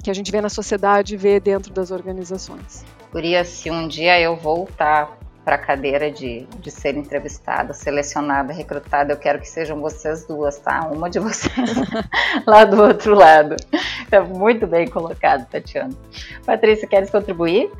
que 0.03 0.11
a 0.11 0.15
gente 0.15 0.33
vê 0.33 0.41
na 0.41 0.49
sociedade 0.49 1.15
e 1.15 1.17
vê 1.17 1.39
dentro 1.39 1.73
das 1.73 1.91
organizações. 1.91 2.85
Guria, 3.13 3.45
se 3.45 3.71
um 3.71 3.87
dia 3.87 4.19
eu 4.21 4.37
voltar 4.37 5.19
para 5.45 5.57
a 5.57 5.59
cadeira 5.59 6.11
de, 6.11 6.47
de 6.59 6.71
ser 6.71 6.97
entrevistada, 6.97 7.73
selecionada, 7.73 8.53
recrutada, 8.53 9.13
eu 9.13 9.17
quero 9.17 9.39
que 9.39 9.49
sejam 9.49 9.81
vocês 9.81 10.27
duas, 10.27 10.59
tá? 10.59 10.89
Uma 10.93 11.09
de 11.09 11.19
vocês 11.21 11.75
lá 12.47 12.65
do 12.65 12.83
outro 12.83 13.15
lado. 13.15 13.57
É 14.11 14.21
muito 14.21 14.67
bem 14.67 14.87
colocado, 14.87 15.47
Tatiana. 15.49 15.95
Patrícia, 16.45 16.87
queres 16.87 17.11
contribuir? 17.11 17.71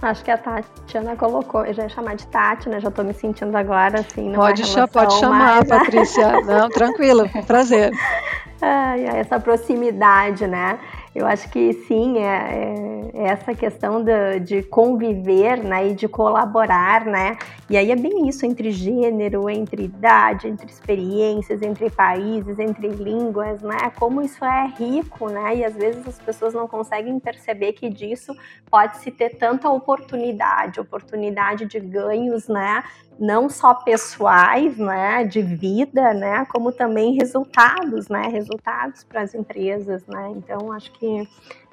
Acho 0.00 0.24
que 0.24 0.30
a 0.30 0.38
Tatiana 0.38 1.14
colocou, 1.16 1.64
eu 1.64 1.74
já 1.74 1.84
ia 1.84 1.88
chamar 1.88 2.16
de 2.16 2.26
Tati, 2.26 2.68
né? 2.68 2.80
Já 2.80 2.88
estou 2.88 3.04
me 3.04 3.12
sentindo 3.12 3.56
agora 3.56 4.00
assim. 4.00 4.32
Pode, 4.32 4.62
pode 4.90 5.14
chamar, 5.20 5.56
mais, 5.56 5.68
Patrícia. 5.68 6.40
Não, 6.40 6.68
tranquilo, 6.70 7.28
prazer. 7.46 7.92
Ai, 8.60 9.04
essa 9.04 9.38
proximidade, 9.40 10.46
né? 10.46 10.78
Eu 11.14 11.26
acho 11.26 11.50
que 11.50 11.74
sim, 11.74 12.18
é, 12.18 13.10
é 13.12 13.24
essa 13.24 13.54
questão 13.54 14.02
de, 14.02 14.40
de, 14.40 14.62
conviver 14.62 15.62
né, 15.62 15.88
e 15.88 15.94
de 15.94 16.08
colaborar, 16.08 17.04
né? 17.04 17.36
E 17.68 17.76
aí 17.76 17.90
é 17.90 17.96
bem 17.96 18.28
isso 18.28 18.46
entre 18.46 18.70
gênero, 18.70 19.48
entre 19.50 19.84
idade, 19.84 20.48
entre 20.48 20.70
experiências, 20.70 21.60
entre 21.60 21.90
países, 21.90 22.58
entre 22.58 22.88
línguas, 22.88 23.60
né? 23.60 23.92
Como 23.98 24.22
isso 24.22 24.42
é 24.42 24.72
rico, 24.78 25.28
né? 25.28 25.56
E 25.56 25.64
às 25.64 25.74
vezes 25.74 26.06
as 26.08 26.18
pessoas 26.18 26.54
não 26.54 26.66
conseguem 26.66 27.20
perceber 27.20 27.74
que 27.74 27.90
disso 27.90 28.34
pode 28.70 28.96
se 28.96 29.10
ter 29.10 29.36
tanta 29.36 29.68
oportunidade, 29.68 30.80
oportunidade 30.80 31.66
de 31.66 31.78
ganhos, 31.78 32.48
né? 32.48 32.82
Não 33.18 33.48
só 33.48 33.74
pessoais, 33.74 34.76
né, 34.76 35.24
de 35.24 35.42
vida, 35.42 36.12
né, 36.14 36.44
como 36.46 36.72
também 36.72 37.14
resultados, 37.14 38.08
né, 38.08 38.28
resultados 38.28 39.04
para 39.04 39.22
as 39.22 39.34
empresas, 39.34 40.06
né. 40.06 40.32
Então 40.36 40.72
acho 40.72 40.90
que 40.92 41.28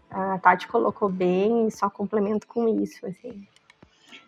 a 0.10 0.38
Tati 0.40 0.68
colocou 0.68 1.10
bem 1.10 1.68
e 1.68 1.72
só 1.72 1.90
complemento 1.90 2.48
com 2.48 2.68
isso, 2.68 3.06
assim. 3.06 3.48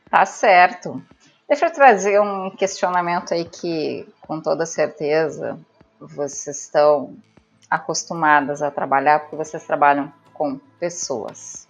Tá 0.09 0.25
certo. 0.25 1.01
Deixa 1.47 1.65
eu 1.65 1.73
trazer 1.73 2.19
um 2.21 2.49
questionamento 2.51 3.33
aí 3.33 3.45
que, 3.45 4.07
com 4.21 4.39
toda 4.39 4.65
certeza, 4.65 5.59
vocês 5.99 6.61
estão 6.61 7.15
acostumadas 7.69 8.61
a 8.61 8.69
trabalhar, 8.71 9.19
porque 9.19 9.35
vocês 9.35 9.63
trabalham 9.65 10.11
com 10.33 10.59
pessoas. 10.79 11.67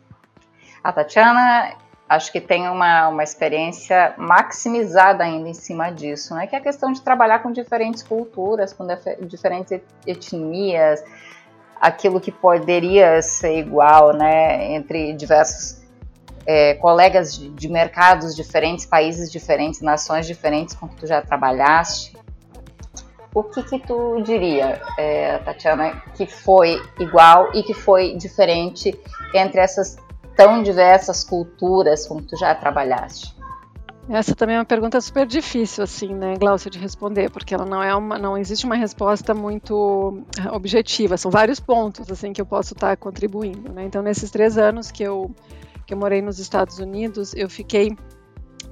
A 0.84 0.91
Tatiana 0.91 1.75
acho 2.12 2.30
que 2.30 2.41
tem 2.41 2.67
uma, 2.67 3.08
uma 3.08 3.24
experiência 3.24 4.13
maximizada 4.17 5.24
ainda 5.24 5.47
em 5.47 5.54
cima 5.54 5.89
disso, 5.89 6.36
né? 6.36 6.45
Que 6.45 6.56
é 6.56 6.60
a 6.60 6.62
questão 6.62 6.91
de 6.91 7.02
trabalhar 7.02 7.39
com 7.39 7.54
diferentes 7.54 8.04
culturas, 8.04 8.74
com 8.74 8.86
diferentes 9.21 9.80
etnias, 10.06 11.02
aquilo 11.80 12.19
que 12.19 12.30
poderia 12.30 13.21
ser 13.21 13.58
igual, 13.58 14.12
né? 14.12 14.74
Entre 14.74 15.13
diversos 15.13 15.82
é, 16.45 16.74
colegas 16.74 17.34
de, 17.34 17.50
de, 17.50 17.69
mercados 17.69 18.36
diferentes, 18.36 18.86
países 18.86 19.32
diferentes, 19.32 19.80
nações 19.80 20.28
diferentes 20.28 20.76
com 20.76 20.89
que 20.89 20.97
tu 20.97 21.08
já 21.08 21.21
trabalhaste. 21.21 22.17
O 23.34 23.41
que 23.41 23.63
que 23.63 23.80
tu 23.80 24.21
diria, 24.21 24.82
é, 24.97 25.38
Tatiana, 25.38 26.04
que 26.15 26.26
foi 26.26 26.82
igual 27.00 27.52
e 27.54 27.63
que 27.63 27.74
foi 27.74 28.17
diferente 28.17 28.93
entre 29.34 29.62
essas 29.62 29.95
tão 30.35 30.63
diversas 30.63 31.23
culturas 31.23 32.07
como 32.07 32.21
tu 32.21 32.37
já 32.37 32.53
trabalhaste? 32.55 33.35
Essa 34.09 34.35
também 34.35 34.55
é 34.55 34.59
uma 34.59 34.65
pergunta 34.65 34.99
super 34.99 35.25
difícil, 35.25 35.83
assim, 35.83 36.13
né, 36.13 36.35
Glaucia, 36.35 36.71
de 36.71 36.79
responder, 36.79 37.29
porque 37.29 37.53
ela 37.53 37.65
não 37.65 37.81
é 37.81 37.95
uma, 37.95 38.17
não 38.17 38.37
existe 38.37 38.65
uma 38.65 38.75
resposta 38.75 39.33
muito 39.33 40.23
eh, 40.37 40.49
objetiva. 40.51 41.17
São 41.17 41.29
vários 41.29 41.59
pontos, 41.59 42.11
assim, 42.11 42.33
que 42.33 42.41
eu 42.41 42.45
posso 42.45 42.73
estar 42.73 42.97
contribuindo, 42.97 43.71
né. 43.71 43.85
Então, 43.85 44.01
nesses 44.01 44.31
três 44.31 44.57
anos 44.57 44.91
que 44.91 45.03
eu 45.03 45.33
que 45.85 45.93
eu 45.93 45.97
morei 45.97 46.21
nos 46.21 46.39
Estados 46.39 46.79
Unidos, 46.79 47.33
eu 47.35 47.49
fiquei 47.49 47.97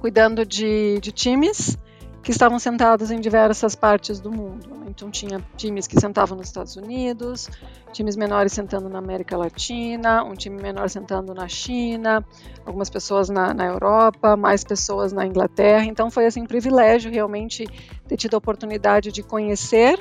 cuidando 0.00 0.46
de, 0.46 0.98
de 1.00 1.12
times 1.12 1.76
que 2.22 2.30
estavam 2.30 2.58
sentados 2.58 3.10
em 3.10 3.20
diversas 3.20 3.74
partes 3.74 4.20
do 4.20 4.30
mundo. 4.30 4.68
Então 4.86 5.10
tinha 5.10 5.40
times 5.56 5.86
que 5.86 5.98
sentavam 5.98 6.36
nos 6.36 6.48
Estados 6.48 6.76
Unidos, 6.76 7.48
times 7.92 8.16
menores 8.16 8.52
sentando 8.52 8.88
na 8.88 8.98
América 8.98 9.36
Latina, 9.36 10.22
um 10.22 10.34
time 10.34 10.60
menor 10.60 10.90
sentando 10.90 11.32
na 11.32 11.48
China, 11.48 12.24
algumas 12.66 12.90
pessoas 12.90 13.28
na, 13.28 13.54
na 13.54 13.64
Europa, 13.66 14.36
mais 14.36 14.62
pessoas 14.64 15.12
na 15.12 15.26
Inglaterra. 15.26 15.84
Então 15.84 16.10
foi 16.10 16.26
assim 16.26 16.42
um 16.42 16.46
privilégio 16.46 17.10
realmente 17.10 17.66
ter 18.06 18.16
tido 18.16 18.34
a 18.34 18.38
oportunidade 18.38 19.10
de 19.10 19.22
conhecer 19.22 19.98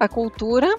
a 0.00 0.08
cultura 0.08 0.74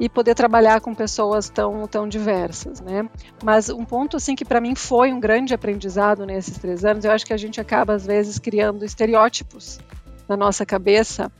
e 0.00 0.08
poder 0.08 0.34
trabalhar 0.34 0.80
com 0.80 0.94
pessoas 0.94 1.50
tão, 1.50 1.86
tão 1.86 2.08
diversas, 2.08 2.80
né? 2.80 3.06
Mas 3.44 3.68
um 3.68 3.84
ponto 3.84 4.16
assim 4.16 4.34
que 4.34 4.46
para 4.46 4.58
mim 4.58 4.74
foi 4.74 5.12
um 5.12 5.20
grande 5.20 5.52
aprendizado 5.52 6.24
nesses 6.24 6.56
três 6.56 6.86
anos, 6.86 7.04
eu 7.04 7.12
acho 7.12 7.26
que 7.26 7.34
a 7.34 7.36
gente 7.36 7.60
acaba 7.60 7.92
às 7.92 8.06
vezes 8.06 8.38
criando 8.38 8.82
estereótipos 8.82 9.78
na 10.26 10.38
nossa 10.38 10.64
cabeça 10.64 11.30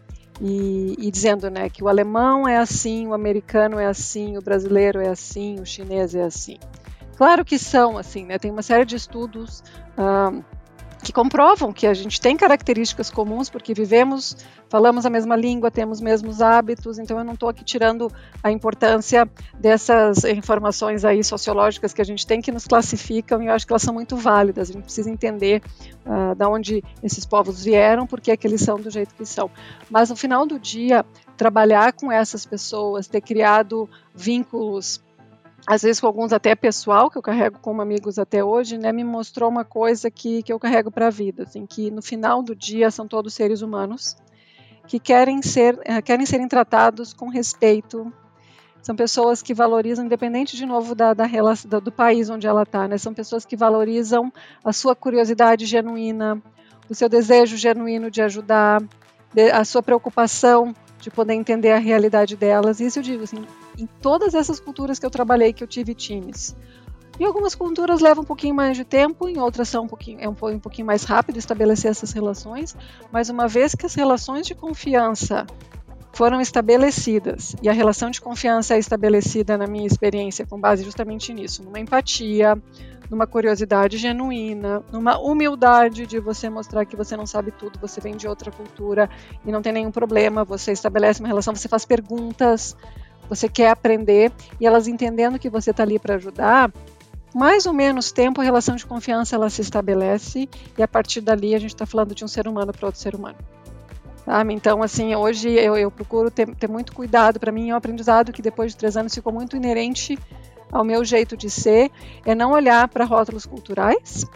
e, 0.42 0.94
e, 0.98 1.10
dizendo 1.10 1.50
né, 1.50 1.70
que 1.70 1.82
o 1.82 1.88
alemão 1.88 2.46
é 2.46 2.58
assim, 2.58 3.06
o 3.06 3.14
americano 3.14 3.78
é 3.78 3.86
assim, 3.86 4.36
o 4.36 4.42
brasileiro 4.42 5.00
é 5.00 5.08
assim, 5.08 5.58
o 5.58 5.64
chinês 5.64 6.14
é 6.14 6.22
assim. 6.22 6.58
Claro 7.16 7.46
que 7.46 7.58
são 7.58 7.96
assim, 7.96 8.26
né? 8.26 8.38
Tem 8.38 8.50
uma 8.50 8.62
série 8.62 8.84
de 8.84 8.96
estudos 8.96 9.62
uh, 9.96 10.44
que 11.00 11.12
comprovam 11.12 11.72
que 11.72 11.86
a 11.86 11.94
gente 11.94 12.20
tem 12.20 12.36
características 12.36 13.10
comuns 13.10 13.48
porque 13.48 13.72
vivemos, 13.74 14.36
falamos 14.68 15.06
a 15.06 15.10
mesma 15.10 15.36
língua, 15.36 15.70
temos 15.70 15.98
os 15.98 16.02
mesmos 16.02 16.40
hábitos, 16.40 16.98
então 16.98 17.18
eu 17.18 17.24
não 17.24 17.34
estou 17.34 17.48
aqui 17.48 17.64
tirando 17.64 18.12
a 18.42 18.50
importância 18.50 19.28
dessas 19.58 20.24
informações 20.24 21.04
aí 21.04 21.22
sociológicas 21.24 21.92
que 21.92 22.00
a 22.00 22.04
gente 22.04 22.26
tem 22.26 22.40
que 22.40 22.52
nos 22.52 22.66
classificam 22.66 23.42
e 23.42 23.46
eu 23.46 23.52
acho 23.52 23.66
que 23.66 23.72
elas 23.72 23.82
são 23.82 23.94
muito 23.94 24.16
válidas, 24.16 24.70
a 24.70 24.72
gente 24.72 24.84
precisa 24.84 25.10
entender 25.10 25.62
uh, 26.06 26.34
da 26.34 26.48
onde 26.48 26.82
esses 27.02 27.24
povos 27.24 27.64
vieram, 27.64 28.06
porque 28.06 28.30
é 28.30 28.36
que 28.36 28.46
eles 28.46 28.60
são 28.60 28.78
do 28.78 28.90
jeito 28.90 29.14
que 29.14 29.24
são. 29.24 29.50
Mas 29.90 30.10
no 30.10 30.16
final 30.16 30.46
do 30.46 30.58
dia, 30.58 31.04
trabalhar 31.36 31.92
com 31.92 32.12
essas 32.12 32.44
pessoas, 32.44 33.06
ter 33.06 33.20
criado 33.20 33.88
vínculos 34.14 35.02
às 35.66 35.82
vezes 35.82 36.00
com 36.00 36.06
alguns 36.06 36.32
até 36.32 36.54
pessoal, 36.54 37.10
que 37.10 37.18
eu 37.18 37.22
carrego 37.22 37.58
como 37.60 37.82
amigos 37.82 38.18
até 38.18 38.42
hoje, 38.42 38.78
né, 38.78 38.92
me 38.92 39.04
mostrou 39.04 39.48
uma 39.48 39.64
coisa 39.64 40.10
que, 40.10 40.42
que 40.42 40.52
eu 40.52 40.58
carrego 40.58 40.90
para 40.90 41.08
a 41.08 41.10
vida, 41.10 41.44
assim, 41.44 41.66
que 41.66 41.90
no 41.90 42.02
final 42.02 42.42
do 42.42 42.54
dia 42.54 42.90
são 42.90 43.06
todos 43.06 43.34
seres 43.34 43.62
humanos, 43.62 44.16
que 44.86 44.98
querem, 44.98 45.42
ser, 45.42 45.78
eh, 45.84 46.02
querem 46.02 46.26
serem 46.26 46.48
tratados 46.48 47.12
com 47.12 47.28
respeito, 47.28 48.12
são 48.82 48.96
pessoas 48.96 49.42
que 49.42 49.52
valorizam, 49.52 50.06
independente 50.06 50.56
de 50.56 50.64
novo 50.64 50.94
da, 50.94 51.12
da 51.12 51.24
relação, 51.24 51.80
do 51.80 51.92
país 51.92 52.30
onde 52.30 52.46
ela 52.46 52.62
está, 52.62 52.88
né, 52.88 52.98
são 52.98 53.12
pessoas 53.12 53.44
que 53.44 53.56
valorizam 53.56 54.32
a 54.64 54.72
sua 54.72 54.96
curiosidade 54.96 55.66
genuína, 55.66 56.42
o 56.88 56.94
seu 56.94 57.08
desejo 57.08 57.56
genuíno 57.56 58.10
de 58.10 58.22
ajudar, 58.22 58.82
a 59.52 59.64
sua 59.64 59.82
preocupação 59.82 60.74
de 60.98 61.10
poder 61.10 61.34
entender 61.34 61.70
a 61.70 61.78
realidade 61.78 62.36
delas. 62.36 62.80
Isso 62.80 62.98
eu 62.98 63.02
digo 63.02 63.24
assim, 63.24 63.46
em 63.80 63.86
todas 64.00 64.34
essas 64.34 64.60
culturas 64.60 64.98
que 64.98 65.06
eu 65.06 65.10
trabalhei, 65.10 65.52
que 65.52 65.62
eu 65.62 65.68
tive 65.68 65.94
times. 65.94 66.56
Em 67.18 67.24
algumas 67.24 67.54
culturas 67.54 68.00
leva 68.00 68.20
um 68.20 68.24
pouquinho 68.24 68.54
mais 68.54 68.76
de 68.76 68.84
tempo, 68.84 69.28
em 69.28 69.38
outras 69.38 69.68
são 69.68 69.84
um 69.84 69.86
pouquinho, 69.86 70.18
é 70.20 70.28
um, 70.28 70.34
um 70.54 70.58
pouquinho 70.58 70.86
mais 70.86 71.04
rápido 71.04 71.38
estabelecer 71.38 71.90
essas 71.90 72.12
relações, 72.12 72.74
mas 73.12 73.28
uma 73.28 73.46
vez 73.46 73.74
que 73.74 73.84
as 73.84 73.94
relações 73.94 74.46
de 74.46 74.54
confiança 74.54 75.46
foram 76.12 76.40
estabelecidas, 76.40 77.54
e 77.62 77.68
a 77.68 77.72
relação 77.72 78.10
de 78.10 78.20
confiança 78.20 78.74
é 78.74 78.78
estabelecida, 78.78 79.58
na 79.58 79.66
minha 79.66 79.86
experiência, 79.86 80.46
com 80.46 80.58
base 80.58 80.82
justamente 80.82 81.32
nisso, 81.32 81.62
numa 81.62 81.78
empatia, 81.78 82.60
numa 83.10 83.26
curiosidade 83.26 83.98
genuína, 83.98 84.82
numa 84.92 85.18
humildade 85.18 86.06
de 86.06 86.20
você 86.20 86.48
mostrar 86.48 86.84
que 86.86 86.96
você 86.96 87.16
não 87.16 87.26
sabe 87.26 87.50
tudo, 87.50 87.78
você 87.78 88.00
vem 88.00 88.16
de 88.16 88.28
outra 88.28 88.50
cultura 88.52 89.10
e 89.44 89.50
não 89.50 89.60
tem 89.60 89.72
nenhum 89.72 89.90
problema, 89.90 90.44
você 90.44 90.72
estabelece 90.72 91.20
uma 91.20 91.28
relação, 91.28 91.54
você 91.54 91.68
faz 91.68 91.84
perguntas, 91.84 92.76
você 93.30 93.48
quer 93.48 93.70
aprender 93.70 94.32
e 94.60 94.66
elas 94.66 94.88
entendendo 94.88 95.38
que 95.38 95.48
você 95.48 95.70
está 95.70 95.84
ali 95.84 95.98
para 95.98 96.16
ajudar, 96.16 96.70
mais 97.32 97.64
ou 97.64 97.72
menos 97.72 98.10
tempo 98.10 98.40
a 98.40 98.44
relação 98.44 98.74
de 98.74 98.84
confiança 98.84 99.36
ela 99.36 99.48
se 99.48 99.62
estabelece 99.62 100.48
e 100.76 100.82
a 100.82 100.88
partir 100.88 101.20
dali 101.20 101.54
a 101.54 101.58
gente 101.60 101.72
está 101.72 101.86
falando 101.86 102.12
de 102.12 102.24
um 102.24 102.28
ser 102.28 102.48
humano 102.48 102.72
para 102.72 102.86
outro 102.86 103.00
ser 103.00 103.14
humano. 103.14 103.38
Sabe? 104.24 104.52
Então, 104.52 104.82
assim, 104.82 105.14
hoje 105.14 105.48
eu, 105.48 105.76
eu 105.76 105.90
procuro 105.90 106.30
ter, 106.30 106.54
ter 106.56 106.68
muito 106.68 106.92
cuidado. 106.92 107.40
Para 107.40 107.50
mim, 107.50 107.70
é 107.70 107.74
um 107.74 107.76
aprendizado 107.76 108.32
que 108.32 108.42
depois 108.42 108.72
de 108.72 108.76
três 108.76 108.96
anos 108.96 109.14
ficou 109.14 109.32
muito 109.32 109.56
inerente 109.56 110.18
ao 110.70 110.84
meu 110.84 111.04
jeito 111.04 111.36
de 111.36 111.48
ser, 111.48 111.90
é 112.24 112.34
não 112.34 112.52
olhar 112.52 112.86
para 112.88 113.04
rótulos 113.04 113.46
culturais. 113.46 114.26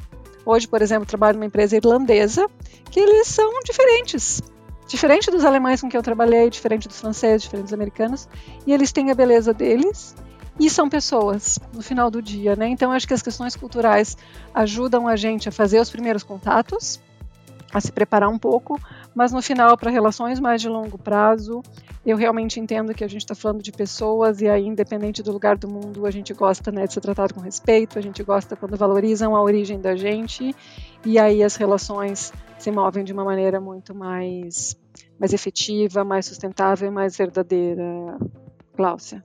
Hoje, 0.46 0.66
por 0.66 0.82
exemplo, 0.82 1.06
trabalho 1.06 1.36
numa 1.36 1.46
empresa 1.46 1.76
irlandesa 1.76 2.48
que 2.90 3.00
eles 3.00 3.28
são 3.28 3.60
diferentes. 3.64 4.42
Diferente 4.86 5.30
dos 5.30 5.44
alemães 5.44 5.80
com 5.80 5.88
quem 5.88 5.96
eu 5.98 6.02
trabalhei, 6.02 6.50
diferente 6.50 6.88
dos 6.88 7.00
franceses, 7.00 7.42
diferente 7.42 7.64
dos 7.64 7.72
americanos, 7.72 8.28
e 8.66 8.72
eles 8.72 8.92
têm 8.92 9.10
a 9.10 9.14
beleza 9.14 9.54
deles 9.54 10.14
e 10.58 10.70
são 10.70 10.88
pessoas 10.88 11.58
no 11.72 11.82
final 11.82 12.10
do 12.10 12.22
dia, 12.22 12.54
né? 12.54 12.68
Então 12.68 12.92
acho 12.92 13.08
que 13.08 13.14
as 13.14 13.22
questões 13.22 13.56
culturais 13.56 14.16
ajudam 14.52 15.08
a 15.08 15.16
gente 15.16 15.48
a 15.48 15.52
fazer 15.52 15.80
os 15.80 15.90
primeiros 15.90 16.22
contatos, 16.22 17.00
a 17.72 17.80
se 17.80 17.90
preparar 17.90 18.28
um 18.28 18.38
pouco, 18.38 18.78
mas 19.14 19.32
no 19.32 19.42
final 19.42 19.76
para 19.76 19.90
relações 19.90 20.38
mais 20.38 20.60
de 20.60 20.68
longo 20.68 20.96
prazo 20.96 21.62
eu 22.06 22.16
realmente 22.18 22.60
entendo 22.60 22.92
que 22.92 23.02
a 23.02 23.08
gente 23.08 23.22
está 23.22 23.34
falando 23.34 23.62
de 23.62 23.72
pessoas 23.72 24.42
e 24.42 24.48
aí, 24.48 24.66
independente 24.66 25.22
do 25.22 25.32
lugar 25.32 25.56
do 25.56 25.66
mundo, 25.66 26.04
a 26.04 26.10
gente 26.10 26.34
gosta 26.34 26.70
né, 26.70 26.86
de 26.86 26.92
ser 26.92 27.00
tratado 27.00 27.32
com 27.32 27.40
respeito, 27.40 27.98
a 27.98 28.02
gente 28.02 28.22
gosta 28.22 28.54
quando 28.54 28.76
valorizam 28.76 29.34
a 29.34 29.42
origem 29.42 29.80
da 29.80 29.96
gente 29.96 30.54
e 31.04 31.18
aí 31.18 31.42
as 31.42 31.56
relações 31.56 32.30
se 32.64 32.70
movem 32.70 33.04
de 33.04 33.12
uma 33.12 33.24
maneira 33.24 33.60
muito 33.60 33.94
mais, 33.94 34.74
mais 35.20 35.34
efetiva, 35.34 36.02
mais 36.02 36.24
sustentável, 36.24 36.90
mais 36.90 37.14
verdadeira. 37.14 37.84
Gláucia. 38.74 39.22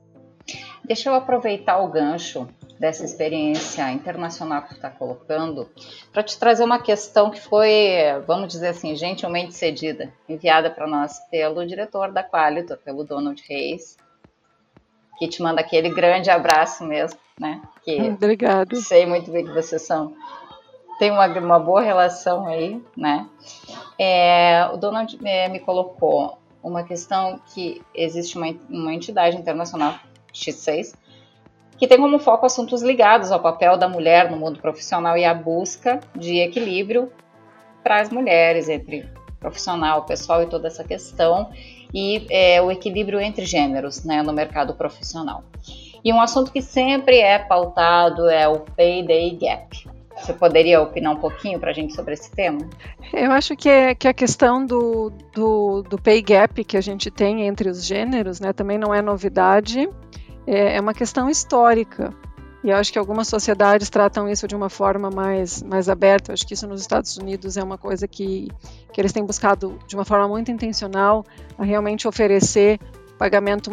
Deixa 0.84 1.08
eu 1.08 1.14
aproveitar 1.14 1.78
o 1.78 1.88
gancho 1.88 2.46
dessa 2.78 3.02
experiência 3.02 3.90
internacional 3.92 4.62
que 4.62 4.68
tu 4.68 4.74
está 4.74 4.90
colocando, 4.90 5.68
para 6.12 6.22
te 6.22 6.38
trazer 6.38 6.64
uma 6.64 6.82
questão 6.82 7.30
que 7.30 7.40
foi, 7.40 7.94
vamos 8.26 8.48
dizer 8.48 8.68
assim, 8.68 8.94
gentilmente 8.94 9.54
cedida, 9.54 10.12
enviada 10.28 10.70
para 10.70 10.86
nós 10.86 11.18
pelo 11.30 11.66
diretor 11.66 12.12
da 12.12 12.22
Qualitor, 12.22 12.78
pelo 12.78 13.04
Donald 13.04 13.42
Reis, 13.48 13.96
que 15.18 15.28
te 15.28 15.42
manda 15.42 15.60
aquele 15.60 15.88
grande 15.90 16.30
abraço 16.30 16.84
mesmo, 16.84 17.18
né? 17.38 17.62
Que 17.82 18.00
Obrigado. 18.00 18.76
Sei 18.76 19.06
muito 19.06 19.30
bem 19.30 19.44
que 19.44 19.52
vocês 19.52 19.82
são 19.82 20.14
tem 21.00 21.10
uma, 21.10 21.26
uma 21.26 21.58
boa 21.58 21.80
relação 21.80 22.46
aí, 22.46 22.78
né? 22.94 23.26
É, 23.98 24.68
o 24.70 24.76
Donald 24.76 25.18
é, 25.24 25.48
me 25.48 25.58
colocou 25.58 26.38
uma 26.62 26.82
questão 26.82 27.40
que 27.54 27.80
existe 27.94 28.36
uma, 28.36 28.54
uma 28.68 28.92
entidade 28.92 29.34
internacional, 29.34 29.94
X6, 30.30 30.94
que 31.78 31.88
tem 31.88 31.96
como 31.96 32.18
foco 32.18 32.44
assuntos 32.44 32.82
ligados 32.82 33.32
ao 33.32 33.40
papel 33.40 33.78
da 33.78 33.88
mulher 33.88 34.30
no 34.30 34.36
mundo 34.36 34.60
profissional 34.60 35.16
e 35.16 35.24
a 35.24 35.32
busca 35.32 36.00
de 36.14 36.38
equilíbrio 36.38 37.10
para 37.82 38.02
as 38.02 38.10
mulheres 38.10 38.68
entre 38.68 39.08
profissional, 39.40 40.04
pessoal 40.04 40.42
e 40.42 40.46
toda 40.46 40.68
essa 40.68 40.84
questão 40.84 41.50
e 41.94 42.26
é, 42.28 42.60
o 42.60 42.70
equilíbrio 42.70 43.18
entre 43.18 43.46
gêneros 43.46 44.04
né, 44.04 44.22
no 44.22 44.34
mercado 44.34 44.74
profissional. 44.74 45.42
E 46.04 46.12
um 46.12 46.20
assunto 46.20 46.52
que 46.52 46.60
sempre 46.60 47.20
é 47.20 47.38
pautado 47.38 48.28
é 48.28 48.46
o 48.46 48.60
pay 48.60 49.02
day 49.02 49.30
gap. 49.30 49.99
Você 50.20 50.32
poderia 50.32 50.80
opinar 50.80 51.12
um 51.12 51.16
pouquinho 51.16 51.58
para 51.58 51.70
a 51.70 51.72
gente 51.72 51.94
sobre 51.94 52.14
esse 52.14 52.30
tema? 52.30 52.68
Eu 53.12 53.32
acho 53.32 53.56
que, 53.56 53.68
é, 53.68 53.94
que 53.94 54.06
a 54.06 54.12
questão 54.12 54.64
do, 54.64 55.10
do, 55.32 55.82
do 55.82 56.00
pay 56.00 56.20
gap 56.20 56.62
que 56.62 56.76
a 56.76 56.80
gente 56.80 57.10
tem 57.10 57.46
entre 57.46 57.68
os 57.68 57.84
gêneros 57.84 58.38
né, 58.40 58.52
também 58.52 58.78
não 58.78 58.94
é 58.94 59.00
novidade 59.00 59.88
é, 60.46 60.76
é 60.76 60.80
uma 60.80 60.94
questão 60.94 61.28
histórica. 61.30 62.14
E 62.62 62.68
eu 62.68 62.76
acho 62.76 62.92
que 62.92 62.98
algumas 62.98 63.26
sociedades 63.26 63.88
tratam 63.88 64.28
isso 64.28 64.46
de 64.46 64.54
uma 64.54 64.68
forma 64.68 65.10
mais, 65.10 65.62
mais 65.62 65.88
aberta. 65.88 66.30
Eu 66.30 66.34
acho 66.34 66.46
que 66.46 66.52
isso 66.52 66.66
nos 66.66 66.82
Estados 66.82 67.16
Unidos 67.16 67.56
é 67.56 67.64
uma 67.64 67.78
coisa 67.78 68.06
que, 68.06 68.48
que 68.92 69.00
eles 69.00 69.12
têm 69.12 69.24
buscado 69.24 69.78
de 69.86 69.94
uma 69.94 70.04
forma 70.04 70.28
muito 70.28 70.50
intencional 70.50 71.24
a 71.56 71.64
realmente 71.64 72.06
oferecer 72.06 72.78
pagamento 73.16 73.70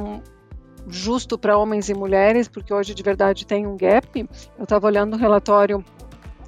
justo 0.87 1.37
para 1.37 1.57
homens 1.57 1.89
e 1.89 1.93
mulheres, 1.93 2.47
porque 2.47 2.73
hoje 2.73 2.93
de 2.93 3.03
verdade 3.03 3.45
tem 3.45 3.67
um 3.67 3.75
gap. 3.75 4.25
Eu 4.57 4.63
estava 4.63 4.87
olhando 4.87 5.15
um 5.15 5.19
relatório 5.19 5.83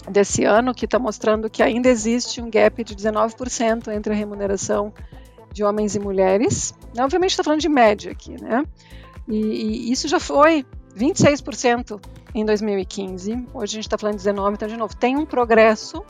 desse 0.10 0.44
ano 0.44 0.74
que 0.74 0.86
está 0.86 1.00
mostrando 1.00 1.50
que 1.50 1.62
ainda 1.62 1.90
existe 1.90 2.42
um 2.42 2.50
gap 2.50 2.84
de 2.84 2.96
19% 2.96 3.88
entre 3.90 4.14
a 4.14 4.16
remuneração 4.16 4.94
de 5.52 5.64
homens 5.64 5.96
e 5.96 6.00
mulheres. 6.00 6.74
Obviamente 6.98 7.32
está 7.32 7.44
falando 7.44 7.62
de 7.62 7.70
média 7.70 8.12
aqui, 8.12 8.42
né? 8.42 8.64
E, 9.28 9.38
e 9.38 9.92
isso 9.92 10.08
já 10.08 10.20
foi 10.20 10.66
26% 10.96 12.00
em 12.34 12.46
2015. 12.46 13.48
Hoje 13.54 13.74
a 13.74 13.76
gente 13.76 13.80
está 13.80 13.98
falando 13.98 14.18
de 14.18 14.24
19%, 14.24 14.54
então, 14.54 14.68
de 14.68 14.78
novo, 14.78 14.96
tem 14.96 15.18
um 15.18 15.26
progresso. 15.26 16.04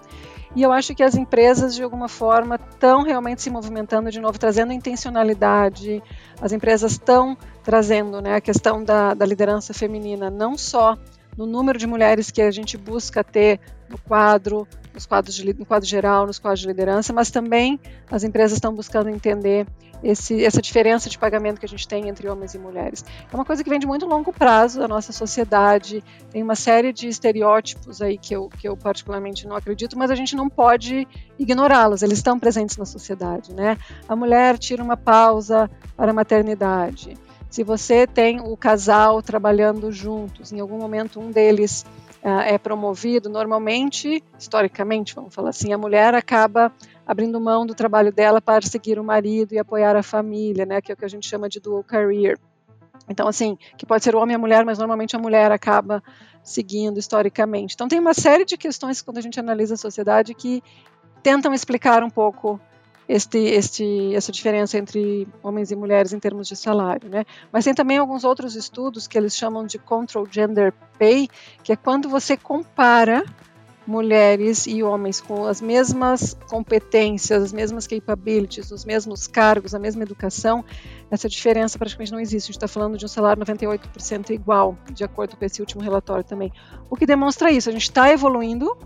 E 0.55 0.63
eu 0.63 0.71
acho 0.71 0.95
que 0.95 1.03
as 1.03 1.15
empresas, 1.15 1.75
de 1.75 1.83
alguma 1.83 2.07
forma, 2.07 2.55
estão 2.55 3.03
realmente 3.03 3.41
se 3.41 3.51
movimentando 3.51 4.09
de 4.09 4.19
novo, 4.19 4.39
trazendo 4.39 4.73
intencionalidade. 4.73 6.01
As 6.41 6.51
empresas 6.51 6.93
estão 6.93 7.37
trazendo 7.63 8.19
né, 8.19 8.35
a 8.35 8.41
questão 8.41 8.83
da, 8.83 9.13
da 9.13 9.25
liderança 9.25 9.73
feminina, 9.73 10.29
não 10.29 10.57
só 10.57 10.97
no 11.39 11.45
número 11.45 11.79
de 11.79 11.87
mulheres 11.87 12.29
que 12.29 12.41
a 12.41 12.51
gente 12.51 12.77
busca 12.77 13.23
ter 13.23 13.61
no 13.87 13.97
quadro, 13.97 14.67
nos 14.93 15.05
quadros 15.05 15.33
de, 15.33 15.53
no 15.53 15.65
quadro 15.65 15.87
geral, 15.87 16.27
nos 16.27 16.37
quadros 16.37 16.59
de 16.59 16.67
liderança, 16.67 17.13
mas 17.13 17.31
também 17.31 17.79
as 18.11 18.25
empresas 18.25 18.57
estão 18.57 18.75
buscando 18.75 19.09
entender 19.09 19.65
esse, 20.03 20.43
essa 20.43 20.61
diferença 20.61 21.09
de 21.09 21.17
pagamento 21.17 21.57
que 21.57 21.65
a 21.65 21.69
gente 21.69 21.87
tem 21.87 22.09
entre 22.09 22.27
homens 22.27 22.55
e 22.55 22.59
mulheres. 22.59 23.05
É 23.31 23.33
uma 23.33 23.45
coisa 23.45 23.63
que 23.63 23.69
vem 23.69 23.79
de 23.79 23.87
muito 23.87 24.05
longo 24.05 24.33
prazo 24.33 24.79
da 24.79 24.87
nossa 24.87 25.13
sociedade, 25.13 26.03
tem 26.29 26.43
uma 26.43 26.55
série 26.55 26.91
de 26.91 27.07
estereótipos 27.07 28.01
aí 28.01 28.17
que 28.17 28.35
eu, 28.35 28.49
que 28.49 28.67
eu 28.67 28.75
particularmente 28.75 29.47
não 29.47 29.55
acredito, 29.55 29.97
mas 29.97 30.11
a 30.11 30.15
gente 30.15 30.35
não 30.35 30.49
pode 30.49 31.07
ignorá-los, 31.39 32.03
eles 32.03 32.17
estão 32.17 32.37
presentes 32.37 32.75
na 32.75 32.85
sociedade. 32.85 33.53
Né? 33.53 33.77
A 34.09 34.15
mulher 34.15 34.57
tira 34.57 34.83
uma 34.83 34.97
pausa 34.97 35.71
para 35.95 36.11
a 36.11 36.13
maternidade. 36.13 37.17
Se 37.49 37.63
você 37.63 38.05
tem 38.05 38.39
o 38.39 38.55
casal 38.55 39.21
trabalhando 39.21 39.91
juntos, 39.91 40.53
em 40.53 40.59
algum 40.59 40.77
momento 40.77 41.19
um 41.19 41.31
deles 41.31 41.83
uh, 42.23 42.41
é 42.41 42.57
promovido, 42.57 43.27
normalmente, 43.27 44.23
historicamente, 44.37 45.15
vamos 45.15 45.33
falar 45.33 45.49
assim, 45.49 45.73
a 45.73 45.77
mulher 45.77 46.13
acaba 46.13 46.71
abrindo 47.05 47.41
mão 47.41 47.65
do 47.65 47.73
trabalho 47.73 48.11
dela 48.11 48.39
para 48.39 48.65
seguir 48.65 48.99
o 48.99 49.03
marido 49.03 49.53
e 49.53 49.57
apoiar 49.57 49.95
a 49.95 50.03
família, 50.03 50.63
né, 50.63 50.79
que 50.79 50.91
é 50.91 50.93
o 50.93 50.97
que 50.97 51.05
a 51.05 51.09
gente 51.09 51.27
chama 51.27 51.49
de 51.49 51.59
dual 51.59 51.83
career. 51.83 52.37
Então, 53.09 53.27
assim, 53.27 53.57
que 53.75 53.85
pode 53.85 54.03
ser 54.03 54.13
o 54.13 54.19
homem 54.19 54.33
e 54.33 54.35
a 54.35 54.39
mulher, 54.39 54.63
mas 54.63 54.77
normalmente 54.77 55.15
a 55.15 55.19
mulher 55.19 55.51
acaba 55.51 56.03
seguindo 56.43 56.99
historicamente. 56.99 57.73
Então, 57.73 57.87
tem 57.87 57.99
uma 57.99 58.13
série 58.13 58.45
de 58.45 58.55
questões 58.55 59.01
quando 59.01 59.17
a 59.17 59.21
gente 59.21 59.39
analisa 59.39 59.73
a 59.73 59.77
sociedade 59.77 60.35
que 60.35 60.61
tentam 61.23 61.51
explicar 61.51 62.03
um 62.03 62.09
pouco 62.11 62.61
este, 63.09 63.39
este, 63.39 64.13
essa 64.13 64.31
diferença 64.31 64.77
entre 64.77 65.27
homens 65.41 65.71
e 65.71 65.75
mulheres 65.75 66.13
em 66.13 66.19
termos 66.19 66.47
de 66.47 66.55
salário. 66.55 67.09
Né? 67.09 67.25
Mas 67.51 67.65
tem 67.65 67.73
também 67.73 67.97
alguns 67.97 68.23
outros 68.23 68.55
estudos 68.55 69.07
que 69.07 69.17
eles 69.17 69.35
chamam 69.35 69.65
de 69.65 69.79
control 69.79 70.27
gender 70.29 70.71
pay, 70.99 71.27
que 71.63 71.73
é 71.73 71.75
quando 71.75 72.07
você 72.07 72.37
compara 72.37 73.25
mulheres 73.87 74.67
e 74.67 74.83
homens 74.83 75.19
com 75.19 75.47
as 75.47 75.59
mesmas 75.59 76.37
competências, 76.47 77.41
as 77.41 77.51
mesmas 77.51 77.87
capabilities, 77.87 78.69
os 78.69 78.85
mesmos 78.85 79.25
cargos, 79.25 79.73
a 79.73 79.79
mesma 79.79 80.03
educação, 80.03 80.63
essa 81.09 81.27
diferença 81.27 81.79
praticamente 81.79 82.11
não 82.11 82.19
existe. 82.19 82.45
A 82.45 82.51
gente 82.51 82.57
está 82.57 82.67
falando 82.67 82.95
de 82.95 83.05
um 83.05 83.07
salário 83.07 83.43
98% 83.43 84.29
igual, 84.29 84.77
de 84.93 85.03
acordo 85.03 85.35
com 85.35 85.43
esse 85.43 85.59
último 85.59 85.81
relatório 85.81 86.23
também. 86.23 86.53
O 86.87 86.95
que 86.95 87.07
demonstra 87.07 87.51
isso? 87.51 87.69
A 87.69 87.71
gente 87.71 87.81
está 87.81 88.11
evoluindo, 88.11 88.77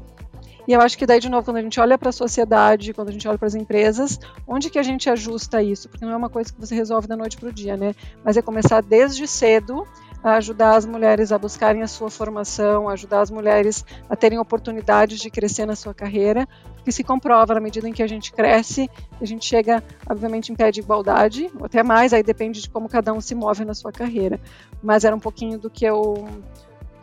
e 0.68 0.74
eu 0.74 0.82
acho 0.82 0.98
que 0.98 1.06
daí, 1.06 1.20
de 1.20 1.30
novo, 1.30 1.46
quando 1.46 1.58
a 1.58 1.62
gente 1.62 1.80
olha 1.80 1.98
para 1.98 2.10
a 2.10 2.14
sociedade, 2.14 2.94
quando 2.94 3.10
a 3.10 3.12
gente 3.12 3.28
olha 3.28 3.38
para 3.38 3.48
as 3.48 3.56
empresas, 3.56 4.20
onde 4.48 4.70
que 4.70 4.80
a 4.80 4.84
gente 4.84 5.10
ajusta 5.10 5.62
isso? 5.62 5.90
Porque 5.90 6.06
não 6.06 6.14
é 6.14 6.16
uma 6.16 6.30
coisa 6.30 6.52
que 6.54 6.60
você 6.60 6.74
resolve 6.74 7.08
da 7.08 7.18
noite 7.18 7.38
para 7.38 7.50
o 7.50 7.54
dia, 7.54 7.76
né? 7.76 7.94
Mas 8.24 8.38
é 8.38 8.42
começar 8.42 8.82
desde 8.82 9.28
cedo 9.28 9.86
a 10.24 10.36
ajudar 10.36 10.78
as 10.78 10.86
mulheres 10.86 11.34
a 11.34 11.38
buscarem 11.38 11.82
a 11.82 11.88
sua 11.88 12.10
formação, 12.10 12.88
ajudar 12.88 13.20
as 13.20 13.30
mulheres 13.30 13.84
a 14.10 14.16
terem 14.16 14.40
oportunidades 14.40 15.20
de 15.20 15.30
crescer 15.30 15.66
na 15.66 15.76
sua 15.76 15.94
carreira, 15.94 16.48
porque 16.76 16.94
se 16.94 17.04
comprova 17.04 17.54
na 17.54 17.60
medida 17.60 17.90
em 17.90 17.94
que 17.94 18.02
a 18.02 18.08
gente 18.08 18.32
cresce, 18.32 18.90
a 19.20 19.26
gente 19.26 19.46
chega, 19.46 19.84
obviamente, 20.10 20.52
em 20.52 20.56
pé 20.56 20.72
de 20.72 20.80
igualdade, 20.80 21.52
ou 21.60 21.66
até 21.66 21.84
mais, 21.84 22.14
aí 22.14 22.24
depende 22.24 22.62
de 22.62 22.70
como 22.70 22.88
cada 22.88 23.12
um 23.12 23.20
se 23.20 23.36
move 23.36 23.66
na 23.66 23.74
sua 23.74 23.92
carreira. 23.92 24.40
Mas 24.82 25.04
era 25.04 25.14
um 25.14 25.20
pouquinho 25.20 25.60
do 25.60 25.70
que 25.70 25.84
eu 25.84 26.26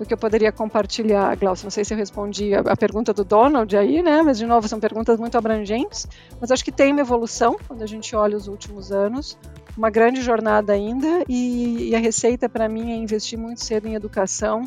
do 0.01 0.07
que 0.07 0.15
eu 0.15 0.19
poderia 0.19 0.51
compartilhar, 0.51 1.37
Glaucio. 1.37 1.67
Não 1.67 1.71
sei 1.71 1.85
se 1.85 1.93
eu 1.93 1.99
respondi 1.99 2.55
a, 2.55 2.61
a, 2.61 2.77
pergunta 2.77 3.13
do 3.13 3.23
Donald 3.23 3.77
aí, 3.77 4.03
né? 4.03 4.23
Mas, 4.23 4.39
de 4.39 4.47
novo, 4.47 4.67
são 4.67 4.81
perguntas 4.81 5.21
muito 5.21 5.37
abrangentes. 5.37 6.07
Mas 6.41 6.51
acho 6.51 6.65
que 6.65 6.73
tem 6.73 6.93
uma 6.93 7.03
evolução 7.03 7.59
quando 7.69 7.83
a 7.83 7.87
gente 7.87 8.17
olha 8.17 8.35
os 8.35 8.49
últimos 8.49 8.91
anos. 8.91 9.39
Uma 9.77 9.91
grande 9.91 10.23
jornada 10.23 10.73
ainda. 10.73 11.23
E, 11.29 11.91
e 11.91 11.95
a 11.95 11.99
receita, 11.99 12.49
para 12.49 12.67
mim, 12.67 12.93
é 12.93 12.97
investir 12.97 13.39
muito 13.39 13.63
cedo 13.63 13.89
em 13.89 13.95
educação 13.95 14.65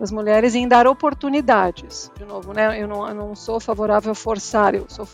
das 0.00 0.10
mulheres 0.10 0.54
e 0.54 0.58
em 0.58 0.66
dar 0.66 0.86
oportunidades. 0.86 2.10
De 2.16 2.24
novo, 2.24 2.54
né? 2.54 2.80
Eu 2.80 2.88
não, 2.88 3.06
eu 3.06 3.14
não 3.14 3.34
sou 3.34 3.60
favorável 3.60 4.12
a 4.12 4.14
forçar, 4.14 4.74
eu 4.74 4.86
sou 4.88 5.06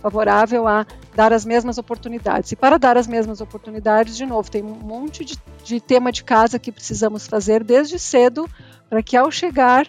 favorável 0.00 0.68
a 0.68 0.86
dar 1.16 1.32
as 1.32 1.44
mesmas 1.44 1.78
oportunidades. 1.78 2.52
E 2.52 2.56
para 2.56 2.78
dar 2.78 2.96
as 2.96 3.08
mesmas 3.08 3.40
oportunidades, 3.40 4.16
de 4.16 4.24
novo, 4.24 4.48
tem 4.48 4.62
um 4.62 4.72
monte 4.72 5.24
de, 5.24 5.36
de 5.64 5.80
tema 5.80 6.12
de 6.12 6.22
casa 6.22 6.60
que 6.60 6.70
precisamos 6.70 7.26
fazer 7.26 7.64
desde 7.64 7.98
cedo 7.98 8.48
para 8.94 9.02
que 9.02 9.16
ao 9.16 9.28
chegar 9.28 9.88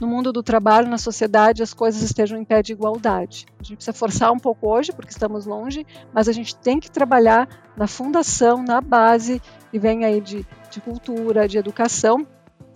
no 0.00 0.08
mundo 0.08 0.32
do 0.32 0.42
trabalho, 0.42 0.88
na 0.88 0.98
sociedade, 0.98 1.62
as 1.62 1.72
coisas 1.72 2.02
estejam 2.02 2.36
em 2.36 2.44
pé 2.44 2.62
de 2.62 2.72
igualdade. 2.72 3.46
A 3.60 3.62
gente 3.62 3.76
precisa 3.76 3.96
forçar 3.96 4.32
um 4.32 4.40
pouco 4.40 4.68
hoje, 4.68 4.90
porque 4.90 5.12
estamos 5.12 5.46
longe, 5.46 5.86
mas 6.12 6.28
a 6.28 6.32
gente 6.32 6.56
tem 6.56 6.80
que 6.80 6.90
trabalhar 6.90 7.48
na 7.76 7.86
fundação, 7.86 8.60
na 8.60 8.80
base, 8.80 9.40
e 9.72 9.78
vem 9.78 10.04
aí 10.04 10.20
de, 10.20 10.44
de 10.68 10.80
cultura, 10.80 11.46
de 11.46 11.58
educação, 11.58 12.26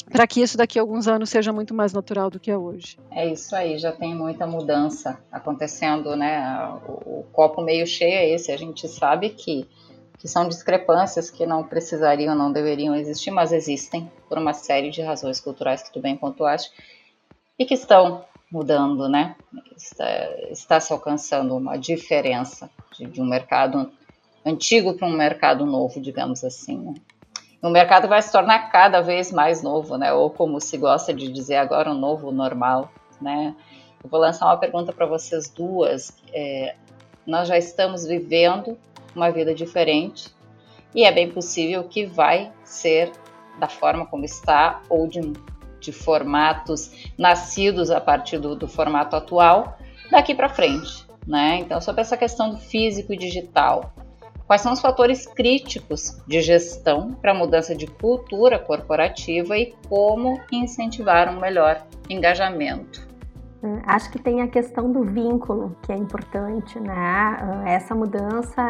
para 0.09 0.29
que 0.29 0.41
isso 0.41 0.57
daqui 0.57 0.79
a 0.79 0.83
alguns 0.83 1.09
anos 1.09 1.29
seja 1.29 1.53
muito 1.53 1.75
mais 1.75 1.93
natural 1.93 2.31
do 2.31 2.39
que 2.39 2.53
é 2.53 2.57
hoje. 2.57 2.97
É 3.11 3.27
isso 3.27 3.57
aí, 3.57 3.79
já 3.79 3.91
tem 3.91 4.15
muita 4.15 4.47
mudança 4.47 5.19
acontecendo, 5.33 6.15
né? 6.15 6.41
O, 6.87 7.19
o 7.19 7.27
copo 7.33 7.63
meio 7.63 7.85
cheio 7.85 8.15
é 8.15 8.31
esse, 8.31 8.53
a 8.53 8.57
gente 8.57 8.87
sabe 8.87 9.31
que 9.31 9.69
que 10.19 10.27
são 10.27 10.49
discrepâncias 10.49 11.31
que 11.31 11.47
não 11.47 11.62
precisariam, 11.62 12.35
não 12.35 12.53
deveriam 12.53 12.95
existir, 12.95 13.31
mas 13.31 13.53
existem 13.53 14.11
por 14.29 14.37
uma 14.37 14.53
série 14.53 14.91
de 14.91 15.01
razões 15.01 15.41
culturais 15.41 15.83
que 15.83 15.93
tu 15.93 16.01
bem 16.01 16.16
pontuaste 16.16 16.73
e 17.59 17.64
que 17.64 17.75
estão 17.75 18.25
mudando, 18.51 19.09
né? 19.09 19.37
Está, 19.77 20.07
está 20.51 20.81
se 20.81 20.93
alcançando 20.93 21.57
uma 21.57 21.77
diferença 21.77 22.69
de, 22.97 23.07
de 23.07 23.21
um 23.21 23.27
mercado 23.27 23.93
antigo 24.45 24.95
para 24.95 25.07
um 25.07 25.16
mercado 25.16 25.64
novo, 25.64 26.01
digamos 26.01 26.43
assim. 26.43 26.79
Né? 26.79 26.95
o 27.62 27.71
mercado 27.71 28.07
vai 28.07 28.23
se 28.23 28.31
tornar 28.31 28.71
cada 28.71 29.01
vez 29.01 29.33
mais 29.33 29.62
novo, 29.62 29.97
né? 29.97 30.12
Ou 30.12 30.31
como 30.31 30.61
se 30.61 30.77
gosta 30.77 31.12
de 31.12 31.31
dizer 31.31 31.57
agora, 31.57 31.91
um 31.91 31.99
novo 31.99 32.31
normal, 32.31 32.91
né? 33.21 33.55
Eu 34.03 34.09
vou 34.09 34.21
lançar 34.21 34.47
uma 34.47 34.57
pergunta 34.57 34.93
para 34.93 35.07
vocês 35.07 35.51
duas. 35.51 36.16
É, 36.33 36.77
nós 37.27 37.49
já 37.49 37.59
estamos 37.59 38.07
vivendo 38.07 38.79
uma 39.19 39.31
vida 39.31 39.55
diferente 39.55 40.33
e 40.95 41.05
é 41.05 41.12
bem 41.12 41.31
possível 41.31 41.85
que 41.85 42.07
vai 42.07 42.51
ser 42.64 43.12
da 43.59 43.69
forma 43.69 44.07
como 44.07 44.25
está 44.25 44.81
ou 44.89 45.07
de, 45.07 45.21
de 45.81 45.93
formatos 45.93 46.91
nascidos 47.19 47.91
a 47.91 48.01
partir 48.01 48.39
do, 48.39 48.55
do 48.55 48.69
formato 48.69 49.16
atual 49.16 49.77
daqui 50.11 50.35
para 50.35 50.49
frente, 50.49 51.05
né? 51.27 51.59
Então 51.59 51.81
sobre 51.81 52.01
essa 52.01 52.16
questão 52.16 52.51
do 52.51 52.57
físico 52.57 53.12
e 53.12 53.19
digital, 53.19 53.93
quais 54.47 54.62
são 54.62 54.73
os 54.73 54.81
fatores 54.81 55.27
críticos 55.27 56.16
de 56.27 56.41
gestão 56.41 57.12
para 57.12 57.33
a 57.33 57.35
mudança 57.35 57.75
de 57.75 57.87
cultura 57.87 58.59
corporativa 58.59 59.59
e 59.59 59.75
como 59.89 60.41
incentivar 60.51 61.29
um 61.29 61.41
melhor 61.41 61.85
engajamento 62.09 63.09
acho 63.87 64.11
que 64.11 64.19
tem 64.19 64.41
a 64.41 64.49
questão 64.49 64.91
do 64.93 65.03
vínculo 65.05 65.77
que 65.83 65.93
é 65.93 65.97
importante, 65.97 66.79
né? 66.79 67.63
É, 67.67 67.75
essa 67.75 67.95
mudança, 67.95 68.63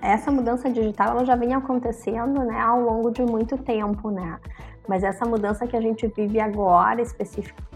essa 0.00 0.30
mudança 0.30 0.70
digital, 0.70 1.10
ela 1.10 1.24
já 1.24 1.34
vem 1.34 1.54
acontecendo, 1.54 2.44
né, 2.44 2.60
ao 2.60 2.80
longo 2.80 3.10
de 3.10 3.22
muito 3.22 3.58
tempo, 3.58 4.10
né? 4.10 4.38
Mas 4.86 5.02
essa 5.02 5.26
mudança 5.26 5.66
que 5.66 5.76
a 5.76 5.80
gente 5.80 6.06
vive 6.06 6.40
agora, 6.40 7.02
especificamente 7.02 7.68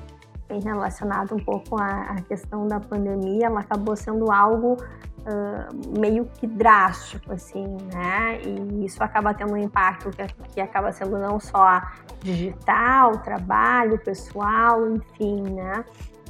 relacionada 0.65 1.35
um 1.35 1.39
pouco 1.39 1.81
à, 1.81 2.03
à, 2.13 2.15
questão 2.23 2.67
da 2.67 2.79
pandemia, 2.79 3.47
ela 3.47 3.61
acabou 3.61 3.97
sendo 3.97 4.31
algo 4.31 4.75
uh, 4.75 5.99
meio 5.99 6.27
que 6.27 6.47
drástico, 6.47 7.33
assim, 7.33 7.67
né? 7.93 8.41
E 8.45 8.85
isso 8.85 9.03
acaba 9.03 9.35
tendo 9.35 9.55
um 9.55 9.57
impacto 9.57 10.11
que, 10.11 10.27
que 10.55 10.61
acaba 10.61 10.93
sendo 10.93 11.19
não 11.19 11.41
só 11.41 11.83
digital, 12.21 13.19
trabalho, 13.19 13.99
pessoal, 13.99 14.87
enfim, 14.91 15.43
né? 15.43 15.85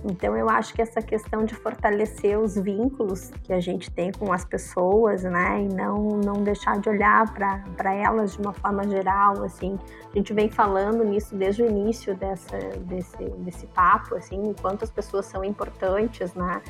Então 0.05 0.37
eu 0.37 0.49
acho 0.49 0.75
que 0.75 0.83
essa 0.83 1.01
questão 1.01 1.45
de 1.45 1.55
fortalecer 1.55 2.39
os 2.39 2.57
vínculos 2.57 3.31
que 3.45 3.53
a 3.53 3.61
gente 3.61 3.91
tem 3.91 4.11
com 4.11 4.33
as 4.33 4.45
pessoas, 4.45 5.23
né, 5.23 5.63
e 5.63 5.69
não 5.69 6.21
não 6.23 6.43
deixar 6.43 6.79
de 6.79 6.89
olhar 6.89 7.33
para 7.33 7.95
elas 7.95 8.33
de 8.33 8.41
uma 8.41 8.53
forma 8.53 8.83
geral, 8.89 9.43
assim, 9.45 9.79
a 10.13 10.17
gente 10.17 10.33
vem 10.33 10.51
falando 10.51 11.05
nisso 11.05 11.37
desde 11.37 11.63
o 11.63 11.67
início 11.67 12.15
dessa 12.17 12.59
desse 12.81 13.25
desse 13.39 13.67
papo, 13.69 14.17
assim, 14.17 14.51
o 14.51 14.55
quanto 14.61 14.85
as 14.85 14.91
pessoas 14.91 15.27
são 15.27 15.45
importantes, 15.45 16.35
né? 16.35 16.61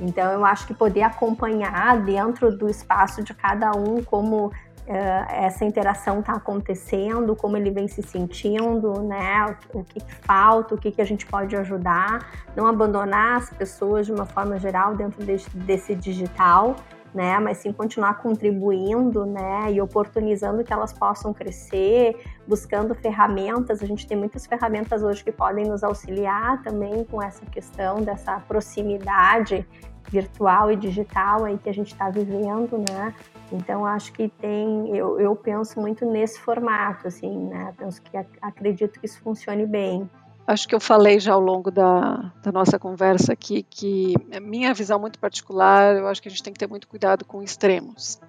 Então 0.00 0.30
eu 0.32 0.44
acho 0.44 0.66
que 0.66 0.74
poder 0.74 1.02
acompanhar 1.02 2.00
dentro 2.02 2.56
do 2.56 2.68
espaço 2.68 3.22
de 3.22 3.32
cada 3.32 3.70
um 3.72 4.02
como 4.02 4.52
essa 4.86 5.64
interação 5.64 6.20
está 6.20 6.32
acontecendo, 6.32 7.36
como 7.36 7.56
ele 7.56 7.70
vem 7.70 7.86
se 7.86 8.02
sentindo, 8.02 9.00
né? 9.02 9.56
O, 9.72 9.84
que, 9.84 10.00
falta, 10.22 10.74
o 10.74 10.78
que, 10.78 10.90
que 10.90 11.00
a 11.00 11.04
gente 11.04 11.24
pode 11.26 11.54
ajudar, 11.56 12.28
não 12.56 12.66
abandonar 12.66 13.36
as 13.36 13.50
pessoas 13.50 14.06
de 14.06 14.12
uma 14.12 14.26
forma 14.26 14.58
geral 14.58 14.96
dentro 14.96 15.24
desse, 15.24 15.48
desse 15.56 15.94
digital. 15.94 16.76
Né, 17.14 17.38
mas 17.38 17.58
sim 17.58 17.72
continuar 17.74 18.22
contribuindo, 18.22 19.26
né, 19.26 19.70
e 19.70 19.82
oportunizando 19.82 20.64
que 20.64 20.72
elas 20.72 20.94
possam 20.94 21.34
crescer, 21.34 22.16
buscando 22.48 22.94
ferramentas. 22.94 23.82
A 23.82 23.86
gente 23.86 24.06
tem 24.06 24.16
muitas 24.16 24.46
ferramentas 24.46 25.02
hoje 25.02 25.22
que 25.22 25.30
podem 25.30 25.66
nos 25.66 25.84
auxiliar 25.84 26.62
também 26.62 27.04
com 27.04 27.22
essa 27.22 27.44
questão 27.44 28.00
dessa 28.00 28.40
proximidade 28.40 29.66
virtual 30.08 30.70
e 30.70 30.76
digital 30.76 31.44
aí 31.44 31.58
que 31.58 31.68
a 31.68 31.74
gente 31.74 31.92
está 31.92 32.10
vivendo, 32.10 32.78
né? 32.78 33.14
Então 33.50 33.84
acho 33.84 34.12
que 34.12 34.28
tem, 34.28 34.96
eu, 34.96 35.20
eu 35.20 35.36
penso 35.36 35.80
muito 35.80 36.04
nesse 36.06 36.40
formato, 36.40 37.08
assim, 37.08 37.46
né? 37.46 37.74
Penso 37.76 38.00
que 38.02 38.16
acredito 38.40 38.98
que 38.98 39.06
isso 39.06 39.20
funcione 39.20 39.66
bem. 39.66 40.08
Acho 40.46 40.66
que 40.66 40.74
eu 40.74 40.80
falei 40.80 41.20
já 41.20 41.32
ao 41.32 41.40
longo 41.40 41.70
da, 41.70 42.32
da 42.42 42.50
nossa 42.50 42.78
conversa 42.78 43.32
aqui 43.32 43.62
que 43.62 44.14
a 44.34 44.40
minha 44.40 44.74
visão 44.74 44.98
muito 44.98 45.18
particular, 45.18 45.96
eu 45.96 46.08
acho 46.08 46.20
que 46.20 46.28
a 46.28 46.30
gente 46.30 46.42
tem 46.42 46.52
que 46.52 46.58
ter 46.58 46.68
muito 46.68 46.88
cuidado 46.88 47.24
com 47.24 47.42
extremos. 47.42 48.20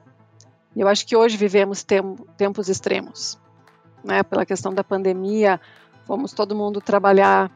Eu 0.75 0.87
acho 0.87 1.05
que 1.07 1.15
hoje 1.15 1.37
vivemos 1.37 1.83
tem, 1.83 2.01
tempos 2.37 2.69
extremos, 2.69 3.39
né? 4.03 4.21
Pela 4.23 4.45
questão 4.45 4.73
da 4.73 4.83
pandemia, 4.83 5.59
fomos 6.05 6.33
todo 6.33 6.55
mundo 6.55 6.79
trabalhar 6.79 7.51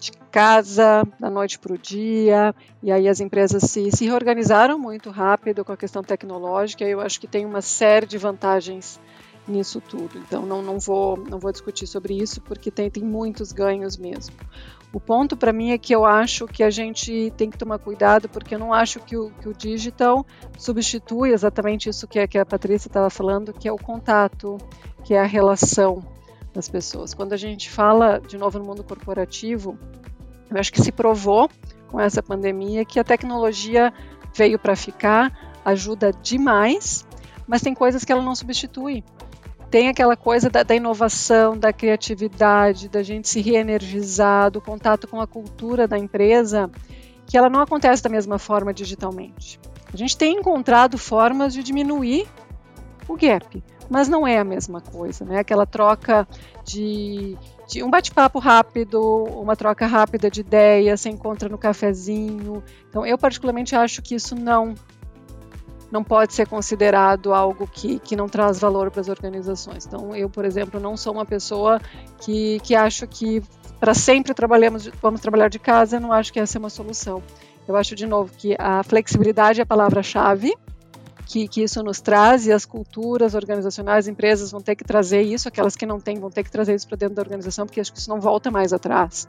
de 0.00 0.12
casa, 0.30 1.02
da 1.18 1.30
noite 1.30 1.58
para 1.58 1.72
o 1.72 1.78
dia, 1.78 2.54
e 2.82 2.92
aí 2.92 3.08
as 3.08 3.20
empresas 3.20 3.62
se, 3.64 3.90
se 3.90 4.04
reorganizaram 4.04 4.78
muito 4.78 5.10
rápido 5.10 5.64
com 5.64 5.72
a 5.72 5.76
questão 5.76 6.02
tecnológica, 6.02 6.84
e 6.84 6.90
eu 6.90 7.00
acho 7.00 7.20
que 7.20 7.26
tem 7.26 7.44
uma 7.44 7.62
série 7.62 8.06
de 8.06 8.18
vantagens 8.18 9.00
nisso 9.46 9.80
tudo. 9.80 10.18
Então 10.18 10.44
não, 10.44 10.62
não, 10.62 10.78
vou, 10.78 11.16
não 11.16 11.38
vou 11.38 11.52
discutir 11.52 11.86
sobre 11.86 12.14
isso 12.14 12.40
porque 12.40 12.70
tem, 12.70 12.90
tem 12.90 13.02
muitos 13.02 13.52
ganhos 13.52 13.96
mesmo. 13.96 14.34
O 14.92 15.00
ponto 15.00 15.36
para 15.36 15.52
mim 15.52 15.72
é 15.72 15.78
que 15.78 15.94
eu 15.94 16.04
acho 16.04 16.46
que 16.46 16.62
a 16.62 16.70
gente 16.70 17.32
tem 17.36 17.50
que 17.50 17.58
tomar 17.58 17.78
cuidado 17.78 18.28
porque 18.28 18.54
eu 18.54 18.58
não 18.58 18.72
acho 18.72 19.00
que 19.00 19.16
o, 19.16 19.30
que 19.30 19.48
o 19.48 19.54
digital 19.54 20.24
substitui 20.58 21.30
exatamente 21.30 21.88
isso 21.88 22.06
que, 22.06 22.26
que 22.26 22.38
a 22.38 22.46
Patrícia 22.46 22.88
estava 22.88 23.10
falando, 23.10 23.52
que 23.52 23.68
é 23.68 23.72
o 23.72 23.76
contato, 23.76 24.58
que 25.04 25.14
é 25.14 25.20
a 25.20 25.26
relação 25.26 26.02
das 26.54 26.68
pessoas. 26.68 27.12
Quando 27.12 27.32
a 27.32 27.36
gente 27.36 27.68
fala, 27.68 28.18
de 28.20 28.38
novo, 28.38 28.58
no 28.58 28.64
mundo 28.64 28.82
corporativo, 28.82 29.78
eu 30.50 30.58
acho 30.58 30.72
que 30.72 30.80
se 30.80 30.90
provou 30.90 31.50
com 31.88 32.00
essa 32.00 32.22
pandemia 32.22 32.84
que 32.84 32.98
a 32.98 33.04
tecnologia 33.04 33.92
veio 34.34 34.58
para 34.58 34.74
ficar, 34.74 35.58
ajuda 35.64 36.10
demais, 36.22 37.06
mas 37.46 37.62
tem 37.62 37.74
coisas 37.74 38.04
que 38.04 38.12
ela 38.12 38.22
não 38.22 38.34
substitui 38.34 39.04
tem 39.76 39.90
aquela 39.90 40.16
coisa 40.16 40.48
da, 40.48 40.62
da, 40.62 40.74
inovação, 40.74 41.54
da 41.54 41.70
criatividade, 41.70 42.88
da 42.88 43.02
gente 43.02 43.28
se 43.28 43.42
reenergizar, 43.42 44.50
do 44.50 44.58
contato 44.58 45.06
com 45.06 45.20
a 45.20 45.26
cultura 45.26 45.86
da 45.86 45.98
empresa, 45.98 46.70
que 47.26 47.36
ela 47.36 47.50
não 47.50 47.60
acontece 47.60 48.02
da 48.02 48.08
mesma 48.08 48.38
forma 48.38 48.72
digitalmente. 48.72 49.60
A 49.92 49.94
gente 49.98 50.16
tem 50.16 50.38
encontrado 50.38 50.96
formas 50.96 51.52
de 51.52 51.62
diminuir 51.62 52.26
o 53.06 53.18
gap, 53.18 53.62
mas 53.90 54.08
não 54.08 54.26
é 54.26 54.38
a 54.38 54.44
mesma 54.44 54.80
coisa, 54.80 55.26
né? 55.26 55.40
Aquela 55.40 55.66
troca 55.66 56.26
de, 56.64 57.36
de 57.68 57.82
um 57.82 57.90
bate-papo 57.90 58.38
rápido, 58.38 59.24
uma 59.24 59.54
troca 59.54 59.84
rápida 59.84 60.30
de 60.30 60.40
ideias, 60.40 61.02
se 61.02 61.10
encontra 61.10 61.50
no 61.50 61.58
cafezinho. 61.58 62.64
Então, 62.88 63.04
eu 63.04 63.18
particularmente 63.18 63.76
acho 63.76 64.00
que 64.00 64.14
isso 64.14 64.34
não 64.34 64.74
não 65.90 66.02
pode 66.02 66.34
ser 66.34 66.46
considerado 66.46 67.32
algo 67.32 67.66
que, 67.66 67.98
que 67.98 68.16
não 68.16 68.28
traz 68.28 68.58
valor 68.58 68.90
para 68.90 69.00
as 69.00 69.08
organizações. 69.08 69.86
Então, 69.86 70.14
eu, 70.14 70.28
por 70.28 70.44
exemplo, 70.44 70.80
não 70.80 70.96
sou 70.96 71.12
uma 71.12 71.24
pessoa 71.24 71.80
que, 72.20 72.60
que 72.60 72.74
acho 72.74 73.06
que 73.06 73.42
para 73.78 73.94
sempre 73.94 74.34
trabalhamos, 74.34 74.90
vamos 75.00 75.20
trabalhar 75.20 75.48
de 75.48 75.58
casa, 75.58 76.00
não 76.00 76.12
acho 76.12 76.32
que 76.32 76.40
essa 76.40 76.58
é 76.58 76.60
uma 76.60 76.70
solução. 76.70 77.22
Eu 77.68 77.76
acho, 77.76 77.94
de 77.94 78.06
novo, 78.06 78.32
que 78.36 78.56
a 78.58 78.82
flexibilidade 78.82 79.60
é 79.60 79.62
a 79.62 79.66
palavra-chave, 79.66 80.54
que, 81.26 81.48
que, 81.48 81.62
isso 81.62 81.82
nos 81.82 82.00
traz 82.00 82.46
e 82.46 82.52
as 82.52 82.64
culturas 82.64 83.34
organizacionais, 83.34 84.06
empresas 84.06 84.50
vão 84.52 84.60
ter 84.60 84.76
que 84.76 84.84
trazer 84.84 85.22
isso, 85.22 85.48
aquelas 85.48 85.74
que 85.74 85.84
não 85.84 86.00
têm 86.00 86.20
vão 86.20 86.30
ter 86.30 86.44
que 86.44 86.50
trazer 86.50 86.74
isso 86.74 86.86
para 86.86 86.96
dentro 86.96 87.16
da 87.16 87.22
organização, 87.22 87.66
porque 87.66 87.80
acho 87.80 87.92
que 87.92 87.98
isso 87.98 88.08
não 88.08 88.20
volta 88.20 88.50
mais 88.50 88.72
atrás. 88.72 89.26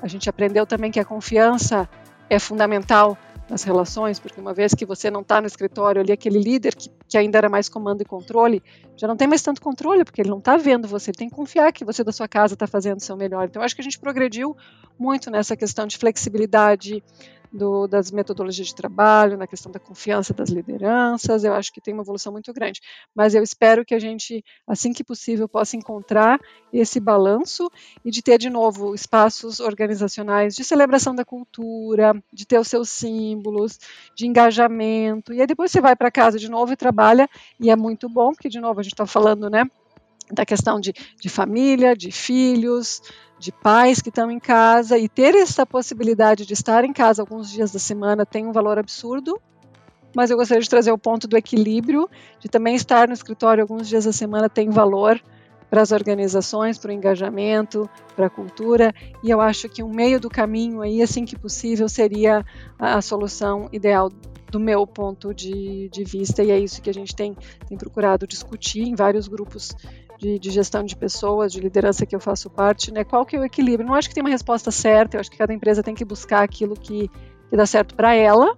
A 0.00 0.06
gente 0.06 0.30
aprendeu 0.30 0.64
também 0.64 0.90
que 0.90 1.00
a 1.00 1.04
confiança 1.04 1.88
é 2.30 2.38
fundamental 2.38 3.18
nas 3.52 3.62
relações, 3.64 4.18
porque 4.18 4.40
uma 4.40 4.54
vez 4.54 4.72
que 4.72 4.86
você 4.86 5.10
não 5.10 5.20
está 5.20 5.38
no 5.38 5.46
escritório 5.46 6.00
ali, 6.00 6.10
aquele 6.10 6.38
líder 6.38 6.74
que, 6.74 6.90
que, 7.06 7.18
ainda 7.18 7.36
era 7.36 7.50
mais 7.50 7.68
comando 7.68 8.00
e 8.00 8.04
controle, 8.04 8.62
já 8.96 9.06
não 9.06 9.14
tem 9.14 9.28
mais 9.28 9.42
tanto 9.42 9.60
controle, 9.60 10.04
porque 10.04 10.22
ele 10.22 10.30
não 10.30 10.38
está 10.38 10.56
vendo 10.56 10.88
você, 10.88 11.10
ele 11.10 11.18
tem 11.18 11.28
que 11.28 11.34
confiar 11.34 11.70
que 11.70 11.84
você 11.84 12.02
da 12.02 12.12
sua 12.12 12.26
casa 12.26 12.54
está 12.54 12.66
fazendo 12.66 12.96
o 12.96 13.02
seu 13.02 13.14
melhor. 13.14 13.44
Então, 13.44 13.60
acho 13.60 13.74
que 13.74 13.82
a 13.82 13.84
gente 13.84 13.98
progrediu 13.98 14.56
muito 14.98 15.30
nessa 15.30 15.54
questão 15.54 15.86
de 15.86 15.98
flexibilidade, 15.98 17.04
do, 17.52 17.86
das 17.86 18.10
metodologias 18.10 18.68
de 18.68 18.74
trabalho, 18.74 19.36
na 19.36 19.46
questão 19.46 19.70
da 19.70 19.78
confiança 19.78 20.32
das 20.32 20.48
lideranças. 20.48 21.44
Eu 21.44 21.54
acho 21.54 21.72
que 21.72 21.80
tem 21.80 21.92
uma 21.92 22.02
evolução 22.02 22.32
muito 22.32 22.52
grande. 22.52 22.80
Mas 23.14 23.34
eu 23.34 23.42
espero 23.42 23.84
que 23.84 23.94
a 23.94 23.98
gente, 23.98 24.42
assim 24.66 24.92
que 24.92 25.04
possível, 25.04 25.48
possa 25.48 25.76
encontrar 25.76 26.40
esse 26.72 26.98
balanço 26.98 27.70
e 28.04 28.10
de 28.10 28.22
ter, 28.22 28.38
de 28.38 28.48
novo, 28.48 28.94
espaços 28.94 29.60
organizacionais 29.60 30.54
de 30.54 30.64
celebração 30.64 31.14
da 31.14 31.24
cultura, 31.24 32.14
de 32.32 32.46
ter 32.46 32.58
os 32.58 32.68
seus 32.68 32.88
símbolos, 32.88 33.78
de 34.16 34.26
engajamento. 34.26 35.32
E 35.32 35.40
aí 35.40 35.46
depois 35.46 35.70
você 35.70 35.80
vai 35.80 35.94
para 35.94 36.10
casa 36.10 36.38
de 36.38 36.50
novo 36.50 36.72
e 36.72 36.76
trabalha, 36.76 37.28
e 37.60 37.70
é 37.70 37.76
muito 37.76 38.08
bom, 38.08 38.32
porque, 38.32 38.48
de 38.48 38.60
novo, 38.60 38.80
a 38.80 38.82
gente 38.82 38.94
está 38.94 39.06
falando, 39.06 39.50
né? 39.50 39.64
Da 40.32 40.46
questão 40.46 40.80
de, 40.80 40.92
de 41.20 41.28
família, 41.28 41.94
de 41.94 42.10
filhos, 42.10 43.02
de 43.38 43.52
pais 43.52 44.00
que 44.00 44.08
estão 44.08 44.30
em 44.30 44.38
casa 44.38 44.96
e 44.96 45.08
ter 45.08 45.34
essa 45.34 45.66
possibilidade 45.66 46.46
de 46.46 46.54
estar 46.54 46.84
em 46.84 46.92
casa 46.92 47.22
alguns 47.22 47.50
dias 47.50 47.72
da 47.72 47.78
semana 47.78 48.24
tem 48.24 48.46
um 48.46 48.52
valor 48.52 48.78
absurdo. 48.78 49.40
Mas 50.14 50.30
eu 50.30 50.36
gostaria 50.36 50.62
de 50.62 50.68
trazer 50.68 50.92
o 50.92 50.98
ponto 50.98 51.26
do 51.26 51.36
equilíbrio, 51.36 52.08
de 52.38 52.48
também 52.48 52.74
estar 52.74 53.08
no 53.08 53.14
escritório 53.14 53.62
alguns 53.62 53.88
dias 53.88 54.04
da 54.04 54.12
semana 54.12 54.48
tem 54.48 54.70
valor 54.70 55.20
para 55.72 55.80
as 55.80 55.90
organizações, 55.90 56.76
para 56.76 56.90
o 56.90 56.92
engajamento, 56.92 57.88
para 58.14 58.26
a 58.26 58.30
cultura, 58.30 58.94
e 59.24 59.30
eu 59.30 59.40
acho 59.40 59.70
que 59.70 59.82
um 59.82 59.88
meio 59.88 60.20
do 60.20 60.28
caminho 60.28 60.82
aí, 60.82 61.00
assim 61.00 61.24
que 61.24 61.34
possível, 61.34 61.88
seria 61.88 62.44
a, 62.78 62.98
a 62.98 63.00
solução 63.00 63.70
ideal 63.72 64.10
do 64.50 64.60
meu 64.60 64.86
ponto 64.86 65.32
de, 65.32 65.88
de, 65.88 66.04
vista, 66.04 66.44
e 66.44 66.50
é 66.50 66.58
isso 66.58 66.82
que 66.82 66.90
a 66.90 66.92
gente 66.92 67.16
tem, 67.16 67.34
tem 67.66 67.78
procurado 67.78 68.26
discutir 68.26 68.82
em 68.82 68.94
vários 68.94 69.26
grupos 69.26 69.74
de, 70.22 70.38
de, 70.38 70.50
gestão 70.52 70.84
de 70.84 70.94
pessoas, 70.94 71.52
de 71.52 71.58
liderança 71.60 72.06
que 72.06 72.14
eu 72.14 72.20
faço 72.20 72.48
parte, 72.48 72.92
né? 72.92 73.02
Qual 73.02 73.26
que 73.26 73.34
é 73.34 73.40
o 73.40 73.44
equilíbrio? 73.44 73.88
Não 73.88 73.96
acho 73.96 74.08
que 74.08 74.14
tem 74.14 74.22
uma 74.22 74.30
resposta 74.30 74.70
certa, 74.70 75.16
eu 75.16 75.20
acho 75.20 75.28
que 75.28 75.36
cada 75.36 75.52
empresa 75.52 75.82
tem 75.82 75.96
que 75.96 76.04
buscar 76.04 76.44
aquilo 76.44 76.76
que, 76.76 77.10
que 77.50 77.56
dá 77.56 77.66
certo 77.66 77.96
para 77.96 78.14
ela, 78.14 78.54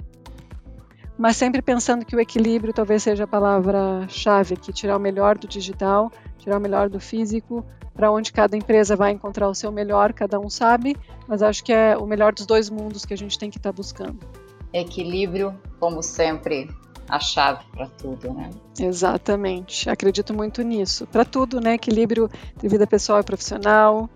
mas 1.17 1.39
sempre 1.39 1.63
pensando 1.63 2.05
que 2.05 2.15
o 2.15 2.21
equilíbrio 2.21 2.75
talvez 2.75 3.03
seja 3.03 3.25
a 3.25 3.27
palavra-chave 3.27 4.55
aqui, 4.55 4.75
tirar 4.75 4.99
o 4.99 5.01
melhor 5.01 5.39
do 5.39 5.49
digital, 5.49 6.13
tirar 6.37 6.59
o 6.59 6.61
melhor 6.61 6.91
do 6.91 7.01
físico, 7.01 7.65
para 7.95 8.11
onde 8.11 8.31
cada 8.31 8.55
empresa 8.59 8.95
vai 8.95 9.13
encontrar 9.13 9.49
o 9.49 9.55
seu 9.55 9.73
melhor, 9.73 10.13
cada 10.13 10.39
um 10.39 10.51
sabe, 10.51 10.95
mas 11.27 11.43
acho 11.43 11.65
que 11.65 11.73
é 11.73 11.97
o 11.97 12.05
melhor 12.05 12.35
dos 12.35 12.45
dois 12.45 12.69
mundos 12.69 13.07
que 13.07 13.15
a 13.15 13.17
gente 13.17 13.39
tem 13.39 13.49
que 13.49 13.57
estar 13.57 13.71
tá 13.71 13.77
buscando. 13.77 14.19
Equilíbrio, 14.71 15.59
como 15.81 16.03
sempre, 16.03 16.69
a 17.09 17.21
chave 17.21 17.65
para 17.73 17.87
tudo, 17.87 18.33
né? 18.33 18.51
Exatamente. 18.79 19.89
Acredito 19.89 20.35
muito 20.35 20.63
nisso. 20.63 21.07
Para 21.07 21.25
tudo, 21.25 21.61
né? 21.61 21.75
Equilíbrio 21.75 22.29
de 22.57 22.69
vida 22.69 22.87
pessoal 22.87 23.21
e 23.21 23.23
profissional, 23.23 24.09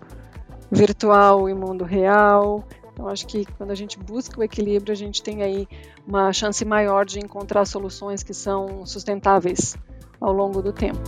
virtual 0.70 1.48
e 1.48 1.54
mundo 1.54 1.84
real. 1.84 2.64
Então, 2.92 3.08
acho 3.08 3.26
que 3.26 3.44
quando 3.56 3.70
a 3.70 3.74
gente 3.74 3.98
busca 3.98 4.40
o 4.40 4.42
equilíbrio, 4.42 4.92
a 4.92 4.96
gente 4.96 5.22
tem 5.22 5.42
aí 5.42 5.68
uma 6.06 6.32
chance 6.32 6.64
maior 6.64 7.04
de 7.04 7.20
encontrar 7.20 7.64
soluções 7.64 8.22
que 8.22 8.34
são 8.34 8.84
sustentáveis 8.84 9.76
ao 10.20 10.32
longo 10.32 10.60
do 10.60 10.72
tempo. 10.72 10.98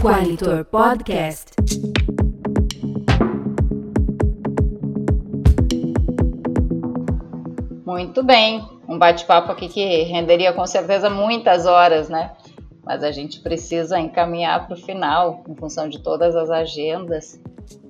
Qualitor 0.00 0.64
Podcast. 0.66 1.50
Muito 7.88 8.22
bem, 8.22 8.68
um 8.86 8.98
bate-papo 8.98 9.50
aqui 9.50 9.66
que 9.66 10.02
renderia 10.02 10.52
com 10.52 10.66
certeza 10.66 11.08
muitas 11.08 11.64
horas, 11.64 12.10
né? 12.10 12.32
Mas 12.84 13.02
a 13.02 13.10
gente 13.10 13.40
precisa 13.40 13.98
encaminhar 13.98 14.66
para 14.66 14.76
o 14.76 14.78
final, 14.78 15.42
em 15.48 15.54
função 15.54 15.88
de 15.88 15.98
todas 15.98 16.36
as 16.36 16.50
agendas. 16.50 17.40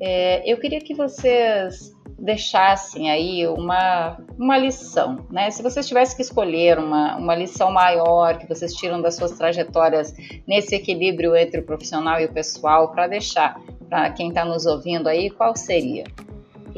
É, 0.00 0.48
eu 0.48 0.56
queria 0.58 0.78
que 0.78 0.94
vocês 0.94 1.92
deixassem 2.16 3.10
aí 3.10 3.44
uma, 3.48 4.16
uma 4.38 4.56
lição, 4.56 5.26
né? 5.32 5.50
Se 5.50 5.64
vocês 5.64 5.88
tivessem 5.88 6.14
que 6.14 6.22
escolher 6.22 6.78
uma, 6.78 7.16
uma 7.16 7.34
lição 7.34 7.72
maior 7.72 8.38
que 8.38 8.46
vocês 8.46 8.74
tiram 8.74 9.02
das 9.02 9.16
suas 9.16 9.32
trajetórias 9.32 10.14
nesse 10.46 10.76
equilíbrio 10.76 11.34
entre 11.34 11.58
o 11.58 11.64
profissional 11.64 12.20
e 12.20 12.26
o 12.26 12.32
pessoal, 12.32 12.92
para 12.92 13.08
deixar 13.08 13.60
para 13.88 14.10
quem 14.10 14.28
está 14.28 14.44
nos 14.44 14.64
ouvindo 14.64 15.08
aí, 15.08 15.28
qual 15.28 15.56
seria? 15.56 16.04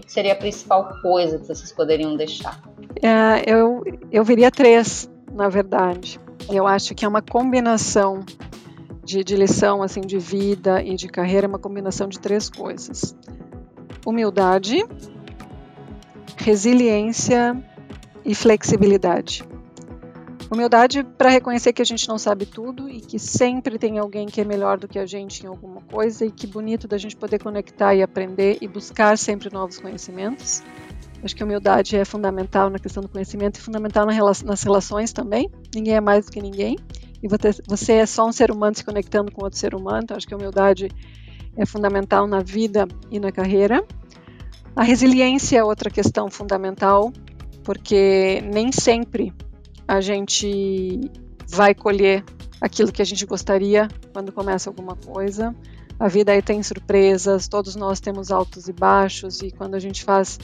O 0.00 0.02
que 0.02 0.10
seria 0.10 0.32
a 0.32 0.36
principal 0.36 0.88
coisa 1.02 1.38
que 1.38 1.46
vocês 1.46 1.70
poderiam 1.72 2.16
deixar? 2.16 2.58
É, 3.02 3.44
eu, 3.46 3.84
eu 4.10 4.24
veria 4.24 4.50
três, 4.50 5.10
na 5.30 5.50
verdade. 5.50 6.18
Eu 6.50 6.66
acho 6.66 6.94
que 6.94 7.04
é 7.04 7.08
uma 7.08 7.20
combinação 7.20 8.24
de, 9.04 9.22
de 9.22 9.36
lição 9.36 9.82
assim 9.82 10.00
de 10.00 10.18
vida 10.18 10.82
e 10.82 10.94
de 10.94 11.06
carreira, 11.06 11.46
é 11.46 11.48
uma 11.48 11.58
combinação 11.58 12.08
de 12.08 12.18
três 12.18 12.48
coisas: 12.48 13.14
humildade, 14.06 14.82
resiliência 16.38 17.62
e 18.24 18.34
flexibilidade. 18.34 19.44
Humildade 20.50 21.04
para 21.04 21.30
reconhecer 21.30 21.72
que 21.72 21.80
a 21.80 21.84
gente 21.84 22.08
não 22.08 22.18
sabe 22.18 22.44
tudo 22.44 22.88
e 22.88 23.00
que 23.00 23.20
sempre 23.20 23.78
tem 23.78 23.98
alguém 23.98 24.26
que 24.26 24.40
é 24.40 24.44
melhor 24.44 24.78
do 24.78 24.88
que 24.88 24.98
a 24.98 25.06
gente 25.06 25.44
em 25.44 25.46
alguma 25.46 25.80
coisa 25.82 26.26
e 26.26 26.30
que 26.30 26.44
bonito 26.44 26.88
da 26.88 26.98
gente 26.98 27.16
poder 27.16 27.38
conectar 27.38 27.94
e 27.94 28.02
aprender 28.02 28.58
e 28.60 28.66
buscar 28.66 29.16
sempre 29.16 29.48
novos 29.52 29.78
conhecimentos. 29.78 30.60
Acho 31.22 31.36
que 31.36 31.44
humildade 31.44 31.96
é 31.96 32.04
fundamental 32.04 32.68
na 32.68 32.80
questão 32.80 33.00
do 33.00 33.08
conhecimento 33.08 33.58
e 33.58 33.62
fundamental 33.62 34.06
nas 34.06 34.62
relações 34.62 35.12
também. 35.12 35.48
Ninguém 35.72 35.94
é 35.94 36.00
mais 36.00 36.26
do 36.26 36.32
que 36.32 36.42
ninguém. 36.42 36.76
E 37.22 37.28
você 37.68 37.92
é 37.92 38.06
só 38.06 38.26
um 38.26 38.32
ser 38.32 38.50
humano 38.50 38.74
se 38.74 38.84
conectando 38.84 39.30
com 39.30 39.44
outro 39.44 39.58
ser 39.58 39.72
humano. 39.72 40.00
Então, 40.02 40.16
acho 40.16 40.26
que 40.26 40.34
a 40.34 40.36
humildade 40.36 40.88
é 41.56 41.64
fundamental 41.64 42.26
na 42.26 42.40
vida 42.40 42.88
e 43.08 43.20
na 43.20 43.30
carreira. 43.30 43.84
A 44.74 44.82
resiliência 44.82 45.58
é 45.58 45.62
outra 45.62 45.90
questão 45.90 46.28
fundamental, 46.28 47.12
porque 47.62 48.42
nem 48.52 48.72
sempre 48.72 49.32
a 49.90 50.00
gente 50.00 51.00
vai 51.48 51.74
colher 51.74 52.22
aquilo 52.60 52.92
que 52.92 53.02
a 53.02 53.04
gente 53.04 53.26
gostaria 53.26 53.88
quando 54.12 54.30
começa 54.30 54.70
alguma 54.70 54.94
coisa. 54.94 55.52
A 55.98 56.06
vida 56.06 56.30
aí 56.30 56.40
tem 56.40 56.62
surpresas, 56.62 57.48
todos 57.48 57.74
nós 57.74 57.98
temos 57.98 58.30
altos 58.30 58.68
e 58.68 58.72
baixos, 58.72 59.42
e 59.42 59.50
quando 59.50 59.74
a 59.74 59.80
gente 59.80 60.04
faz 60.04 60.38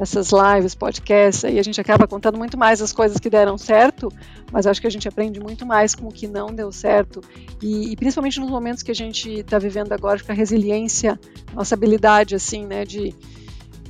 essas 0.00 0.30
lives, 0.32 0.74
podcasts, 0.74 1.44
aí 1.44 1.60
a 1.60 1.62
gente 1.62 1.80
acaba 1.80 2.08
contando 2.08 2.36
muito 2.36 2.58
mais 2.58 2.82
as 2.82 2.92
coisas 2.92 3.18
que 3.18 3.30
deram 3.30 3.56
certo, 3.56 4.12
mas 4.50 4.66
acho 4.66 4.80
que 4.80 4.86
a 4.88 4.90
gente 4.90 5.06
aprende 5.06 5.38
muito 5.38 5.64
mais 5.64 5.94
com 5.94 6.08
o 6.08 6.12
que 6.12 6.26
não 6.26 6.52
deu 6.52 6.72
certo. 6.72 7.20
E, 7.62 7.92
e 7.92 7.96
principalmente 7.96 8.40
nos 8.40 8.50
momentos 8.50 8.82
que 8.82 8.90
a 8.90 8.94
gente 8.94 9.30
está 9.30 9.60
vivendo 9.60 9.92
agora, 9.92 10.20
com 10.20 10.32
a 10.32 10.34
resiliência, 10.34 11.20
nossa 11.54 11.76
habilidade, 11.76 12.34
assim, 12.34 12.66
né, 12.66 12.84
de, 12.84 13.14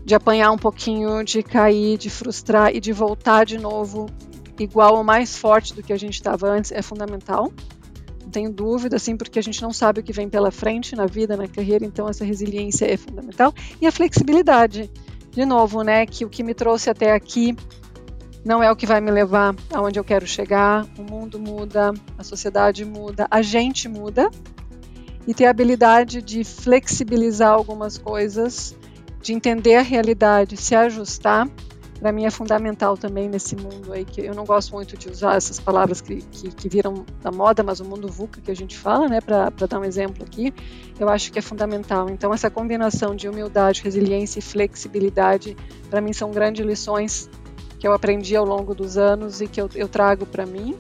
de 0.05 0.15
apanhar 0.15 0.51
um 0.51 0.59
pouquinho, 0.59 1.25
de 1.25 1.43
cair, 1.43 1.97
de 1.97 2.11
frustrar 2.11 2.77
e 2.77 2.81
de 2.81 2.93
voltar 2.93 3.47
de 3.47 3.57
novo 3.57 4.07
igual 4.63 4.97
ou 4.97 5.05
mais 5.05 5.37
forte 5.37 5.75
do 5.75 5.83
que 5.83 5.93
a 5.93 5.99
gente 5.99 6.15
estava 6.15 6.49
antes, 6.49 6.73
é 6.73 6.83
fundamental. 6.83 7.53
Não 8.23 8.31
tenho 8.31 8.53
dúvida, 8.53 8.97
assim, 8.97 9.17
porque 9.17 9.39
a 9.39 9.43
gente 9.43 9.63
não 9.63 9.73
sabe 9.73 10.01
o 10.01 10.03
que 10.03 10.13
vem 10.13 10.29
pela 10.29 10.51
frente 10.51 10.95
na 10.95 11.07
vida, 11.07 11.37
na 11.37 11.49
carreira, 11.49 11.85
então 11.85 12.09
essa 12.09 12.25
resiliência 12.25 12.85
é 12.87 12.97
fundamental. 12.97 13.55
E 13.81 13.87
a 13.87 13.93
flexibilidade 13.93 14.91
de 15.31 15.45
novo, 15.45 15.83
né, 15.83 16.05
que 16.05 16.25
o 16.25 16.29
que 16.29 16.43
me 16.43 16.53
trouxe 16.53 16.91
até 16.91 17.13
aqui 17.13 17.57
não 18.45 18.63
é 18.63 18.71
o 18.71 18.77
que 18.77 18.87
vai 18.87 19.01
me 19.01 19.11
levar 19.11 19.55
aonde 19.73 19.99
eu 19.99 20.05
quero 20.05 20.27
chegar. 20.27 20.87
O 20.99 21.03
mundo 21.03 21.39
muda, 21.39 21.93
a 22.17 22.25
sociedade 22.25 22.85
muda, 22.85 23.27
a 23.31 23.43
gente 23.43 23.89
muda. 23.89 24.31
E 25.27 25.35
ter 25.35 25.45
a 25.45 25.51
habilidade 25.51 26.23
de 26.23 26.43
flexibilizar 26.43 27.53
algumas 27.53 27.99
coisas, 27.99 28.75
de 29.21 29.35
entender 29.35 29.77
a 29.77 29.83
realidade, 29.83 30.57
se 30.57 30.75
ajustar 30.75 31.47
para 31.99 32.13
mim 32.13 32.25
é 32.25 32.31
fundamental 32.31 32.97
também 32.97 33.29
nesse 33.29 33.57
mundo 33.57 33.93
aí, 33.93 34.05
que 34.05 34.21
eu 34.21 34.35
não 34.35 34.45
gosto 34.45 34.73
muito 34.73 34.97
de 34.97 35.09
usar 35.09 35.37
essas 35.37 35.59
palavras 35.59 36.01
que, 36.01 36.17
que, 36.17 36.51
que 36.51 36.69
viram 36.69 37.05
da 37.21 37.31
moda, 37.31 37.63
mas 37.63 37.81
o 37.81 37.85
mundo 37.85 38.09
VUCA 38.09 38.41
que 38.41 38.51
a 38.51 38.57
gente 38.57 38.79
fala, 38.79 39.09
né, 39.09 39.21
para 39.21 39.51
dar 39.51 39.81
um 39.81 39.85
exemplo 39.85 40.25
aqui, 40.25 40.55
eu 40.99 41.09
acho 41.09 41.33
que 41.33 41.39
é 41.39 41.43
fundamental. 41.43 42.09
Então, 42.09 42.33
essa 42.33 42.49
combinação 42.49 43.17
de 43.17 43.29
humildade, 43.29 43.83
resiliência 43.83 44.39
e 44.39 44.43
flexibilidade, 44.43 45.57
para 45.91 46.01
mim, 46.01 46.13
são 46.13 46.31
grandes 46.31 46.65
lições 46.65 47.29
que 47.81 47.87
eu 47.87 47.93
aprendi 47.93 48.37
ao 48.37 48.45
longo 48.45 48.75
dos 48.75 48.97
anos 48.97 49.41
e 49.41 49.49
que 49.49 49.61
eu, 49.61 49.69
eu 49.75 49.89
trago 49.89 50.25
para 50.25 50.47
mim. 50.47 50.77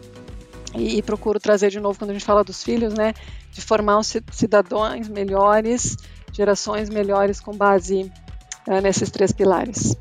E, 0.74 0.98
e, 0.98 1.02
procuro 1.02 1.40
trazer 1.40 1.70
de 1.70 1.80
novo 1.80 1.98
quando 1.98 2.10
a 2.10 2.12
gente 2.12 2.24
fala 2.24 2.44
dos 2.44 2.62
filhos, 2.62 2.94
né, 2.94 3.14
de 3.50 3.60
formar 3.60 3.98
os 3.98 4.14
cidadãos 4.30 5.08
melhores, 5.08 5.96
gerações 6.32 6.90
melhores 6.90 7.40
com 7.40 7.56
base 7.56 8.12
uh, 8.68 8.80
nesses 8.82 9.10
três 9.10 9.32
pilares. 9.32 9.96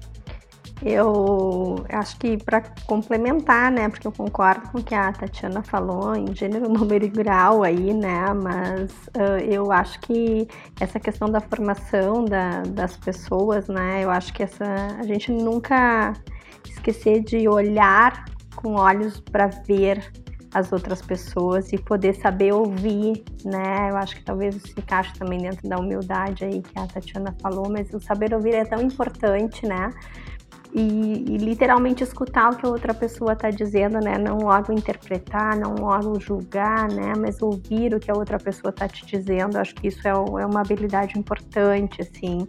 Eu 0.82 1.84
acho 1.90 2.18
que 2.20 2.38
para 2.38 2.62
complementar, 2.86 3.72
né, 3.72 3.90
porque 3.90 4.08
eu 4.08 4.12
concordo 4.12 4.70
com 4.70 4.78
o 4.78 4.84
que 4.84 4.94
a 4.94 5.12
Tatiana 5.12 5.64
falou 5.64 6.16
em 6.16 6.36
gênero, 6.36 6.70
número 6.70 7.04
e 7.04 7.10
grau 7.10 7.64
aí, 7.64 7.94
né, 7.94 8.32
mas 8.34 8.92
uh, 9.18 9.40
eu 9.44 9.72
acho 9.72 10.00
que 10.02 10.48
essa 10.80 11.00
questão 11.00 11.30
da 11.30 11.40
formação 11.40 12.24
da, 12.24 12.62
das 12.62 12.96
pessoas, 12.96 13.68
né, 13.68 14.04
eu 14.04 14.12
acho 14.12 14.32
que 14.34 14.44
essa 14.44 14.66
a 15.00 15.04
gente 15.04 15.32
nunca 15.32 16.14
esquecer 16.70 17.24
de 17.24 17.48
olhar 17.48 18.26
com 18.56 18.76
olhos 18.76 19.20
para 19.20 19.48
ver 19.48 20.12
as 20.54 20.72
outras 20.72 21.02
pessoas 21.02 21.72
e 21.74 21.78
poder 21.78 22.16
saber 22.16 22.54
ouvir, 22.54 23.24
né? 23.44 23.90
Eu 23.90 23.98
acho 23.98 24.16
que 24.16 24.24
talvez 24.24 24.56
isso 24.56 24.68
se 24.68 24.80
encaixe 24.80 25.14
também 25.14 25.40
dentro 25.40 25.68
da 25.68 25.78
humildade 25.78 26.46
aí 26.46 26.62
que 26.62 26.80
a 26.80 26.88
Tatiana 26.88 27.36
falou, 27.42 27.70
mas 27.70 27.94
o 27.94 28.00
saber 28.00 28.34
ouvir 28.34 28.56
é 28.56 28.66
tão 28.66 28.82
importante, 28.82 29.66
né? 29.68 29.92
E, 30.74 31.36
e, 31.36 31.38
literalmente 31.38 32.04
escutar 32.04 32.52
o 32.52 32.56
que 32.56 32.66
a 32.66 32.70
outra 32.70 32.94
pessoa 32.94 33.34
está 33.34 33.50
dizendo, 33.50 34.00
né? 34.00 34.18
Não 34.18 34.38
logo 34.38 34.72
interpretar, 34.72 35.56
não 35.58 35.76
logo 35.76 36.20
julgar, 36.20 36.90
né? 36.92 37.14
Mas 37.18 37.42
ouvir 37.42 37.94
o 37.94 38.00
que 38.00 38.12
a 38.12 38.14
outra 38.14 38.38
pessoa 38.38 38.70
está 38.70 38.88
te 38.88 39.06
dizendo. 39.06 39.58
Acho 39.58 39.74
que 39.76 39.88
isso 39.88 40.08
é, 40.08 40.12
é 40.12 40.46
uma 40.46 40.62
habilidade 40.62 41.18
importante, 41.18 42.02
assim. 42.02 42.48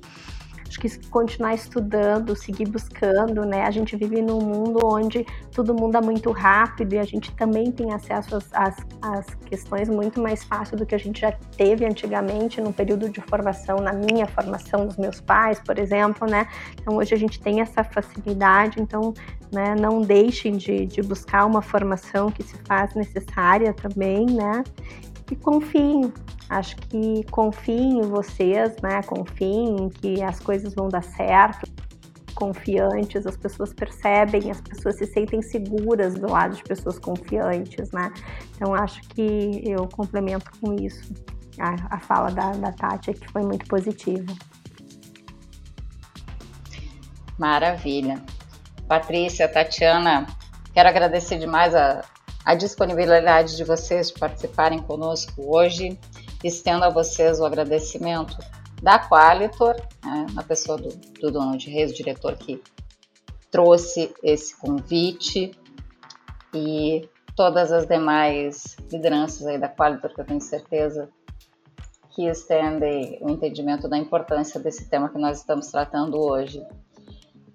Acho 0.69 0.79
que 0.81 1.09
continuar 1.09 1.55
estudando, 1.55 2.37
seguir 2.37 2.69
buscando, 2.69 3.45
né? 3.47 3.63
A 3.63 3.71
gente 3.71 3.97
vive 3.97 4.21
num 4.21 4.39
mundo 4.39 4.81
onde 4.85 5.25
tudo 5.51 5.75
muda 5.75 6.01
muito 6.01 6.31
rápido 6.31 6.93
e 6.93 6.99
a 6.99 7.05
gente 7.05 7.35
também 7.35 7.73
tem 7.73 7.93
acesso 7.93 8.37
às, 8.37 8.53
às, 8.53 8.77
às 9.01 9.27
questões 9.47 9.89
muito 9.89 10.21
mais 10.21 10.45
fácil 10.45 10.77
do 10.77 10.85
que 10.85 10.95
a 10.95 10.99
gente 10.99 11.23
já 11.23 11.33
teve 11.57 11.87
antigamente 11.87 12.61
no 12.61 12.73
período 12.73 13.09
de 13.09 13.21
formação, 13.23 13.77
na 13.77 13.95
minha 13.95 14.27
formação 14.27 14.87
dos 14.87 14.99
meus 14.99 15.21
pais, 15.21 15.59
por 15.59 15.79
exemplo, 15.79 16.29
né? 16.29 16.47
Então 16.81 16.97
hoje 16.97 17.15
a 17.15 17.19
gente 17.19 17.41
tem 17.41 17.61
essa 17.61 17.83
facilidade, 17.83 18.81
então 18.81 19.15
né, 19.51 19.75
não 19.75 20.03
deixem 20.03 20.57
de, 20.57 20.85
de 20.85 21.01
buscar 21.01 21.47
uma 21.47 21.63
formação 21.63 22.31
que 22.31 22.43
se 22.43 22.57
faz 22.67 22.95
necessária 22.95 23.73
também, 23.73 24.27
né? 24.27 24.63
E 25.31 25.37
confiem, 25.37 26.13
Acho 26.49 26.77
que 26.77 27.25
confiem 27.31 27.99
em 27.99 28.03
vocês, 28.03 28.75
né? 28.83 29.03
Confiem 29.03 29.77
em 29.77 29.89
que 29.89 30.23
as 30.23 30.41
coisas 30.41 30.75
vão 30.75 30.89
dar 30.89 31.03
certo. 31.03 31.71
Confiantes, 32.35 33.27
as 33.27 33.37
pessoas 33.37 33.75
percebem, 33.75 34.51
as 34.51 34.61
pessoas 34.61 34.97
se 34.97 35.07
sentem 35.07 35.43
seguras 35.43 36.15
do 36.15 36.31
lado 36.31 36.55
de 36.55 36.63
pessoas 36.63 36.99
confiantes, 36.99 37.91
né? 37.91 38.13
Então 38.55 38.75
acho 38.75 39.01
que 39.09 39.63
eu 39.67 39.89
complemento 39.89 40.51
com 40.61 40.75
isso 40.75 41.13
a, 41.59 41.97
a 41.97 41.99
fala 41.99 42.31
da, 42.31 42.53
da 42.53 42.73
Tati, 42.73 43.13
que 43.13 43.29
foi 43.31 43.43
muito 43.43 43.67
positiva. 43.67 44.33
Maravilha. 47.37 48.23
Patrícia, 48.89 49.47
Tatiana, 49.47 50.27
quero 50.73 50.89
agradecer 50.89 51.39
demais 51.39 51.75
a, 51.75 52.03
a 52.45 52.55
disponibilidade 52.55 53.57
de 53.57 53.65
vocês 53.65 54.11
de 54.11 54.19
participarem 54.19 54.81
conosco 54.81 55.55
hoje. 55.55 55.99
Estendo 56.43 56.85
a 56.85 56.91
vocês 56.91 57.41
o 57.41 57.45
agradecimento 57.45 58.37
da 58.83 58.99
Qualitor, 58.99 59.75
né, 60.05 60.27
na 60.33 60.43
pessoa 60.43 60.79
do, 60.79 60.89
do 61.21 61.31
dono 61.31 61.57
de 61.57 61.71
Reis, 61.71 61.91
o 61.91 61.95
diretor 61.95 62.37
que 62.37 62.63
trouxe 63.51 64.15
esse 64.23 64.57
convite 64.57 65.51
e 66.55 67.09
todas 67.35 67.73
as 67.73 67.87
demais 67.87 68.77
lideranças 68.91 69.47
aí 69.47 69.59
da 69.59 69.69
Qualitor 69.69 70.15
que 70.15 70.21
eu 70.21 70.27
tenho 70.27 70.41
certeza 70.41 71.09
que 72.11 72.27
estendem 72.27 73.19
o 73.21 73.31
entendimento 73.31 73.89
da 73.89 73.97
importância 73.97 74.59
desse 74.59 74.89
tema 74.89 75.09
que 75.09 75.19
nós 75.19 75.39
estamos 75.39 75.69
tratando 75.69 76.19
hoje. 76.21 76.61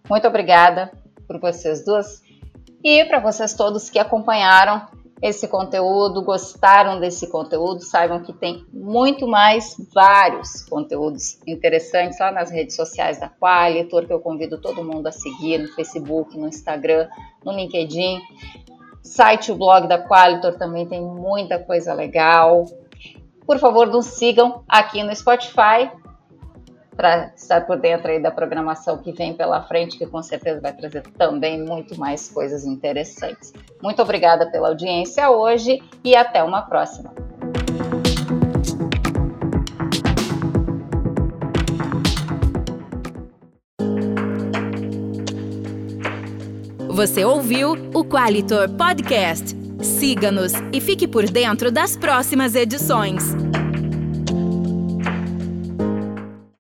Muito 0.10 0.26
obrigada 0.26 0.92
por 1.28 1.40
vocês 1.40 1.84
duas 1.84 2.22
e 2.84 3.04
para 3.06 3.20
vocês 3.20 3.54
todos 3.54 3.90
que 3.90 4.00
acompanharam 4.00 4.88
esse 5.24 5.48
conteúdo, 5.48 6.22
gostaram 6.22 7.00
desse 7.00 7.32
conteúdo, 7.32 7.80
saibam 7.80 8.22
que 8.22 8.34
tem 8.34 8.66
muito 8.74 9.26
mais, 9.26 9.78
vários 9.94 10.64
conteúdos 10.64 11.40
interessantes 11.48 12.20
lá 12.20 12.30
nas 12.30 12.52
redes 12.52 12.76
sociais 12.76 13.22
da 13.22 13.30
Qualitor, 13.30 14.06
que 14.06 14.12
eu 14.12 14.20
convido 14.20 14.60
todo 14.60 14.84
mundo 14.84 15.08
a 15.08 15.14
seguir 15.14 15.60
no 15.60 15.70
Facebook, 15.70 16.38
no 16.38 16.50
Instagram, 16.50 17.08
no 17.42 17.54
LinkedIn. 17.54 18.20
Site, 19.02 19.54
o 19.54 19.56
blog 19.56 19.88
da 19.88 19.98
Qualitor 19.98 20.58
também 20.58 20.86
tem 20.86 21.02
muita 21.02 21.58
coisa 21.58 21.94
legal. 21.94 22.66
Por 23.48 23.58
favor, 23.60 23.88
nos 23.88 24.08
sigam 24.08 24.66
aqui 24.68 25.04
no 25.04 25.16
Spotify 25.16 25.90
para 26.96 27.34
estar 27.36 27.66
por 27.66 27.78
dentro 27.78 28.10
aí 28.10 28.22
da 28.22 28.32
programação 28.32 28.98
que 28.98 29.12
vem 29.12 29.34
pela 29.34 29.62
frente, 29.62 29.98
que 29.98 30.06
com 30.06 30.22
certeza 30.22 30.62
vai 30.62 30.74
trazer 30.74 31.02
também 31.18 31.64
muito 31.64 32.00
mais 32.00 32.30
coisas 32.30 32.66
interessantes. 32.66 33.54
Muito 33.82 34.02
obrigada 34.02 34.50
pela 34.52 34.70
audiência 34.70 35.30
hoje 35.30 35.82
e 36.04 36.16
até 36.16 36.44
uma 36.44 36.62
próxima. 36.62 37.14
Você 46.94 47.26
ouviu 47.26 47.72
o 47.91 48.06
Qualitor 48.06 48.70
Podcast. 48.70 49.58
Siga-nos 49.82 50.54
e 50.72 50.80
fique 50.80 51.08
por 51.08 51.28
dentro 51.28 51.72
das 51.72 51.98
próximas 51.98 52.54
edições. 52.54 53.43